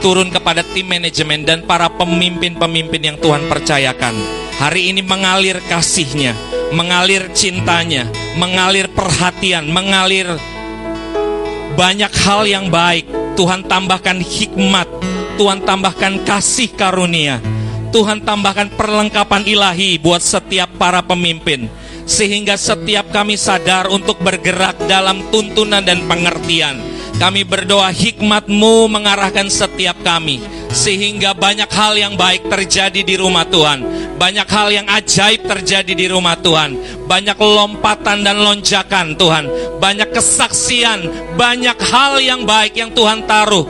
[0.00, 4.16] turun kepada tim manajemen dan para pemimpin-pemimpin yang Tuhan percayakan.
[4.60, 6.36] Hari ini mengalir kasihnya,
[6.72, 10.28] mengalir cintanya, mengalir perhatian, mengalir
[11.76, 13.19] banyak hal yang baik.
[13.40, 14.84] Tuhan tambahkan hikmat,
[15.40, 17.40] Tuhan tambahkan kasih karunia,
[17.88, 21.64] Tuhan tambahkan perlengkapan ilahi buat setiap para pemimpin.
[22.04, 26.84] Sehingga setiap kami sadar untuk bergerak dalam tuntunan dan pengertian.
[27.20, 30.40] Kami berdoa hikmatmu mengarahkan setiap kami.
[30.72, 33.84] Sehingga banyak hal yang baik terjadi di rumah Tuhan.
[34.16, 36.80] Banyak hal yang ajaib terjadi di rumah Tuhan.
[37.04, 39.44] Banyak lompatan dan lonjakan Tuhan.
[39.76, 41.04] Banyak kesaksian.
[41.36, 43.68] Banyak hal yang baik yang Tuhan taruh.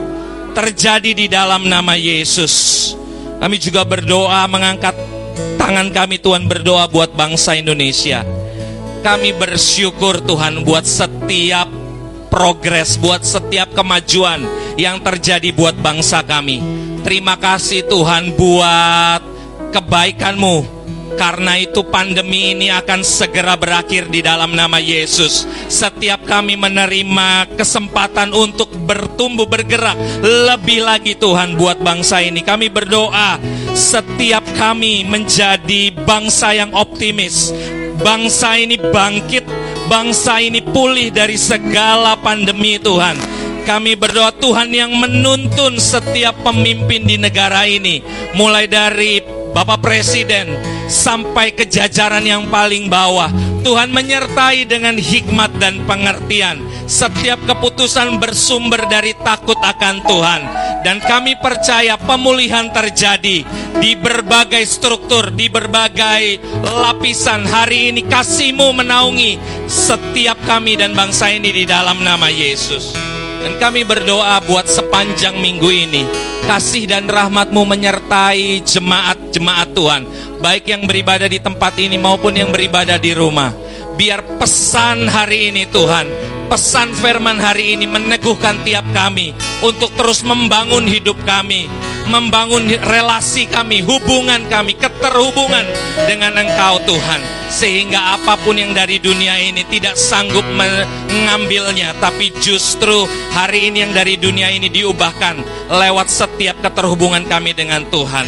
[0.55, 2.95] Terjadi di dalam nama Yesus.
[3.43, 4.95] Kami juga berdoa mengangkat
[5.59, 8.23] tangan kami Tuhan berdoa buat bangsa Indonesia.
[9.03, 11.80] Kami bersyukur Tuhan buat setiap
[12.31, 14.47] progres, buat setiap kemajuan
[14.79, 16.63] yang terjadi buat bangsa kami.
[17.03, 19.21] Terima kasih Tuhan buat
[19.75, 20.79] kebaikanmu.
[21.11, 25.43] Karena itu pandemi ini akan segera berakhir di dalam nama Yesus.
[25.67, 32.39] Setiap kami menerima kesempatan untuk bertumbuh bergerak lebih lagi Tuhan buat bangsa ini.
[32.47, 33.35] Kami berdoa
[33.75, 37.51] setiap kami menjadi bangsa yang optimis.
[38.01, 39.45] Bangsa ini bangkit,
[39.87, 43.17] bangsa ini pulih dari segala pandemi Tuhan.
[43.61, 48.01] Kami berdoa Tuhan yang menuntun setiap pemimpin di negara ini,
[48.33, 49.21] mulai dari
[49.51, 50.57] Bapak Presiden
[50.89, 53.29] sampai ke jajaran yang paling bawah.
[53.61, 56.70] Tuhan menyertai dengan hikmat dan pengertian.
[56.91, 60.41] Setiap keputusan bersumber dari takut akan Tuhan.
[60.83, 63.47] Dan kami percaya pemulihan terjadi
[63.79, 67.47] di berbagai struktur, di berbagai lapisan.
[67.47, 69.39] Hari ini kasihmu menaungi
[69.71, 72.91] setiap kami dan bangsa ini di dalam nama Yesus.
[73.39, 76.03] Dan kami berdoa buat sepanjang minggu ini.
[76.43, 80.03] Kasih dan rahmatmu menyertai jemaat-jemaat Tuhan.
[80.43, 83.55] Baik yang beribadah di tempat ini maupun yang beribadah di rumah.
[83.95, 86.40] Biar pesan hari ini Tuhan.
[86.51, 89.31] Pesan firman hari ini meneguhkan tiap kami.
[89.63, 91.71] Untuk terus membangun hidup kami.
[92.11, 95.63] Membangun relasi kami, hubungan kami, keterhubungan
[96.11, 97.23] dengan Engkau Tuhan.
[97.47, 101.95] Sehingga apa pun yang dari dunia ini tidak sanggup mengambilnya.
[102.03, 105.39] Tapi justru hari ini yang dari dunia ini diubahkan
[105.71, 108.27] lewat setiap keterhubungan kami dengan Tuhan.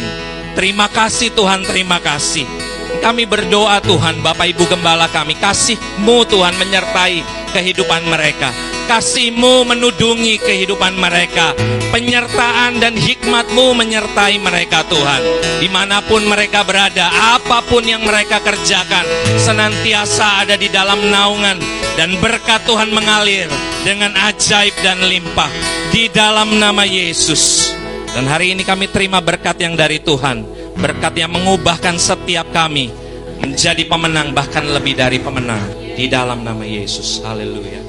[0.56, 2.73] Terima kasih Tuhan, terima kasih.
[3.02, 8.50] Kami berdoa Tuhan, Bapak Ibu Gembala kami, kasih-Mu Tuhan menyertai kehidupan mereka.
[8.84, 11.56] Kasih-Mu menudungi kehidupan mereka.
[11.88, 15.22] Penyertaan dan hikmat-Mu menyertai mereka Tuhan.
[15.62, 17.08] Di mana pun mereka berada,
[17.38, 19.06] apa pun yang mereka kerjakan,
[19.40, 21.56] senantiasa ada di dalam naungan.
[21.94, 23.46] Dan berkat Tuhan mengalir
[23.86, 25.48] dengan ajaib dan limpah.
[25.94, 27.70] Di dalam nama Yesus.
[28.10, 30.63] Dan hari ini kami terima berkat yang dari Tuhan.
[30.74, 32.90] Berkat yang mengubahkan setiap kami
[33.38, 35.62] menjadi pemenang bahkan lebih dari pemenang
[35.94, 37.22] di dalam nama Yesus.
[37.22, 37.84] Haleluya.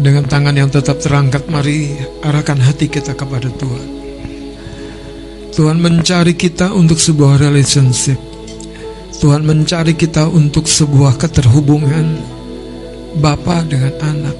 [0.00, 1.92] Dengan tangan yang tetap terangkat, mari
[2.24, 3.88] arahkan hati kita kepada Tuhan.
[5.52, 8.16] Tuhan mencari kita untuk sebuah relationship.
[9.20, 12.16] Tuhan mencari kita untuk sebuah keterhubungan
[13.20, 14.36] Bapa dengan anak.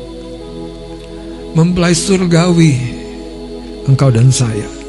[1.53, 2.81] Mempelai surgawi
[3.85, 4.80] engkau dan saya.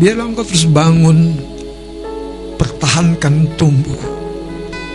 [0.00, 1.36] Biarlah engkau terus bangun,
[2.56, 4.00] pertahankan tumbuh,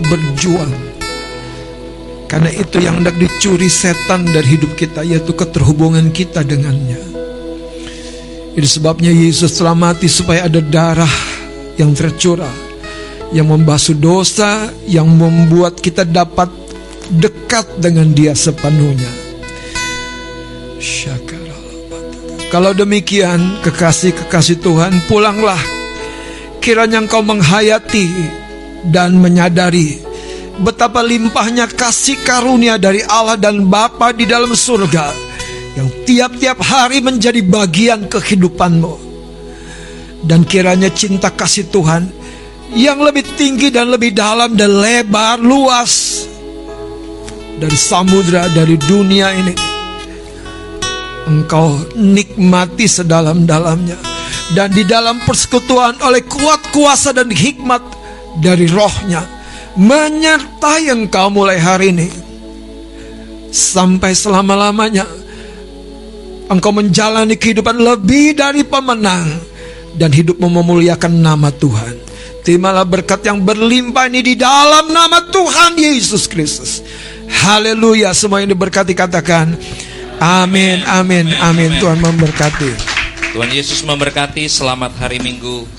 [0.10, 0.74] berjuang.
[2.26, 6.98] Karena itu yang hendak dicuri setan dari hidup kita yaitu keterhubungan kita dengannya.
[8.58, 11.16] Itu sebabnya Yesus telah mati supaya ada darah
[11.78, 12.66] yang tercurah
[13.36, 16.48] yang membasuh dosa, yang membuat kita dapat
[17.10, 19.10] dekat dengan Dia sepenuhnya.
[20.80, 21.45] Syakarallah.
[22.54, 25.60] Kalau demikian, kekasih-kekasih Tuhan, pulanglah.
[26.62, 28.10] Kiranya engkau menghayati
[28.90, 30.02] dan menyadari
[30.62, 35.14] betapa limpahnya kasih karunia dari Allah dan Bapa di dalam surga
[35.76, 39.04] yang tiap-tiap hari menjadi bagian kehidupanmu.
[40.26, 42.10] Dan kiranya cinta kasih Tuhan
[42.74, 46.26] yang lebih tinggi dan lebih dalam dan lebar luas
[47.62, 49.75] dari samudra dari dunia ini
[51.26, 53.98] engkau nikmati sedalam-dalamnya
[54.54, 57.82] dan di dalam persekutuan oleh kuat kuasa dan hikmat
[58.40, 59.26] dari rohnya
[59.76, 62.08] menyertai engkau mulai hari ini
[63.50, 65.08] sampai selama-lamanya
[66.48, 69.26] engkau menjalani kehidupan lebih dari pemenang
[69.96, 72.04] dan hidupmu memuliakan nama Tuhan.
[72.46, 76.86] Terimalah berkat yang berlimpah ini di dalam nama Tuhan Yesus Kristus.
[77.26, 79.58] Haleluya, semua yang diberkati katakan
[80.20, 81.72] amin, amin, amin.
[81.80, 82.72] Tuhan memberkati.
[83.36, 84.48] Tuhan Yesus memberkati.
[84.48, 85.75] Selamat hari Minggu.